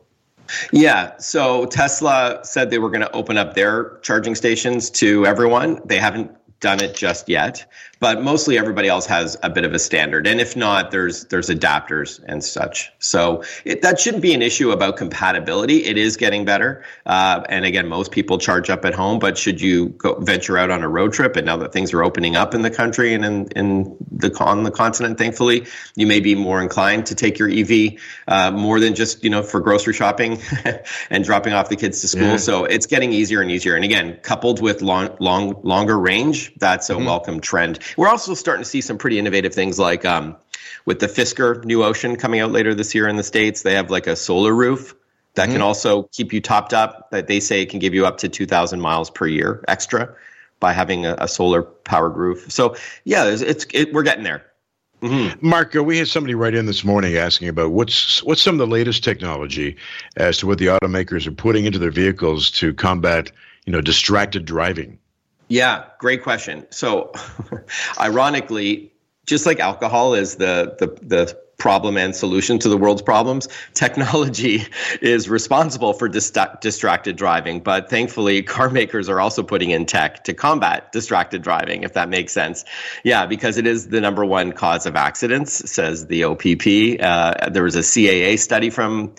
Yeah. 0.72 1.18
So 1.18 1.66
Tesla 1.66 2.40
said 2.44 2.70
they 2.70 2.80
were 2.80 2.90
going 2.90 3.02
to 3.02 3.12
open 3.12 3.38
up 3.38 3.54
their 3.54 3.98
charging 4.02 4.36
stations 4.36 4.90
to 4.92 5.26
everyone. 5.26 5.82
They 5.86 5.98
haven't 5.98 6.32
done 6.60 6.82
it 6.82 6.96
just 6.96 7.28
yet 7.28 7.66
but 8.02 8.22
mostly 8.22 8.58
everybody 8.58 8.90
else 8.90 9.06
has 9.06 9.38
a 9.44 9.50
bit 9.50 9.64
of 9.64 9.74
a 9.74 9.80
standard 9.80 10.28
and 10.28 10.42
if 10.42 10.58
not 10.58 10.92
there's 10.92 11.26
there's 11.26 11.50
adapters 11.50 12.20
and 12.28 12.44
such 12.44 12.92
so 13.00 13.42
it, 13.64 13.82
that 13.82 14.00
shouldn't 14.00 14.22
be 14.22 14.34
an 14.34 14.42
issue 14.42 14.72
about 14.72 14.98
compatibility 14.98 15.86
it 15.86 15.98
is 15.98 16.18
getting 16.18 16.44
better 16.44 16.84
uh, 17.06 17.42
and 17.48 17.64
again 17.64 17.88
most 17.88 18.12
people 18.12 18.38
charge 18.38 18.70
up 18.70 18.84
at 18.84 18.94
home 18.94 19.20
but 19.20 19.38
should 19.38 19.62
you 19.62 19.90
go 19.90 20.16
venture 20.16 20.58
out 20.58 20.70
on 20.70 20.84
a 20.84 20.90
road 20.90 21.14
trip 21.14 21.36
and 21.38 21.46
now 21.46 21.56
that 21.56 21.72
things 21.72 21.94
are 21.94 22.04
opening 22.04 22.36
up 22.36 22.54
in 22.54 22.64
the 22.64 22.72
country 22.72 23.14
and 23.14 23.24
in, 23.24 23.48
in 23.56 23.96
the 24.12 24.32
on 24.42 24.64
the 24.64 24.72
continent 24.72 25.18
thankfully 25.18 25.66
you 25.96 26.08
may 26.08 26.20
be 26.20 26.36
more 26.36 26.62
inclined 26.62 27.06
to 27.06 27.16
take 27.16 27.38
your 27.38 27.50
ev 27.50 27.72
uh, 28.28 28.52
more 28.52 28.80
than 28.80 28.96
just 28.96 29.24
you 29.24 29.30
know 29.30 29.44
for 29.44 29.62
grocery 29.62 29.94
shopping 29.94 30.42
and 31.12 31.24
dropping 31.24 31.54
off 31.54 31.70
the 31.70 31.76
kids 31.76 32.02
to 32.02 32.08
school 32.08 32.24
yeah. 32.24 32.38
so 32.38 32.66
it's 32.66 32.88
getting 32.88 33.14
easier 33.14 33.42
and 33.42 33.52
easier 33.52 33.76
and 33.76 33.86
again 33.86 34.18
coupled 34.24 34.62
with 34.62 34.82
long 34.82 35.16
long 35.20 35.60
longer 35.62 36.00
range 36.00 36.52
that's 36.58 36.90
a 36.90 36.94
mm-hmm. 36.94 37.06
welcome 37.06 37.40
trend. 37.40 37.80
We're 37.98 38.10
also 38.10 38.34
starting 38.34 38.64
to 38.64 38.70
see 38.70 38.82
some 38.82 38.98
pretty 38.98 39.20
innovative 39.20 39.54
things 39.54 39.80
like 39.80 40.06
um, 40.06 40.36
with 40.86 41.00
the 41.00 41.08
Fisker 41.08 41.64
New 41.66 41.84
Ocean 41.84 42.16
coming 42.16 42.40
out 42.40 42.52
later 42.52 42.74
this 42.74 42.96
year 42.96 43.08
in 43.08 43.16
the 43.16 43.24
States, 43.24 43.62
they 43.62 43.74
have 43.74 43.90
like 43.90 44.08
a 44.08 44.16
solar 44.16 44.54
roof 44.54 44.96
that 45.34 45.44
mm-hmm. 45.44 45.54
can 45.54 45.62
also 45.62 46.04
keep 46.12 46.34
you 46.34 46.42
topped 46.42 46.74
up. 46.74 47.12
That 47.12 47.28
they 47.28 47.40
say 47.40 47.66
can 47.66 47.80
give 47.80 47.94
you 47.94 48.06
up 48.06 48.18
to 48.20 48.30
2,000 48.30 48.80
miles 48.80 49.10
per 49.10 49.28
year 49.28 49.64
extra 49.68 50.14
by 50.60 50.74
having 50.74 51.06
a, 51.06 51.16
a 51.20 51.28
solar 51.28 51.64
powered 51.64 52.16
roof. 52.16 52.52
So 52.52 52.76
yeah, 53.04 53.26
it's, 53.26 53.42
it's 53.42 53.66
it, 53.74 53.94
we're 53.94 54.04
getting 54.04 54.24
there. 54.24 54.46
Mm-hmm. 55.02 55.48
Marc, 55.48 55.74
we 55.74 55.98
had 55.98 56.08
somebody 56.08 56.36
write 56.36 56.54
in 56.54 56.68
this 56.68 56.84
morning 56.84 57.18
asking 57.18 57.48
about 57.48 57.72
what's 57.72 58.22
what's 58.24 58.42
some 58.42 58.56
of 58.56 58.60
the 58.60 58.68
latest 58.68 59.04
technology 59.04 59.78
as 60.16 60.38
to 60.38 60.48
what 60.48 60.60
the 60.60 60.68
automakers 60.68 61.26
are 61.26 61.32
putting 61.32 61.66
into 61.66 61.80
their 61.80 61.92
vehicles 61.92 62.52
to 62.52 62.74
combat, 62.74 63.32
you 63.66 63.74
know, 63.74 63.82
distracted 63.82 64.46
driving. 64.46 65.00
Yeah, 65.52 65.84
great 66.00 66.24
question. 66.24 66.66
So, 66.70 67.12
ironically, 68.00 68.94
just 69.26 69.46
like 69.46 69.60
alcohol 69.60 70.14
is 70.14 70.36
the 70.38 70.78
the 70.80 70.88
the 71.06 71.38
problem 71.58 71.98
and 71.98 72.16
solution 72.16 72.58
to 72.58 72.70
the 72.70 72.78
world's 72.78 73.02
problems, 73.02 73.50
technology 73.74 74.64
is 75.02 75.28
responsible 75.28 75.92
for 75.92 76.08
distracted 76.08 77.18
driving. 77.18 77.60
But 77.60 77.90
thankfully, 77.90 78.44
car 78.44 78.70
makers 78.70 79.10
are 79.10 79.20
also 79.20 79.44
putting 79.44 79.72
in 79.72 79.86
tech 79.86 80.24
to 80.24 80.34
combat 80.34 80.94
distracted 80.94 81.42
driving, 81.42 81.84
if 81.84 81.94
that 81.94 82.08
makes 82.08 82.32
sense. 82.32 82.64
Yeah, 83.04 83.26
because 83.26 83.58
it 83.58 83.68
is 83.68 83.90
the 83.90 84.00
number 84.00 84.26
one 84.26 84.54
cause 84.54 84.86
of 84.86 84.96
accidents, 84.96 85.70
says 85.70 86.08
the 86.08 86.24
OPP. 86.24 87.04
Uh, 87.04 87.50
there 87.50 87.64
was 87.64 87.76
a 87.76 87.80
CAA 87.80 88.40
study 88.40 88.70
from 88.70 89.14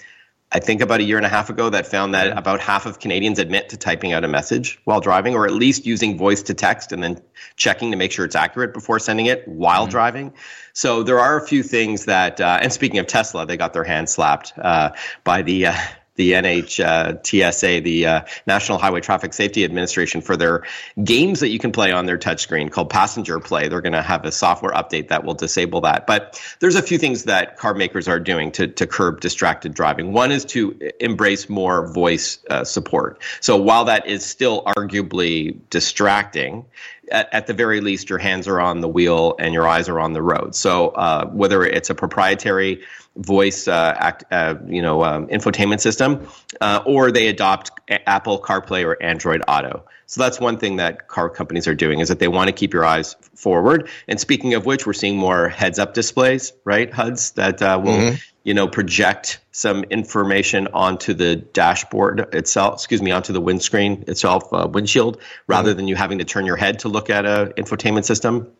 I 0.54 0.58
think 0.58 0.82
about 0.82 1.00
a 1.00 1.02
year 1.02 1.16
and 1.16 1.24
a 1.24 1.30
half 1.30 1.48
ago 1.48 1.70
that 1.70 1.86
found 1.86 2.12
that 2.12 2.36
about 2.36 2.60
half 2.60 2.84
of 2.84 2.98
Canadians 2.98 3.38
admit 3.38 3.70
to 3.70 3.76
typing 3.78 4.12
out 4.12 4.22
a 4.22 4.28
message 4.28 4.78
while 4.84 5.00
driving, 5.00 5.34
or 5.34 5.46
at 5.46 5.52
least 5.52 5.86
using 5.86 6.18
voice 6.18 6.42
to 6.42 6.52
text 6.52 6.92
and 6.92 7.02
then 7.02 7.20
checking 7.56 7.90
to 7.90 7.96
make 7.96 8.12
sure 8.12 8.26
it's 8.26 8.36
accurate 8.36 8.74
before 8.74 8.98
sending 8.98 9.26
it 9.26 9.48
while 9.48 9.84
mm-hmm. 9.84 9.90
driving. 9.90 10.32
So 10.74 11.02
there 11.02 11.18
are 11.18 11.42
a 11.42 11.46
few 11.46 11.62
things 11.62 12.04
that, 12.04 12.38
uh, 12.38 12.58
and 12.60 12.70
speaking 12.70 12.98
of 12.98 13.06
Tesla, 13.06 13.46
they 13.46 13.56
got 13.56 13.72
their 13.72 13.84
hand 13.84 14.10
slapped 14.10 14.52
uh, 14.58 14.90
by 15.24 15.40
the 15.40 15.66
uh, 15.66 15.76
the 16.16 16.32
NHTSA, 16.32 17.78
uh, 17.78 17.82
the 17.82 18.06
uh, 18.06 18.20
National 18.46 18.78
Highway 18.78 19.00
Traffic 19.00 19.32
Safety 19.32 19.64
Administration, 19.64 20.20
for 20.20 20.36
their 20.36 20.64
games 21.02 21.40
that 21.40 21.48
you 21.48 21.58
can 21.58 21.72
play 21.72 21.90
on 21.90 22.06
their 22.06 22.18
touchscreen 22.18 22.70
called 22.70 22.90
Passenger 22.90 23.40
Play. 23.40 23.68
They're 23.68 23.80
going 23.80 23.92
to 23.92 24.02
have 24.02 24.24
a 24.24 24.32
software 24.32 24.72
update 24.72 25.08
that 25.08 25.24
will 25.24 25.34
disable 25.34 25.80
that. 25.82 26.06
But 26.06 26.40
there's 26.60 26.76
a 26.76 26.82
few 26.82 26.98
things 26.98 27.24
that 27.24 27.56
car 27.56 27.74
makers 27.74 28.08
are 28.08 28.20
doing 28.20 28.52
to, 28.52 28.66
to 28.68 28.86
curb 28.86 29.20
distracted 29.20 29.74
driving. 29.74 30.12
One 30.12 30.32
is 30.32 30.44
to 30.46 30.78
embrace 31.00 31.48
more 31.48 31.86
voice 31.92 32.38
uh, 32.50 32.64
support. 32.64 33.22
So 33.40 33.56
while 33.56 33.84
that 33.86 34.06
is 34.06 34.24
still 34.24 34.64
arguably 34.76 35.58
distracting, 35.70 36.66
at, 37.10 37.46
the 37.46 37.54
very 37.54 37.80
least, 37.80 38.08
your 38.08 38.18
hands 38.18 38.48
are 38.48 38.60
on 38.60 38.80
the 38.80 38.88
wheel 38.88 39.34
and 39.38 39.52
your 39.52 39.66
eyes 39.66 39.88
are 39.88 40.00
on 40.00 40.12
the 40.12 40.22
road. 40.22 40.54
So 40.54 40.88
uh, 40.90 41.26
whether 41.26 41.64
it's 41.64 41.90
a 41.90 41.94
proprietary 41.94 42.82
voice 43.16 43.68
uh, 43.68 43.94
act, 43.96 44.24
uh, 44.30 44.54
you 44.66 44.82
know 44.82 45.04
um, 45.04 45.26
infotainment 45.28 45.80
system, 45.80 46.26
uh, 46.60 46.82
or 46.86 47.10
they 47.10 47.28
adopt 47.28 47.70
Apple 47.88 48.40
CarPlay 48.40 48.84
or 48.84 49.02
Android 49.02 49.42
Auto. 49.48 49.84
So 50.06 50.20
that's 50.20 50.38
one 50.38 50.58
thing 50.58 50.76
that 50.76 51.08
car 51.08 51.30
companies 51.30 51.66
are 51.66 51.74
doing 51.74 52.00
is 52.00 52.08
that 52.08 52.18
they 52.18 52.28
want 52.28 52.48
to 52.48 52.52
keep 52.52 52.74
your 52.74 52.84
eyes 52.84 53.16
forward. 53.34 53.88
And 54.08 54.20
speaking 54.20 54.52
of 54.52 54.66
which, 54.66 54.86
we're 54.86 54.92
seeing 54.92 55.16
more 55.16 55.48
heads-up 55.48 55.94
displays, 55.94 56.52
right? 56.64 56.92
HUDs 56.92 57.30
that 57.32 57.62
uh, 57.62 57.80
will 57.82 57.92
mm-hmm. 57.92 58.16
you 58.44 58.52
know 58.52 58.68
project 58.68 59.40
some 59.52 59.84
information 59.84 60.68
onto 60.74 61.14
the 61.14 61.36
dashboard 61.36 62.34
itself. 62.34 62.74
Excuse 62.74 63.00
me, 63.00 63.10
onto 63.10 63.32
the 63.32 63.40
windscreen 63.40 64.04
itself, 64.06 64.52
uh, 64.52 64.68
windshield, 64.70 65.18
rather 65.46 65.70
mm-hmm. 65.70 65.76
than 65.78 65.88
you 65.88 65.96
having 65.96 66.18
to 66.18 66.24
turn 66.24 66.44
your 66.44 66.56
head 66.56 66.80
to 66.80 66.88
look 66.88 67.08
at 67.08 67.24
a 67.24 67.52
infotainment 67.56 68.04
system. 68.04 68.52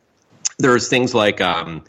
There's 0.59 0.89
things 0.89 1.15
like 1.15 1.41
um, 1.41 1.85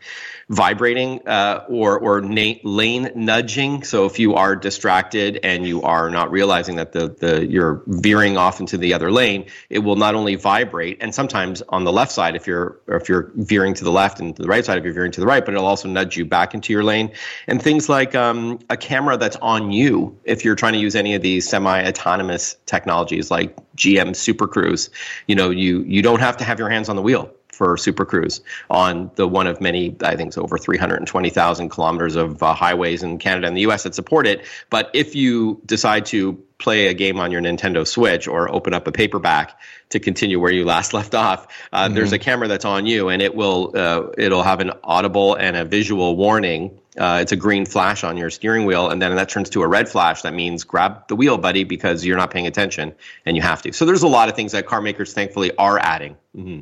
vibrating 0.50 1.26
uh, 1.28 1.66
or 1.70 2.00
or 2.00 2.22
na- 2.22 2.56
lane 2.64 3.12
nudging. 3.16 3.84
So 3.84 4.06
if 4.06 4.20
you 4.20 4.36
are 4.36 4.56
distracted 4.56 5.40
and 5.44 5.66
you 5.66 5.82
are 5.84 6.10
not 6.10 6.32
realizing 6.32 6.76
that 6.78 6.92
the 6.92 7.10
the 7.10 7.46
you're 7.46 7.82
veering 7.88 8.38
off 8.38 8.60
into 8.60 8.78
the 8.78 8.94
other 8.94 9.12
lane, 9.12 9.46
it 9.70 9.80
will 9.80 9.96
not 9.96 10.16
only 10.16 10.36
vibrate 10.36 10.98
and 11.02 11.14
sometimes 11.14 11.62
on 11.70 11.84
the 11.84 11.92
left 11.92 12.12
side 12.12 12.36
if 12.36 12.48
you're 12.48 12.80
if 12.88 13.08
you're 13.10 13.32
veering 13.36 13.74
to 13.76 13.84
the 13.84 13.92
left 13.92 14.20
and 14.20 14.36
to 14.36 14.42
the 14.42 14.48
right 14.48 14.66
side 14.66 14.78
if 14.78 14.84
you're 14.84 14.94
veering 14.94 15.12
to 15.12 15.20
the 15.20 15.28
right, 15.28 15.46
but 15.46 15.54
it'll 15.54 15.66
also 15.66 15.88
nudge 15.88 16.18
you 16.18 16.26
back 16.26 16.54
into 16.54 16.74
your 16.74 16.84
lane. 16.84 17.12
And 17.48 17.62
things 17.62 17.90
like 17.90 18.16
um, 18.16 18.60
a 18.70 18.78
camera 18.78 19.18
that's 19.18 19.38
on 19.38 19.72
you 19.72 20.18
if 20.24 20.44
you're 20.44 20.56
trying 20.56 20.74
to 20.74 20.80
use 20.80 20.96
any 20.96 21.16
of 21.16 21.22
these 21.22 21.48
semi-autonomous 21.48 22.58
technologies 22.66 23.32
like 23.32 23.56
GM 23.76 24.16
Super 24.16 24.48
Cruise, 24.48 24.90
you 25.28 25.36
know 25.36 25.50
you 25.50 25.82
you 25.84 26.02
don't 26.02 26.20
have 26.20 26.38
to 26.38 26.44
have 26.44 26.60
your 26.60 26.70
hands 26.70 26.90
on 26.90 26.96
the 26.96 27.02
wheel 27.02 27.34
for 27.54 27.78
Super 27.78 28.06
Cruise 28.06 28.42
on 28.70 29.12
the 29.16 29.28
one 29.28 29.48
of 29.48 29.62
many, 29.62 29.96
I 30.02 30.16
think 30.16 30.30
it's 30.30 30.38
over 30.38 30.58
320,000 30.58 31.70
kilometers 31.70 32.16
of 32.16 32.42
uh, 32.42 32.54
highways 32.54 33.04
in 33.04 33.20
Canada 33.20 33.48
and 33.48 33.56
the 33.56 33.62
US 33.62 33.84
that 33.84 33.96
support 33.96 34.28
it. 34.28 34.46
But 34.70 34.90
if 34.94 35.16
you 35.16 35.62
decide 35.66 36.06
to 36.08 36.34
play 36.58 36.88
a 36.88 36.94
game 36.94 37.20
on 37.20 37.32
your 37.32 37.42
Nintendo 37.42 37.86
Switch 37.86 38.28
or 38.28 38.50
open 38.54 38.74
up 38.74 38.88
a 38.88 38.92
paperback 38.92 39.60
to 39.90 40.00
continue 40.00 40.40
where 40.40 40.52
you 40.52 40.66
last 40.66 40.94
left 41.00 41.14
off, 41.14 41.48
uh, 41.72 41.86
mm-hmm. 41.86 41.96
there's 41.96 42.12
a 42.12 42.20
camera 42.20 42.48
that's 42.48 42.66
on 42.66 42.86
you 42.86 43.10
and 43.10 43.22
it 43.22 43.36
will 43.36 43.72
uh, 43.76 44.08
it'll 44.18 44.44
have 44.44 44.60
an 44.60 44.72
audible 44.84 45.36
and 45.36 45.56
a 45.56 45.66
visual 45.66 46.16
warning. 46.16 46.80
Uh, 46.98 47.20
it's 47.22 47.32
a 47.32 47.36
green 47.36 47.66
flash 47.66 48.04
on 48.04 48.18
your 48.18 48.30
steering 48.30 48.66
wheel, 48.66 48.92
and 48.92 49.02
then 49.02 49.16
that 49.16 49.28
turns 49.28 49.50
to 49.50 49.64
a 49.64 49.68
red 49.68 49.90
flash. 49.90 50.22
That 50.22 50.36
means 50.36 50.64
grab 50.64 51.08
the 51.08 51.16
wheel, 51.16 51.40
buddy, 51.40 51.64
because 51.64 52.06
you're 52.06 52.18
not 52.18 52.30
paying 52.30 52.46
attention 52.46 52.94
and 53.26 53.36
you 53.36 53.42
have 53.42 53.64
to. 53.64 53.74
So 53.74 53.86
there's 53.86 54.04
a 54.04 54.08
lot 54.08 54.30
of 54.30 54.36
things 54.36 54.52
that 54.52 54.68
car 54.68 54.80
makers, 54.80 55.12
thankfully, 55.12 55.56
are 55.58 55.80
adding. 55.80 56.18
Mm-hmm. 56.38 56.62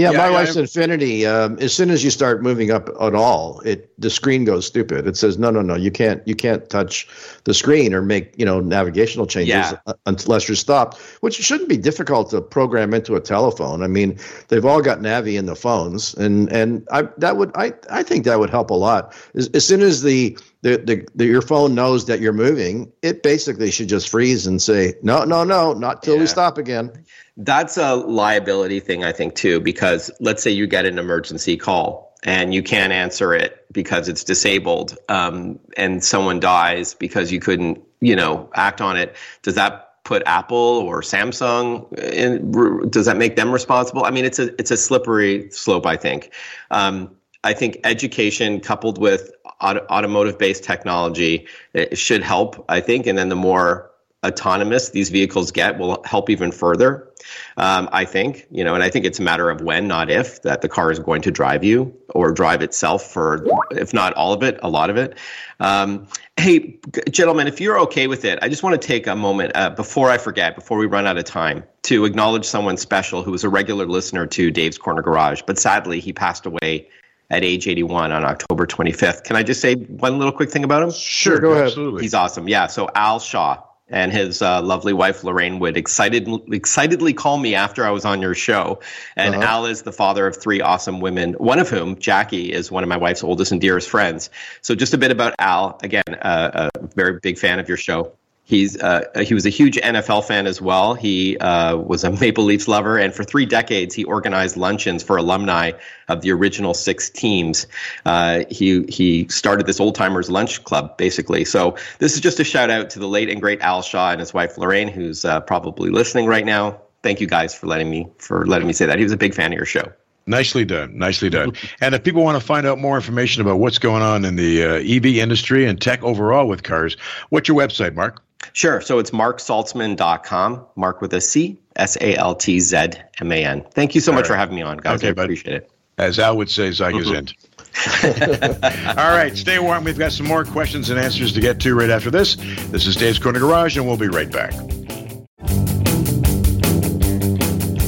Yeah, 0.00 0.12
yeah 0.12 0.18
my 0.18 0.30
wife's 0.30 0.56
Infiniti. 0.56 1.26
Um, 1.26 1.58
as 1.58 1.74
soon 1.74 1.90
as 1.90 2.02
you 2.02 2.10
start 2.10 2.42
moving 2.42 2.70
up 2.70 2.88
at 3.00 3.14
all, 3.14 3.60
it 3.60 3.92
the 4.00 4.08
screen 4.08 4.44
goes 4.44 4.66
stupid. 4.66 5.06
It 5.06 5.16
says 5.16 5.38
no, 5.38 5.50
no, 5.50 5.60
no. 5.60 5.74
You 5.74 5.90
can't 5.90 6.26
you 6.26 6.34
can't 6.34 6.68
touch 6.70 7.06
the 7.44 7.52
screen 7.52 7.92
or 7.92 8.00
make 8.00 8.32
you 8.38 8.44
know 8.44 8.60
navigational 8.60 9.26
changes 9.26 9.54
yeah. 9.54 9.92
unless 10.06 10.48
you're 10.48 10.56
stopped. 10.56 10.98
Which 11.20 11.36
shouldn't 11.36 11.68
be 11.68 11.76
difficult 11.76 12.30
to 12.30 12.40
program 12.40 12.94
into 12.94 13.14
a 13.14 13.20
telephone. 13.20 13.82
I 13.82 13.88
mean, 13.88 14.18
they've 14.48 14.64
all 14.64 14.80
got 14.80 15.00
Navi 15.00 15.38
in 15.38 15.46
the 15.46 15.56
phones, 15.56 16.14
and 16.14 16.50
and 16.50 16.86
I 16.90 17.02
that 17.18 17.36
would 17.36 17.50
I 17.54 17.74
I 17.90 18.02
think 18.02 18.24
that 18.24 18.38
would 18.38 18.50
help 18.50 18.70
a 18.70 18.74
lot. 18.74 19.14
As, 19.34 19.48
as 19.48 19.66
soon 19.66 19.82
as 19.82 20.02
the 20.02 20.38
the, 20.62 20.76
the, 20.76 21.08
the, 21.14 21.26
your 21.26 21.42
phone 21.42 21.74
knows 21.74 22.06
that 22.06 22.20
you're 22.20 22.32
moving, 22.32 22.92
it 23.02 23.22
basically 23.22 23.70
should 23.70 23.88
just 23.88 24.08
freeze 24.08 24.46
and 24.46 24.60
say, 24.60 24.94
no, 25.02 25.24
no, 25.24 25.44
no, 25.44 25.72
not 25.72 26.02
till 26.02 26.14
yeah. 26.14 26.20
we 26.20 26.26
stop 26.26 26.58
again. 26.58 26.92
That's 27.36 27.76
a 27.76 27.94
liability 27.94 28.80
thing, 28.80 29.04
I 29.04 29.12
think, 29.12 29.34
too, 29.34 29.60
because 29.60 30.10
let's 30.20 30.42
say 30.42 30.50
you 30.50 30.66
get 30.66 30.84
an 30.84 30.98
emergency 30.98 31.56
call 31.56 32.14
and 32.22 32.52
you 32.52 32.62
can't 32.62 32.92
answer 32.92 33.32
it 33.32 33.64
because 33.72 34.08
it's 34.08 34.24
disabled 34.24 34.98
um, 35.08 35.58
and 35.76 36.04
someone 36.04 36.40
dies 36.40 36.92
because 36.92 37.32
you 37.32 37.40
couldn't, 37.40 37.82
you 38.00 38.14
know, 38.14 38.50
act 38.54 38.80
on 38.80 38.96
it. 38.96 39.16
Does 39.42 39.54
that 39.54 40.04
put 40.04 40.22
Apple 40.26 40.56
or 40.58 41.00
Samsung 41.00 41.90
in? 41.98 42.90
Does 42.90 43.06
that 43.06 43.16
make 43.16 43.36
them 43.36 43.52
responsible? 43.52 44.04
I 44.04 44.10
mean, 44.10 44.24
it's 44.24 44.38
a 44.38 44.54
it's 44.58 44.70
a 44.70 44.76
slippery 44.76 45.50
slope. 45.50 45.86
I 45.86 45.96
think. 45.96 46.32
Um, 46.70 47.16
I 47.42 47.54
think 47.54 47.78
education 47.84 48.60
coupled 48.60 48.98
with 48.98 49.30
auto, 49.60 49.84
automotive 49.90 50.38
based 50.38 50.64
technology 50.64 51.46
should 51.92 52.22
help. 52.22 52.64
I 52.68 52.80
think, 52.80 53.06
and 53.06 53.18
then 53.18 53.28
the 53.28 53.36
more 53.36 53.90
autonomous 54.24 54.90
these 54.90 55.08
vehicles 55.08 55.50
get 55.50 55.78
will 55.78 56.02
help 56.04 56.28
even 56.28 56.52
further. 56.52 57.08
Um, 57.56 57.88
I 57.92 58.04
think, 58.04 58.46
you 58.50 58.64
know, 58.64 58.74
and 58.74 58.82
I 58.82 58.90
think 58.90 59.06
it's 59.06 59.18
a 59.18 59.22
matter 59.22 59.48
of 59.48 59.62
when, 59.62 59.88
not 59.88 60.10
if, 60.10 60.42
that 60.42 60.60
the 60.60 60.68
car 60.68 60.90
is 60.90 60.98
going 60.98 61.22
to 61.22 61.30
drive 61.30 61.64
you 61.64 61.94
or 62.10 62.32
drive 62.32 62.60
itself 62.60 63.10
for, 63.10 63.46
if 63.70 63.94
not 63.94 64.12
all 64.14 64.32
of 64.32 64.42
it, 64.42 64.58
a 64.62 64.68
lot 64.68 64.90
of 64.90 64.96
it. 64.96 65.16
Um, 65.58 66.06
hey, 66.36 66.78
gentlemen, 67.10 67.46
if 67.46 67.60
you're 67.60 67.78
okay 67.80 68.06
with 68.08 68.24
it, 68.24 68.38
I 68.42 68.48
just 68.48 68.62
want 68.62 68.80
to 68.80 68.86
take 68.86 69.06
a 69.06 69.16
moment 69.16 69.52
uh, 69.54 69.70
before 69.70 70.10
I 70.10 70.18
forget, 70.18 70.54
before 70.54 70.78
we 70.78 70.86
run 70.86 71.06
out 71.06 71.16
of 71.16 71.24
time, 71.24 71.64
to 71.84 72.04
acknowledge 72.04 72.44
someone 72.44 72.76
special 72.76 73.22
who 73.22 73.30
was 73.30 73.44
a 73.44 73.48
regular 73.48 73.86
listener 73.86 74.26
to 74.26 74.50
Dave's 74.50 74.76
Corner 74.76 75.02
Garage, 75.02 75.42
but 75.46 75.58
sadly 75.58 76.00
he 76.00 76.12
passed 76.12 76.46
away 76.46 76.88
at 77.30 77.44
age 77.44 77.68
81 77.68 78.12
on 78.12 78.24
October 78.24 78.66
25th. 78.66 79.24
Can 79.24 79.36
I 79.36 79.42
just 79.42 79.60
say 79.60 79.74
one 79.74 80.18
little 80.18 80.32
quick 80.32 80.50
thing 80.50 80.64
about 80.64 80.82
him? 80.82 80.90
Sure, 80.90 81.38
go 81.38 81.52
ahead. 81.52 81.66
Absolutely. 81.66 82.02
He's 82.02 82.14
awesome. 82.14 82.48
Yeah. 82.48 82.66
So 82.66 82.88
Al 82.94 83.20
Shaw, 83.20 83.62
and 83.90 84.12
his 84.12 84.40
uh, 84.40 84.62
lovely 84.62 84.92
wife 84.92 85.24
Lorraine 85.24 85.58
would 85.58 85.76
excited, 85.76 86.28
excitedly 86.52 87.12
call 87.12 87.38
me 87.38 87.54
after 87.54 87.84
I 87.84 87.90
was 87.90 88.04
on 88.04 88.22
your 88.22 88.34
show. 88.34 88.80
And 89.16 89.34
uh-huh. 89.34 89.44
Al 89.44 89.66
is 89.66 89.82
the 89.82 89.92
father 89.92 90.26
of 90.26 90.36
three 90.36 90.60
awesome 90.60 91.00
women, 91.00 91.34
one 91.34 91.58
of 91.58 91.68
whom, 91.68 91.98
Jackie, 91.98 92.52
is 92.52 92.70
one 92.70 92.82
of 92.82 92.88
my 92.88 92.96
wife's 92.96 93.24
oldest 93.24 93.52
and 93.52 93.60
dearest 93.60 93.88
friends. 93.88 94.30
So 94.62 94.74
just 94.74 94.94
a 94.94 94.98
bit 94.98 95.10
about 95.10 95.34
Al. 95.38 95.78
Again, 95.82 96.04
uh, 96.08 96.70
a 96.74 96.86
very 96.94 97.18
big 97.20 97.38
fan 97.38 97.58
of 97.58 97.68
your 97.68 97.76
show. 97.76 98.12
He's 98.50 98.76
uh, 98.82 99.04
he 99.22 99.32
was 99.32 99.46
a 99.46 99.48
huge 99.48 99.76
NFL 99.76 100.24
fan 100.24 100.48
as 100.48 100.60
well. 100.60 100.94
He 100.94 101.38
uh, 101.38 101.76
was 101.76 102.02
a 102.02 102.10
Maple 102.20 102.42
Leafs 102.42 102.66
lover, 102.66 102.98
and 102.98 103.14
for 103.14 103.22
three 103.22 103.46
decades, 103.46 103.94
he 103.94 104.02
organized 104.02 104.56
luncheons 104.56 105.04
for 105.04 105.16
alumni 105.16 105.70
of 106.08 106.22
the 106.22 106.32
original 106.32 106.74
six 106.74 107.08
teams. 107.08 107.68
Uh, 108.04 108.42
he 108.50 108.82
he 108.88 109.28
started 109.28 109.66
this 109.66 109.78
old 109.78 109.94
timers 109.94 110.28
lunch 110.28 110.64
club, 110.64 110.96
basically. 110.96 111.44
So 111.44 111.76
this 112.00 112.14
is 112.14 112.20
just 112.20 112.40
a 112.40 112.44
shout 112.44 112.70
out 112.70 112.90
to 112.90 112.98
the 112.98 113.06
late 113.06 113.30
and 113.30 113.40
great 113.40 113.60
Al 113.60 113.82
Shaw 113.82 114.10
and 114.10 114.18
his 114.18 114.34
wife 114.34 114.58
Lorraine, 114.58 114.88
who's 114.88 115.24
uh, 115.24 115.38
probably 115.42 115.90
listening 115.90 116.26
right 116.26 116.44
now. 116.44 116.80
Thank 117.04 117.20
you 117.20 117.28
guys 117.28 117.54
for 117.54 117.68
letting 117.68 117.88
me 117.88 118.08
for 118.18 118.44
letting 118.48 118.66
me 118.66 118.72
say 118.72 118.84
that. 118.86 118.98
He 118.98 119.04
was 119.04 119.12
a 119.12 119.16
big 119.16 119.32
fan 119.32 119.52
of 119.52 119.56
your 119.56 119.64
show. 119.64 119.92
Nicely 120.26 120.64
done. 120.64 120.98
Nicely 120.98 121.30
done. 121.30 121.52
and 121.80 121.94
if 121.94 122.02
people 122.02 122.24
want 122.24 122.40
to 122.40 122.44
find 122.44 122.66
out 122.66 122.78
more 122.78 122.96
information 122.96 123.42
about 123.42 123.60
what's 123.60 123.78
going 123.78 124.02
on 124.02 124.24
in 124.24 124.34
the 124.34 124.64
uh, 124.64 124.74
EV 124.74 125.06
industry 125.22 125.66
and 125.66 125.80
tech 125.80 126.02
overall 126.02 126.48
with 126.48 126.64
cars, 126.64 126.96
what's 127.28 127.46
your 127.46 127.56
website, 127.56 127.94
Marc? 127.94 128.20
Sure. 128.52 128.80
So 128.80 128.98
it's 128.98 129.10
marcsaltzman.com, 129.10 130.66
Marc 130.76 131.00
with 131.00 131.14
a 131.14 131.20
C, 131.20 131.58
S 131.76 131.96
A 132.00 132.16
L 132.16 132.34
T 132.34 132.60
Z 132.60 132.76
M 133.20 133.32
A 133.32 133.44
N. 133.44 133.64
Thank 133.72 133.94
you 133.94 134.00
so 134.00 134.12
All 134.12 134.16
much 134.16 134.24
right. 134.24 134.28
for 134.28 134.36
having 134.36 134.56
me 134.56 134.62
on, 134.62 134.78
guys. 134.78 134.96
Okay, 135.02 135.08
I 135.08 135.10
appreciate 135.10 135.56
it. 135.56 135.70
As 135.98 136.18
Al 136.18 136.36
would 136.38 136.50
say, 136.50 136.70
Zygazint. 136.70 137.34
All 138.98 139.10
right, 139.10 139.36
stay 139.36 139.58
warm. 139.58 139.84
We've 139.84 139.98
got 139.98 140.12
some 140.12 140.26
more 140.26 140.44
questions 140.44 140.90
and 140.90 140.98
answers 140.98 141.32
to 141.34 141.40
get 141.40 141.60
to 141.60 141.74
right 141.74 141.90
after 141.90 142.10
this. 142.10 142.36
This 142.70 142.86
is 142.86 142.96
Dave's 142.96 143.18
Corner 143.18 143.38
Garage, 143.38 143.76
and 143.76 143.86
we'll 143.86 143.98
be 143.98 144.08
right 144.08 144.30
back. 144.30 144.52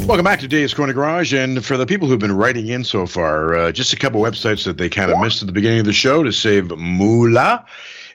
Welcome 0.06 0.24
back 0.24 0.40
to 0.40 0.48
Dave's 0.48 0.74
Corner 0.74 0.92
Garage. 0.92 1.32
And 1.32 1.64
for 1.64 1.78
the 1.78 1.86
people 1.86 2.06
who've 2.06 2.18
been 2.18 2.36
writing 2.36 2.68
in 2.68 2.84
so 2.84 3.06
far, 3.06 3.54
uh, 3.54 3.72
just 3.72 3.94
a 3.94 3.96
couple 3.96 4.20
websites 4.20 4.64
that 4.64 4.76
they 4.76 4.90
kind 4.90 5.10
of 5.10 5.18
missed 5.20 5.42
at 5.42 5.46
the 5.46 5.52
beginning 5.52 5.80
of 5.80 5.86
the 5.86 5.92
show 5.92 6.22
to 6.22 6.32
save 6.32 6.70
moolah 6.76 7.64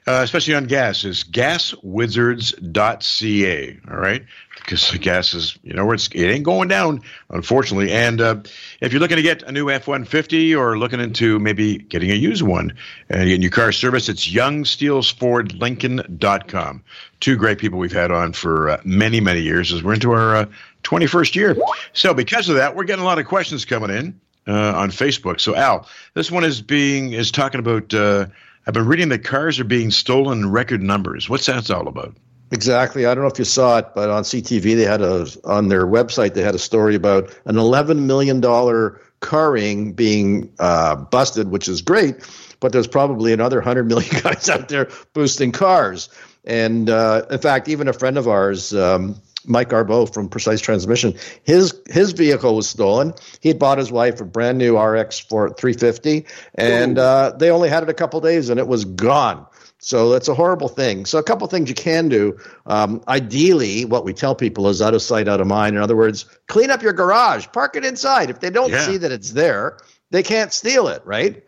uh, 0.08 0.22
especially 0.22 0.54
on 0.54 0.64
gas, 0.64 1.04
is 1.04 1.22
gaswizards.ca. 1.22 3.78
All 3.90 3.98
right. 3.98 4.24
Because 4.56 4.90
the 4.90 4.96
gas 4.96 5.34
is, 5.34 5.58
you 5.62 5.74
know, 5.74 5.92
it's, 5.92 6.08
it 6.08 6.30
ain't 6.30 6.44
going 6.44 6.68
down, 6.68 7.02
unfortunately. 7.28 7.92
And 7.92 8.22
uh, 8.22 8.36
if 8.80 8.90
you're 8.90 9.00
looking 9.00 9.18
to 9.18 9.22
get 9.22 9.42
a 9.42 9.52
new 9.52 9.68
F 9.68 9.86
150 9.86 10.54
or 10.54 10.78
looking 10.78 11.00
into 11.00 11.38
maybe 11.38 11.76
getting 11.76 12.10
a 12.10 12.14
used 12.14 12.40
one 12.40 12.72
and 13.10 13.26
getting 13.26 13.42
your 13.42 13.50
car 13.50 13.70
service, 13.70 14.08
it's 14.08 14.26
yongesteelesfordlincoln.com. 14.26 16.84
Two 17.20 17.36
great 17.36 17.58
people 17.58 17.78
we've 17.78 17.92
had 17.92 18.10
on 18.10 18.32
for 18.32 18.70
uh, 18.70 18.80
many, 18.84 19.20
many 19.20 19.42
years 19.42 19.74
as 19.74 19.82
we're 19.82 19.92
into 19.92 20.12
our 20.12 20.36
uh, 20.36 20.46
21st 20.84 21.34
year. 21.34 21.54
So, 21.92 22.14
because 22.14 22.48
of 22.48 22.56
that, 22.56 22.74
we're 22.74 22.84
getting 22.84 23.02
a 23.02 23.06
lot 23.06 23.18
of 23.18 23.26
questions 23.26 23.66
coming 23.66 23.90
in. 23.90 24.18
Uh, 24.46 24.72
on 24.74 24.90
Facebook. 24.90 25.40
So 25.40 25.54
Al, 25.54 25.86
this 26.14 26.30
one 26.30 26.42
is 26.42 26.62
being 26.62 27.12
is 27.12 27.30
talking 27.30 27.60
about 27.60 27.92
uh, 27.92 28.28
I've 28.68 28.74
been 28.74 28.86
reading 28.86 29.08
that 29.08 29.24
cars 29.24 29.58
are 29.58 29.64
being 29.64 29.90
stolen 29.90 30.40
in 30.40 30.50
record 30.50 30.82
numbers. 30.82 31.26
What's 31.26 31.46
that 31.46 31.70
all 31.70 31.88
about? 31.88 32.14
Exactly. 32.50 33.06
I 33.06 33.14
don't 33.14 33.24
know 33.24 33.30
if 33.30 33.38
you 33.38 33.46
saw 33.46 33.78
it, 33.78 33.86
but 33.94 34.10
on 34.10 34.24
CTV 34.24 34.76
they 34.76 34.82
had 34.82 35.00
a 35.00 35.26
on 35.44 35.68
their 35.68 35.86
website 35.86 36.34
they 36.34 36.42
had 36.42 36.54
a 36.54 36.58
story 36.58 36.94
about 36.94 37.34
an 37.46 37.56
11 37.56 38.06
million 38.06 38.42
dollar 38.42 39.00
car 39.20 39.52
ring 39.52 39.92
being 39.92 40.52
uh, 40.58 40.96
busted, 40.96 41.48
which 41.48 41.66
is 41.66 41.80
great. 41.80 42.16
But 42.60 42.72
there's 42.72 42.86
probably 42.86 43.32
another 43.32 43.56
100 43.56 43.84
million 43.88 44.14
guys 44.22 44.50
out 44.50 44.68
there 44.68 44.90
boosting 45.14 45.50
cars. 45.50 46.10
And 46.44 46.90
uh, 46.90 47.24
in 47.30 47.38
fact, 47.38 47.68
even 47.68 47.88
a 47.88 47.94
friend 47.94 48.18
of 48.18 48.28
ours, 48.28 48.74
um, 48.74 49.16
Mike 49.48 49.70
Arbo 49.70 50.12
from 50.12 50.28
Precise 50.28 50.60
Transmission. 50.60 51.14
His 51.44 51.74
his 51.86 52.12
vehicle 52.12 52.54
was 52.54 52.68
stolen. 52.68 53.14
He 53.40 53.48
had 53.48 53.58
bought 53.58 53.78
his 53.78 53.90
wife 53.90 54.20
a 54.20 54.24
brand 54.24 54.58
new 54.58 54.78
RX 54.78 55.18
for 55.18 55.50
350, 55.50 56.26
and 56.54 56.98
uh, 56.98 57.32
they 57.38 57.50
only 57.50 57.68
had 57.68 57.82
it 57.82 57.88
a 57.88 57.94
couple 57.94 58.20
days, 58.20 58.48
and 58.50 58.60
it 58.60 58.68
was 58.68 58.84
gone. 58.84 59.46
So 59.78 60.10
that's 60.10 60.28
a 60.28 60.34
horrible 60.34 60.68
thing. 60.68 61.06
So 61.06 61.18
a 61.18 61.22
couple 61.22 61.46
things 61.46 61.68
you 61.68 61.74
can 61.74 62.08
do. 62.08 62.36
Um, 62.66 63.00
ideally, 63.06 63.84
what 63.84 64.04
we 64.04 64.12
tell 64.12 64.34
people 64.34 64.68
is 64.68 64.82
out 64.82 64.92
of 64.92 65.02
sight, 65.02 65.28
out 65.28 65.40
of 65.40 65.46
mind. 65.46 65.76
In 65.76 65.82
other 65.82 65.96
words, 65.96 66.24
clean 66.48 66.70
up 66.70 66.82
your 66.82 66.92
garage, 66.92 67.46
park 67.52 67.76
it 67.76 67.84
inside. 67.84 68.28
If 68.28 68.40
they 68.40 68.50
don't 68.50 68.70
yeah. 68.70 68.84
see 68.84 68.96
that 68.96 69.12
it's 69.12 69.32
there, 69.32 69.78
they 70.10 70.22
can't 70.22 70.52
steal 70.52 70.88
it, 70.88 71.02
right? 71.04 71.44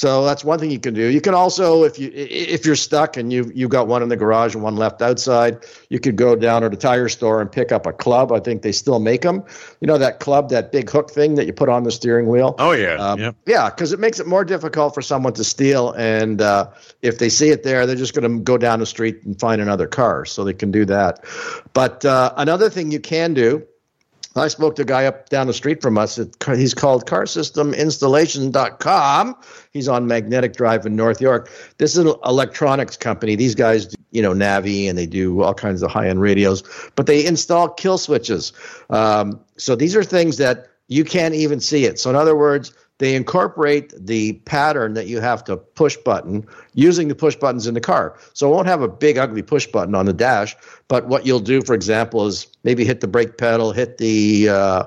So 0.00 0.24
that's 0.24 0.42
one 0.42 0.58
thing 0.58 0.70
you 0.70 0.80
can 0.80 0.94
do. 0.94 1.08
You 1.08 1.20
can 1.20 1.34
also, 1.34 1.84
if 1.84 1.98
you 1.98 2.10
if 2.14 2.64
you're 2.64 2.74
stuck 2.74 3.18
and 3.18 3.30
you 3.30 3.52
you've 3.54 3.68
got 3.68 3.86
one 3.86 4.02
in 4.02 4.08
the 4.08 4.16
garage 4.16 4.54
and 4.54 4.64
one 4.64 4.76
left 4.76 5.02
outside, 5.02 5.58
you 5.90 6.00
could 6.00 6.16
go 6.16 6.34
down 6.34 6.62
to 6.62 6.70
the 6.70 6.76
tire 6.78 7.10
store 7.10 7.42
and 7.42 7.52
pick 7.52 7.70
up 7.70 7.84
a 7.84 7.92
club. 7.92 8.32
I 8.32 8.40
think 8.40 8.62
they 8.62 8.72
still 8.72 8.98
make 8.98 9.20
them. 9.20 9.44
You 9.82 9.88
know 9.88 9.98
that 9.98 10.18
club, 10.18 10.48
that 10.48 10.72
big 10.72 10.88
hook 10.88 11.10
thing 11.10 11.34
that 11.34 11.46
you 11.46 11.52
put 11.52 11.68
on 11.68 11.82
the 11.82 11.90
steering 11.90 12.28
wheel. 12.28 12.54
Oh 12.58 12.72
yeah, 12.72 12.94
um, 12.94 13.20
yep. 13.20 13.36
yeah, 13.46 13.68
because 13.68 13.92
it 13.92 14.00
makes 14.00 14.18
it 14.18 14.26
more 14.26 14.42
difficult 14.42 14.94
for 14.94 15.02
someone 15.02 15.34
to 15.34 15.44
steal. 15.44 15.92
And 15.92 16.40
uh, 16.40 16.70
if 17.02 17.18
they 17.18 17.28
see 17.28 17.50
it 17.50 17.62
there, 17.62 17.84
they're 17.84 17.94
just 17.94 18.14
going 18.14 18.38
to 18.38 18.42
go 18.42 18.56
down 18.56 18.78
the 18.78 18.86
street 18.86 19.22
and 19.24 19.38
find 19.38 19.60
another 19.60 19.86
car. 19.86 20.24
So 20.24 20.44
they 20.44 20.54
can 20.54 20.70
do 20.70 20.86
that. 20.86 21.22
But 21.74 22.06
uh, 22.06 22.32
another 22.38 22.70
thing 22.70 22.90
you 22.90 23.00
can 23.00 23.34
do 23.34 23.66
I 24.36 24.48
spoke 24.48 24.76
to 24.76 24.82
a 24.82 24.84
guy 24.84 25.06
up 25.06 25.28
down 25.28 25.48
the 25.48 25.52
street 25.52 25.82
from 25.82 25.98
us. 25.98 26.20
He's 26.46 26.72
called 26.72 27.04
carsysteminstallation.com. 27.06 29.36
He's 29.72 29.88
on 29.88 30.06
Magnetic 30.06 30.54
Drive 30.54 30.86
in 30.86 30.94
North 30.94 31.20
York. 31.20 31.50
This 31.78 31.96
is 31.96 32.06
an 32.06 32.14
electronics 32.24 32.96
company. 32.96 33.34
These 33.34 33.56
guys, 33.56 33.86
do, 33.86 33.96
you 34.12 34.22
know, 34.22 34.32
Navi 34.32 34.88
and 34.88 34.96
they 34.96 35.06
do 35.06 35.42
all 35.42 35.54
kinds 35.54 35.82
of 35.82 35.90
high 35.90 36.08
end 36.08 36.20
radios, 36.20 36.62
but 36.94 37.06
they 37.06 37.26
install 37.26 37.70
kill 37.70 37.98
switches. 37.98 38.52
Um, 38.88 39.40
so 39.56 39.74
these 39.74 39.96
are 39.96 40.04
things 40.04 40.36
that 40.36 40.68
you 40.86 41.04
can't 41.04 41.34
even 41.34 41.58
see 41.58 41.84
it. 41.84 41.98
So, 41.98 42.10
in 42.10 42.16
other 42.16 42.36
words, 42.36 42.72
they 43.00 43.14
incorporate 43.14 43.94
the 43.96 44.34
pattern 44.44 44.92
that 44.92 45.06
you 45.06 45.20
have 45.20 45.42
to 45.42 45.56
push 45.56 45.96
button 45.96 46.46
using 46.74 47.08
the 47.08 47.14
push 47.14 47.34
buttons 47.34 47.66
in 47.66 47.72
the 47.72 47.80
car. 47.80 48.14
So 48.34 48.46
it 48.46 48.54
won't 48.54 48.66
have 48.66 48.82
a 48.82 48.88
big 48.88 49.16
ugly 49.16 49.40
push 49.40 49.66
button 49.66 49.94
on 49.94 50.04
the 50.04 50.12
dash, 50.12 50.54
but 50.86 51.06
what 51.06 51.24
you'll 51.24 51.40
do, 51.40 51.62
for 51.62 51.74
example, 51.74 52.26
is 52.26 52.46
maybe 52.62 52.84
hit 52.84 53.00
the 53.00 53.08
brake 53.08 53.38
pedal, 53.38 53.72
hit 53.72 53.96
the 53.96 54.50
uh, 54.50 54.84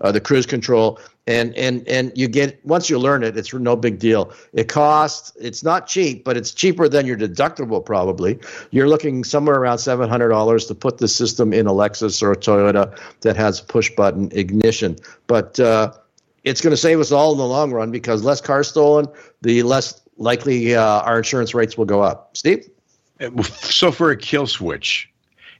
uh, 0.00 0.12
the 0.12 0.20
cruise 0.20 0.46
control, 0.46 1.00
and 1.26 1.56
and 1.56 1.86
and 1.88 2.12
you 2.14 2.28
get 2.28 2.64
once 2.64 2.88
you 2.88 3.00
learn 3.00 3.24
it, 3.24 3.36
it's 3.36 3.52
no 3.52 3.74
big 3.74 3.98
deal. 3.98 4.32
It 4.52 4.68
costs 4.68 5.32
it's 5.40 5.64
not 5.64 5.88
cheap, 5.88 6.22
but 6.22 6.36
it's 6.36 6.52
cheaper 6.52 6.88
than 6.88 7.04
your 7.04 7.16
deductible 7.16 7.84
probably. 7.84 8.38
You're 8.70 8.88
looking 8.88 9.24
somewhere 9.24 9.56
around 9.56 9.78
seven 9.78 10.08
hundred 10.08 10.28
dollars 10.28 10.66
to 10.66 10.74
put 10.76 10.98
the 10.98 11.08
system 11.08 11.52
in 11.52 11.66
a 11.66 11.72
Lexus 11.72 12.22
or 12.22 12.30
a 12.30 12.36
Toyota 12.36 12.96
that 13.22 13.36
has 13.36 13.60
push 13.60 13.90
button 13.96 14.30
ignition, 14.30 14.96
but 15.26 15.58
uh, 15.58 15.92
it's 16.46 16.60
going 16.60 16.70
to 16.70 16.76
save 16.76 17.00
us 17.00 17.12
all 17.12 17.32
in 17.32 17.38
the 17.38 17.46
long 17.46 17.72
run 17.72 17.90
because 17.90 18.22
less 18.22 18.40
cars 18.40 18.68
stolen, 18.68 19.06
the 19.42 19.64
less 19.64 20.00
likely 20.16 20.74
uh, 20.74 21.00
our 21.02 21.18
insurance 21.18 21.54
rates 21.54 21.76
will 21.76 21.84
go 21.84 22.00
up. 22.00 22.34
Steve? 22.34 22.70
So 23.50 23.90
for 23.90 24.10
a 24.10 24.16
kill 24.16 24.46
switch, 24.46 25.10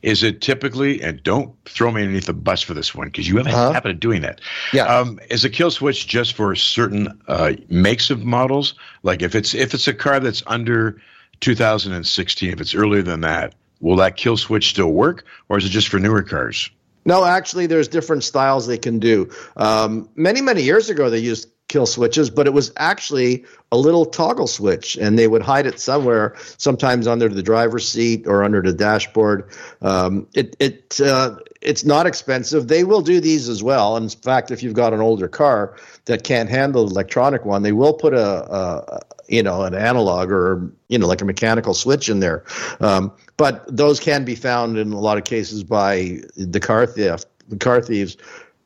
is 0.03 0.23
it 0.23 0.41
typically, 0.41 1.03
and 1.03 1.23
don't 1.23 1.53
throw 1.65 1.91
me 1.91 2.03
underneath 2.03 2.27
the 2.27 2.35
bus 2.35 2.63
for 2.63 2.75
this 2.75 2.95
one 2.95 3.09
because 3.09 3.27
you 3.27 3.37
have 3.39 3.47
a 3.47 3.51
uh-huh. 3.51 3.73
habit 3.73 3.91
of 3.91 4.01
doing 4.01 4.23
that. 4.23 4.41
Yeah. 4.73 4.85
Um, 4.85 5.19
is 5.29 5.45
a 5.45 5.51
kill 5.51 5.73
switch 5.73 6.07
just 6.07 6.35
for 6.35 6.55
certain 6.55 7.21
uh, 7.27 7.55
makes 7.69 8.11
of 8.11 8.25
models? 8.25 8.75
Like 9.03 9.23
if 9.23 9.35
it's 9.35 9.55
if 9.55 9.75
it's 9.75 9.89
a 9.89 9.95
car 9.95 10.21
that's 10.21 10.43
under 10.47 11.01
2016, 11.41 12.53
if 12.53 12.61
it's 12.61 12.75
earlier 12.75 13.03
than 13.03 13.23
that, 13.23 13.55
will 13.81 13.97
that 13.97 14.17
kill 14.17 14.37
switch 14.37 14.71
still 14.71 14.93
work, 14.93 15.25
or 15.49 15.59
is 15.59 15.65
it 15.65 15.71
just 15.71 15.89
for 15.89 15.99
newer 15.99 16.23
cars? 16.23 16.71
No, 17.07 17.25
actually, 17.25 17.67
there's 17.67 17.89
different 17.89 18.25
styles 18.25 18.67
they 18.67 18.79
can 18.79 18.99
do. 18.99 19.31
Um, 19.57 20.09
many, 20.17 20.43
many 20.43 20.63
years 20.63 20.91
ago, 20.91 21.09
they 21.09 21.21
used 21.21 21.49
kill 21.69 21.87
switches, 21.87 22.31
but 22.31 22.47
it 22.47 22.53
was 22.53 22.73
actually 22.77 23.45
a 23.73 23.77
little 23.77 24.07
toggle 24.07 24.47
switch, 24.47 24.97
and 24.97 25.19
they 25.19 25.27
would 25.27 25.43
hide 25.43 25.67
it 25.67 25.81
somewhere, 25.81 26.37
sometimes 26.59 27.07
under 27.07 27.29
the 27.29 27.43
driver's 27.43 27.89
seat 27.89 28.27
or 28.27 28.45
under 28.45 28.63
the 28.63 28.73
dashboard. 28.73 29.51
Um, 29.83 30.27
it 30.35 30.57
it 30.61 31.01
uh, 31.01 31.37
it's 31.61 31.85
not 31.85 32.07
expensive. 32.07 32.69
They 32.69 32.85
will 32.85 33.03
do 33.03 33.21
these 33.21 33.49
as 33.49 33.63
well. 33.63 33.97
In 33.97 34.09
fact, 34.09 34.51
if 34.51 34.63
you've 34.63 34.75
got 34.75 34.93
an 34.93 35.01
older 35.01 35.29
car 35.29 35.77
that 36.05 36.23
can't 36.25 36.49
handle 36.49 36.87
the 36.87 36.93
electronic 36.93 37.45
one, 37.45 37.63
they 37.63 37.73
will 37.73 37.95
put 37.95 38.15
a, 38.15 38.53
a 38.53 39.01
you 39.29 39.43
know 39.43 39.63
an 39.63 39.75
analog 39.75 40.31
or 40.31 40.71
you 40.89 40.99
know 40.99 41.07
like 41.07 41.21
a 41.21 41.25
mechanical 41.25 41.75
switch 41.75 42.09
in 42.09 42.21
there. 42.21 42.45
Um, 42.81 43.13
but 43.37 43.65
those 43.75 44.01
can 44.01 44.25
be 44.25 44.35
found 44.35 44.79
in 44.79 44.93
a 44.93 45.01
lot 45.01 45.19
of 45.19 45.25
cases 45.25 45.63
by 45.65 46.21
the 46.37 46.61
car 46.61 46.87
theft, 46.87 47.27
the 47.49 47.57
car 47.57 47.81
thieves. 47.83 48.17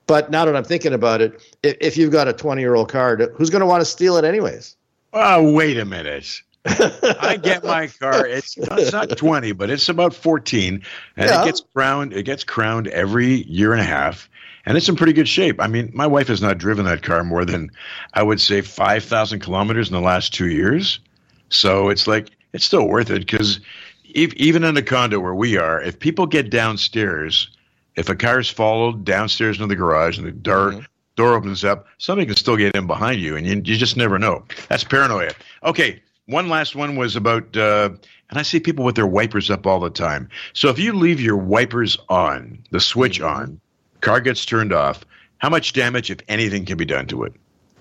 But 0.06 0.30
now 0.30 0.44
that 0.44 0.56
I'm 0.56 0.64
thinking 0.64 0.92
about 0.92 1.20
it, 1.20 1.40
if, 1.62 1.76
if 1.80 1.96
you've 1.96 2.10
got 2.12 2.26
a 2.28 2.32
20 2.32 2.60
year 2.60 2.74
old 2.74 2.90
car, 2.90 3.16
who's 3.34 3.50
going 3.50 3.60
to 3.60 3.66
want 3.66 3.80
to 3.80 3.84
steal 3.84 4.16
it 4.16 4.24
anyways? 4.24 4.76
Oh, 5.12 5.52
wait 5.52 5.76
a 5.78 5.84
minute. 5.84 6.40
I 6.66 7.38
get 7.42 7.64
my 7.64 7.86
car. 7.86 8.26
It's, 8.26 8.56
it's 8.58 8.92
not 8.92 9.16
20, 9.16 9.52
but 9.52 9.70
it's 9.70 9.88
about 9.88 10.12
14, 10.14 10.82
and 11.16 11.30
Yeah. 11.30 11.42
it 11.42 11.44
gets 11.46 11.62
crowned. 11.74 12.12
It 12.12 12.24
gets 12.24 12.44
crowned 12.44 12.86
every 12.88 13.44
year 13.44 13.72
and 13.72 13.80
a 13.80 13.84
half, 13.84 14.28
and 14.66 14.76
it's 14.76 14.88
in 14.88 14.96
pretty 14.96 15.12
good 15.12 15.28
shape. 15.28 15.60
I 15.60 15.66
mean, 15.66 15.90
my 15.94 16.06
wife 16.06 16.28
has 16.28 16.42
not 16.42 16.58
driven 16.58 16.84
that 16.84 17.02
car 17.02 17.24
more 17.24 17.44
than 17.44 17.70
I 18.14 18.22
would 18.22 18.40
say 18.40 18.60
5,000 18.60 19.40
kilometers 19.40 19.88
in 19.88 19.94
the 19.94 20.00
last 20.00 20.34
two 20.34 20.48
years. 20.48 21.00
So 21.48 21.88
it's 21.88 22.06
like 22.06 22.30
it's 22.52 22.64
still 22.64 22.86
worth 22.86 23.10
it 23.10 23.20
because 23.20 23.60
even 24.04 24.64
in 24.64 24.76
a 24.76 24.82
condo 24.82 25.20
where 25.20 25.34
we 25.34 25.56
are, 25.56 25.80
if 25.80 25.98
people 25.98 26.26
get 26.26 26.50
downstairs, 26.50 27.48
if 27.96 28.08
a 28.08 28.14
car 28.14 28.40
is 28.40 28.48
followed 28.48 29.04
downstairs 29.04 29.56
into 29.56 29.68
the 29.68 29.76
garage 29.76 30.18
and 30.18 30.26
the 30.26 30.32
door 30.32 30.84
door 31.16 31.34
opens 31.34 31.64
up, 31.64 31.86
somebody 31.98 32.26
can 32.26 32.36
still 32.36 32.56
get 32.56 32.74
in 32.74 32.86
behind 32.86 33.20
you, 33.20 33.36
and 33.36 33.46
you, 33.46 33.54
you 33.56 33.76
just 33.76 33.96
never 33.96 34.18
know. 34.18 34.44
That's 34.68 34.84
paranoia. 34.84 35.32
Okay, 35.64 36.00
one 36.26 36.48
last 36.48 36.74
one 36.74 36.96
was 36.96 37.16
about, 37.16 37.56
uh, 37.56 37.90
and 38.30 38.38
I 38.38 38.42
see 38.42 38.60
people 38.60 38.84
with 38.84 38.94
their 38.94 39.06
wipers 39.06 39.50
up 39.50 39.66
all 39.66 39.80
the 39.80 39.90
time. 39.90 40.28
So 40.54 40.68
if 40.68 40.78
you 40.78 40.92
leave 40.92 41.20
your 41.20 41.36
wipers 41.36 41.98
on, 42.08 42.64
the 42.70 42.80
switch 42.80 43.20
on, 43.20 43.60
car 44.00 44.20
gets 44.20 44.44
turned 44.44 44.72
off. 44.72 45.04
How 45.38 45.48
much 45.48 45.72
damage, 45.72 46.10
if 46.10 46.18
anything, 46.28 46.64
can 46.64 46.76
be 46.76 46.84
done 46.84 47.06
to 47.06 47.24
it? 47.24 47.32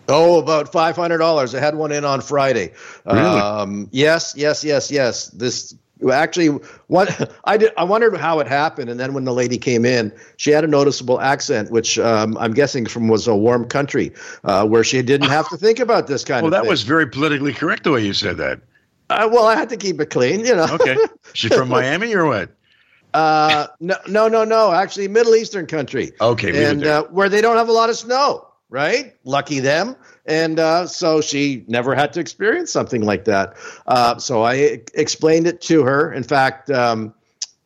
Oh, 0.07 0.39
about 0.39 0.71
five 0.71 0.95
hundred 0.95 1.19
dollars. 1.19 1.53
I 1.53 1.59
had 1.59 1.75
one 1.75 1.91
in 1.91 2.03
on 2.05 2.21
Friday. 2.21 2.73
Really? 3.05 3.19
Um, 3.21 3.87
yes, 3.91 4.33
yes, 4.35 4.63
yes, 4.63 4.89
yes. 4.89 5.27
This 5.27 5.75
actually, 6.11 6.47
what 6.87 7.29
I 7.43 7.57
did, 7.57 7.71
I 7.77 7.83
wondered 7.83 8.15
how 8.17 8.39
it 8.39 8.47
happened, 8.47 8.89
and 8.89 8.99
then 8.99 9.13
when 9.13 9.25
the 9.25 9.33
lady 9.33 9.57
came 9.57 9.85
in, 9.85 10.11
she 10.37 10.49
had 10.51 10.63
a 10.63 10.67
noticeable 10.67 11.19
accent, 11.19 11.69
which 11.69 11.99
um, 11.99 12.37
I'm 12.37 12.53
guessing 12.53 12.85
from 12.85 13.07
was 13.07 13.27
a 13.27 13.35
warm 13.35 13.67
country 13.67 14.11
uh, 14.45 14.65
where 14.65 14.83
she 14.83 15.01
didn't 15.01 15.29
have 15.29 15.47
to 15.49 15.57
think 15.65 15.79
about 15.79 16.07
this 16.07 16.23
kind 16.23 16.43
Well, 16.43 16.47
of. 16.47 16.51
Well, 16.53 16.59
that 16.61 16.63
thing. 16.63 16.69
was 16.71 16.83
very 16.83 17.05
politically 17.07 17.53
correct 17.53 17.83
the 17.83 17.91
way 17.91 18.03
you 18.03 18.13
said 18.13 18.37
that. 18.37 18.61
Uh, 19.11 19.27
well, 19.31 19.45
I 19.45 19.55
had 19.55 19.69
to 19.69 19.77
keep 19.77 19.99
it 19.99 20.09
clean, 20.11 20.39
you 20.45 20.55
know. 20.55 20.67
Okay, 20.71 20.95
she 21.33 21.49
from 21.49 21.67
Miami 21.77 22.15
or 22.15 22.25
what? 22.25 22.49
Uh, 23.13 23.67
no, 23.79 23.95
no, 24.07 24.27
no, 24.27 24.43
no. 24.43 24.71
Actually, 24.71 25.07
Middle 25.07 25.35
Eastern 25.35 25.65
country. 25.65 26.11
Okay, 26.21 26.69
and 26.69 26.85
uh, 26.85 27.03
where 27.05 27.29
they 27.29 27.41
don't 27.41 27.57
have 27.57 27.69
a 27.69 27.73
lot 27.73 27.89
of 27.89 27.95
snow, 27.95 28.47
right? 28.69 29.15
Lucky 29.23 29.59
them. 29.59 29.95
And 30.25 30.59
uh, 30.59 30.85
so 30.85 31.21
she 31.21 31.65
never 31.67 31.95
had 31.95 32.13
to 32.13 32.19
experience 32.19 32.71
something 32.71 33.01
like 33.01 33.25
that. 33.25 33.55
Uh, 33.87 34.19
so 34.19 34.43
I 34.43 34.81
explained 34.93 35.47
it 35.47 35.59
to 35.61 35.83
her. 35.83 36.13
In 36.13 36.21
fact, 36.21 36.69
um, 36.69 37.15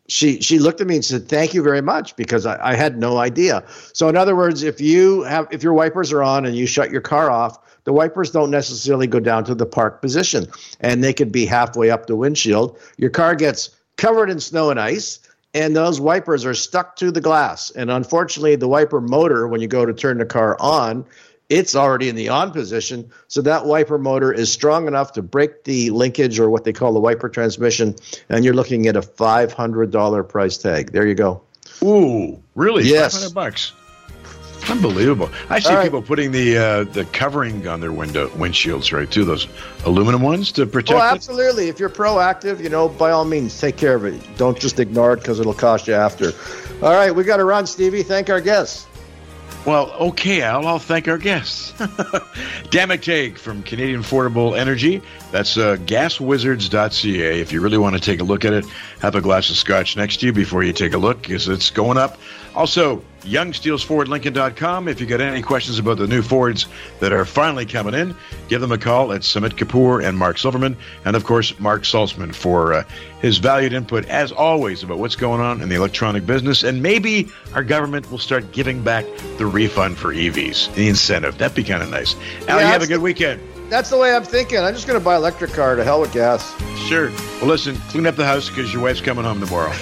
she 0.08 0.42
she 0.42 0.60
looked 0.60 0.80
at 0.82 0.88
me 0.88 0.96
and 0.96 1.06
said, 1.06 1.28
"Thank 1.28 1.54
you 1.54 1.62
very 1.62 1.82
much," 1.82 2.16
because 2.16 2.46
I, 2.46 2.72
I 2.72 2.76
had 2.76 2.98
no 2.98 3.18
idea. 3.18 3.64
So 3.94 4.08
in 4.10 4.16
other 4.16 4.36
words, 4.36 4.64
if 4.64 4.80
you 4.80 5.24
have 5.24 5.48
if 5.52 5.64
your 5.64 5.74
wipers 5.74 6.12
are 6.12 6.24
on 6.24 6.46
and 6.46 6.56
you 6.56 6.66
shut 6.66 6.92
your 6.92 7.02
car 7.02 7.30
off, 7.30 7.58
the 7.84 7.94
wipers 7.94 8.32
don't 8.32 8.52
necessarily 8.52 9.08
go 9.08 9.20
down 9.20 9.44
to 9.46 9.56
the 9.56 9.66
park 9.66 10.02
position, 10.02 10.48
and 10.80 11.04
they 11.04 11.14
could 11.14 11.32
be 11.32 11.46
halfway 11.46 11.90
up 11.90 12.06
the 12.08 12.16
windshield. 12.16 12.78
Your 12.98 13.10
car 13.10 13.36
gets 13.36 13.70
covered 13.98 14.30
in 14.30 14.40
snow 14.40 14.70
and 14.70 14.80
ice, 14.80 15.20
and 15.54 15.76
those 15.76 16.00
wipers 16.00 16.46
are 16.46 16.54
stuck 16.54 16.96
to 16.98 17.12
the 17.12 17.22
glass. 17.22 17.70
And 17.72 17.92
unfortunately, 17.92 18.56
the 18.56 18.68
wiper 18.68 19.02
motor, 19.02 19.48
when 19.48 19.62
you 19.62 19.68
go 19.68 19.86
to 19.86 19.94
turn 19.94 20.18
the 20.18 20.26
car 20.26 20.58
on, 20.60 21.06
it's 21.50 21.76
already 21.76 22.10
in 22.10 22.16
the 22.16 22.30
on 22.30 22.52
position. 22.52 23.12
So 23.28 23.42
that 23.44 23.66
wiper 23.66 23.98
motor 24.00 24.34
is 24.34 24.52
strong 24.52 24.88
enough 24.88 25.12
to 25.14 25.22
break 25.22 25.66
the 25.66 25.92
linkage 25.92 26.40
or 26.40 26.50
what 26.50 26.64
they 26.64 26.74
call 26.74 26.94
the 26.94 27.00
wiper 27.00 27.30
transmission. 27.30 27.96
And 28.30 28.44
you're 28.44 28.56
looking 28.56 28.88
at 28.88 28.96
a 28.96 29.02
$500 29.02 30.30
price 30.30 30.58
tag. 30.58 30.92
There 30.92 31.06
you 31.06 31.16
go. 31.16 31.42
Ooh, 31.84 32.42
really? 32.56 32.84
Yes. 32.86 33.14
500 33.14 33.34
bucks. 33.34 33.74
Unbelievable. 34.70 35.30
I 35.50 35.60
see 35.60 35.74
right. 35.74 35.84
people 35.84 36.02
putting 36.02 36.32
the 36.32 36.58
uh, 36.58 36.84
the 36.86 37.06
covering 37.06 37.68
on 37.68 37.82
their 37.82 37.92
window 37.92 38.30
windshields, 38.30 38.92
right? 38.98 39.10
Too 39.10 39.26
those 39.26 39.48
aluminum 39.86 40.22
ones 40.22 40.52
to 40.54 40.66
protect 40.66 41.00
Oh, 41.00 41.04
it. 41.04 41.12
absolutely. 41.12 41.68
If 41.68 41.80
you're 41.80 41.90
proactive, 41.90 42.62
you 42.62 42.70
know, 42.70 42.88
by 42.90 43.12
all 43.12 43.26
means, 43.26 43.60
take 43.60 43.78
care 43.78 43.96
of 43.96 44.06
it. 44.06 44.22
Don't 44.38 44.58
just 44.60 44.80
ignore 44.80 45.14
it 45.14 45.18
because 45.18 45.40
it'll 45.40 45.54
cost 45.54 45.88
you 45.88 45.94
after. 45.94 46.32
All 46.82 46.94
right, 46.94 47.12
we 47.14 47.24
got 47.24 47.38
to 47.38 47.46
run, 47.46 47.68
Stevie. 47.68 48.04
Thank 48.04 48.30
our 48.30 48.42
guests. 48.42 48.88
Well, 49.66 49.92
okay, 49.94 50.42
Al. 50.42 50.68
I'll 50.68 50.80
thank 50.80 51.08
our 51.08 51.18
guests. 51.18 51.72
Dan 52.70 52.90
McTeague 52.90 53.38
from 53.38 53.64
Canadian 53.64 54.02
Affordable 54.02 54.58
Energy. 54.58 55.02
That's 55.32 55.56
uh, 55.58 55.78
gaswizards.ca. 55.78 57.40
If 57.40 57.54
you 57.54 57.62
really 57.62 57.78
want 57.78 57.96
to 57.96 58.02
take 58.02 58.20
a 58.20 58.26
look 58.26 58.44
at 58.44 58.52
it, 58.52 58.66
have 59.00 59.16
a 59.16 59.22
glass 59.22 59.50
of 59.50 59.56
scotch 59.56 59.96
next 59.96 60.18
to 60.18 60.26
you 60.26 60.34
before 60.34 60.64
you 60.64 60.74
take 60.74 60.94
a 60.94 60.98
look 60.98 61.22
because 61.22 61.48
it's 61.48 61.70
going 61.70 61.98
up. 61.98 62.18
Also, 62.56 63.04
yongesteelesfordlincoln.com. 63.22 64.88
If 64.88 65.02
you 65.02 65.08
got 65.08 65.22
any 65.22 65.42
questions 65.42 65.80
about 65.80 65.98
the 65.98 66.08
new 66.08 66.22
Fords 66.22 66.68
that 67.00 67.14
are 67.14 67.26
finally 67.26 67.66
coming 67.66 67.94
in, 67.94 68.16
give 68.48 68.62
them 68.62 68.72
a 68.72 68.78
call 68.78 69.14
at 69.14 69.22
Sumit 69.22 69.52
Kapoor 69.52 70.04
and 70.04 70.18
Mark 70.18 70.38
Silverman. 70.38 70.78
And 71.06 71.16
of 71.16 71.24
course, 71.24 71.58
Marc 71.60 71.84
Saltzman 71.84 72.36
for 72.36 72.74
uh, 72.74 72.84
his 73.22 73.38
valued 73.38 73.74
input, 73.74 74.06
as 74.06 74.32
always, 74.32 74.84
about 74.84 75.00
what's 75.00 75.16
going 75.16 75.42
on 75.42 75.62
in 75.62 75.70
the 75.70 75.76
electronic 75.76 76.26
business. 76.26 76.64
And 76.64 76.84
maybe 76.84 77.30
our 77.54 77.64
government 77.64 78.12
will 78.12 78.18
start 78.18 78.52
giving 78.52 78.84
back 78.84 79.06
the 79.38 79.46
refund 79.46 79.98
for 79.98 80.14
EVs, 80.14 80.74
the 80.76 80.90
incentive. 80.90 81.38
That'd 81.38 81.56
be 81.56 81.64
kind 81.64 81.82
of 81.82 81.90
nice. 81.90 82.16
Al, 82.48 82.60
you 82.60 82.66
have 82.66 82.84
a 82.84 82.88
good 82.88 83.02
weekend. 83.02 83.42
That's 83.74 83.90
the 83.90 83.98
way 83.98 84.14
I'm 84.16 84.24
thinking. 84.24 84.60
I'm 84.60 84.76
just 84.76 84.86
going 84.86 85.00
to 85.00 85.04
buy 85.04 85.16
an 85.16 85.22
electric 85.22 85.52
car 85.54 85.76
to 85.76 85.84
hell 85.84 86.00
with 86.00 86.14
gas. 86.14 86.54
Sure. 86.88 87.10
Well, 87.40 87.48
listen, 87.48 87.76
clean 87.90 88.06
up 88.06 88.16
the 88.16 88.24
house 88.24 88.48
because 88.48 88.72
your 88.72 88.84
wife's 88.84 89.02
coming 89.02 89.26
home 89.26 89.40
tomorrow. 89.40 89.72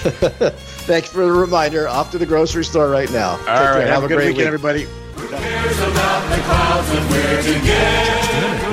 Thanks 0.88 1.10
for 1.10 1.26
the 1.26 1.32
reminder. 1.34 1.90
Off 1.90 2.10
to 2.12 2.18
the 2.18 2.26
grocery 2.26 2.64
store 2.64 2.90
right 2.90 3.12
now. 3.12 3.36
Take 3.36 3.50
All 3.50 3.58
care. 3.58 3.72
right. 3.74 3.88
Have, 3.88 3.90
Have, 3.90 4.04
a 4.04 4.06
a 4.06 4.08
good 4.08 4.16
great 4.16 4.28
weekend, 4.38 4.38
week. 4.38 4.48
everybody. 4.48 4.88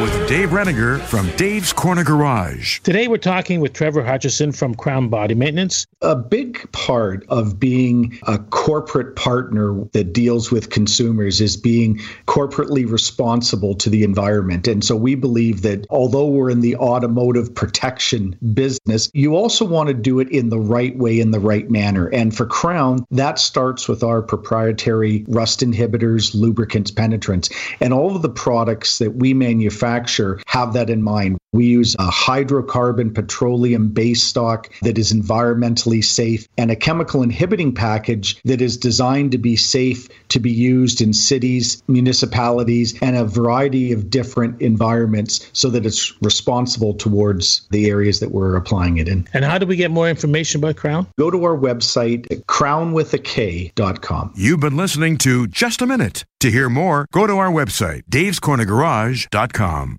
With 0.01 0.18
Dave 0.29 0.51
Reniger 0.51 1.01
from 1.01 1.27
Dave's 1.37 1.73
Corner 1.73 2.05
Garage. 2.05 2.81
Today, 2.81 3.09
we're 3.09 3.17
talking 3.17 3.61
with 3.61 3.73
Trevor 3.73 4.05
Hutchison 4.05 4.53
from 4.53 4.75
Crown 4.75 5.09
Body 5.09 5.35
Maintenance. 5.35 5.87
A 6.03 6.15
big 6.15 6.71
part 6.73 7.25
of 7.31 7.59
being 7.59 8.19
a 8.25 8.37
corporate 8.37 9.17
partner 9.17 9.83
that 9.93 10.13
deals 10.13 10.51
with 10.51 10.69
consumers 10.69 11.41
is 11.41 11.57
being 11.57 11.99
corporately 12.27 12.87
responsible 12.87 13.75
to 13.77 13.89
the 13.89 14.03
environment. 14.03 14.69
And 14.69 14.85
so 14.85 14.95
we 14.97 15.15
believe 15.15 15.63
that 15.63 15.87
although 15.89 16.27
we're 16.27 16.51
in 16.51 16.61
the 16.61 16.77
automotive 16.77 17.55
protection 17.55 18.37
business, 18.53 19.11
you 19.15 19.35
also 19.35 19.65
want 19.65 19.89
to 19.89 19.95
do 19.95 20.21
it 20.21 20.29
in 20.29 20.51
the 20.51 20.61
right 20.61 20.95
way, 20.99 21.21
in 21.21 21.31
the 21.31 21.41
right 21.41 21.71
manner. 21.71 22.07
And 22.09 22.37
for 22.37 22.45
Crown, 22.45 23.07
that 23.13 23.39
starts 23.39 23.89
with 23.89 24.03
our 24.03 24.21
proprietary 24.21 25.25
rust 25.27 25.61
inhibitors, 25.61 26.35
lubricants, 26.35 26.91
penetrants, 26.91 27.49
and 27.81 27.95
all 27.95 28.15
of 28.15 28.21
the 28.21 28.29
products 28.29 28.99
that 28.99 29.15
we 29.15 29.33
manufacture 29.33 30.18
have 30.47 30.73
that 30.73 30.91
in 30.91 31.03
mind. 31.03 31.39
We 31.53 31.65
use 31.65 31.95
a 31.95 32.09
hydrocarbon 32.09 33.15
petroleum 33.15 33.89
base 33.89 34.23
stock 34.23 34.71
that 34.83 34.99
is 34.99 35.13
environmentally 35.13 36.05
safe 36.05 36.47
and 36.59 36.71
a 36.71 36.77
chemical 36.77 37.23
inhibiting 37.23 37.75
package 37.75 38.39
that 38.45 38.61
is 38.61 38.77
designed 38.77 39.33
to 39.33 39.39
be 39.39 39.57
safe 39.57 40.09
to 40.29 40.41
be 40.41 40.51
used 40.51 41.01
in 41.01 41.15
cities, 41.15 41.83
municipalities, 41.89 42.99
and 43.01 43.17
a 43.17 43.25
variety 43.25 43.93
of 43.93 44.11
different 44.11 44.61
environments 44.61 45.49
so 45.55 45.71
that 45.71 45.87
it's 45.87 46.13
responsible 46.23 46.93
towards 46.95 47.67
the 47.71 47.89
areas 47.89 48.21
that 48.21 48.31
we're 48.31 48.57
applying 48.57 48.99
it 48.99 49.09
in. 49.09 49.27
And 49.33 49.45
how 49.45 49.57
do 49.57 49.67
we 49.67 49.77
get 49.77 49.91
more 49.91 50.09
information 50.09 50.61
about 50.61 50.77
Crown? 50.77 51.07
Go 51.19 51.31
to 51.31 51.45
our 51.45 51.57
website 51.57 52.31
at 52.31 52.47
crownwithak.com. 52.47 54.33
You've 54.37 54.61
been 54.61 54.77
listening 54.77 55.17
to 55.19 55.47
Just 55.47 55.81
a 55.81 55.87
Minute. 55.87 56.25
To 56.41 56.51
hear 56.51 56.69
more, 56.69 57.07
go 57.11 57.27
to 57.27 57.39
our 57.39 57.51
website, 57.51 58.03
davescornergarage.com. 58.11 59.99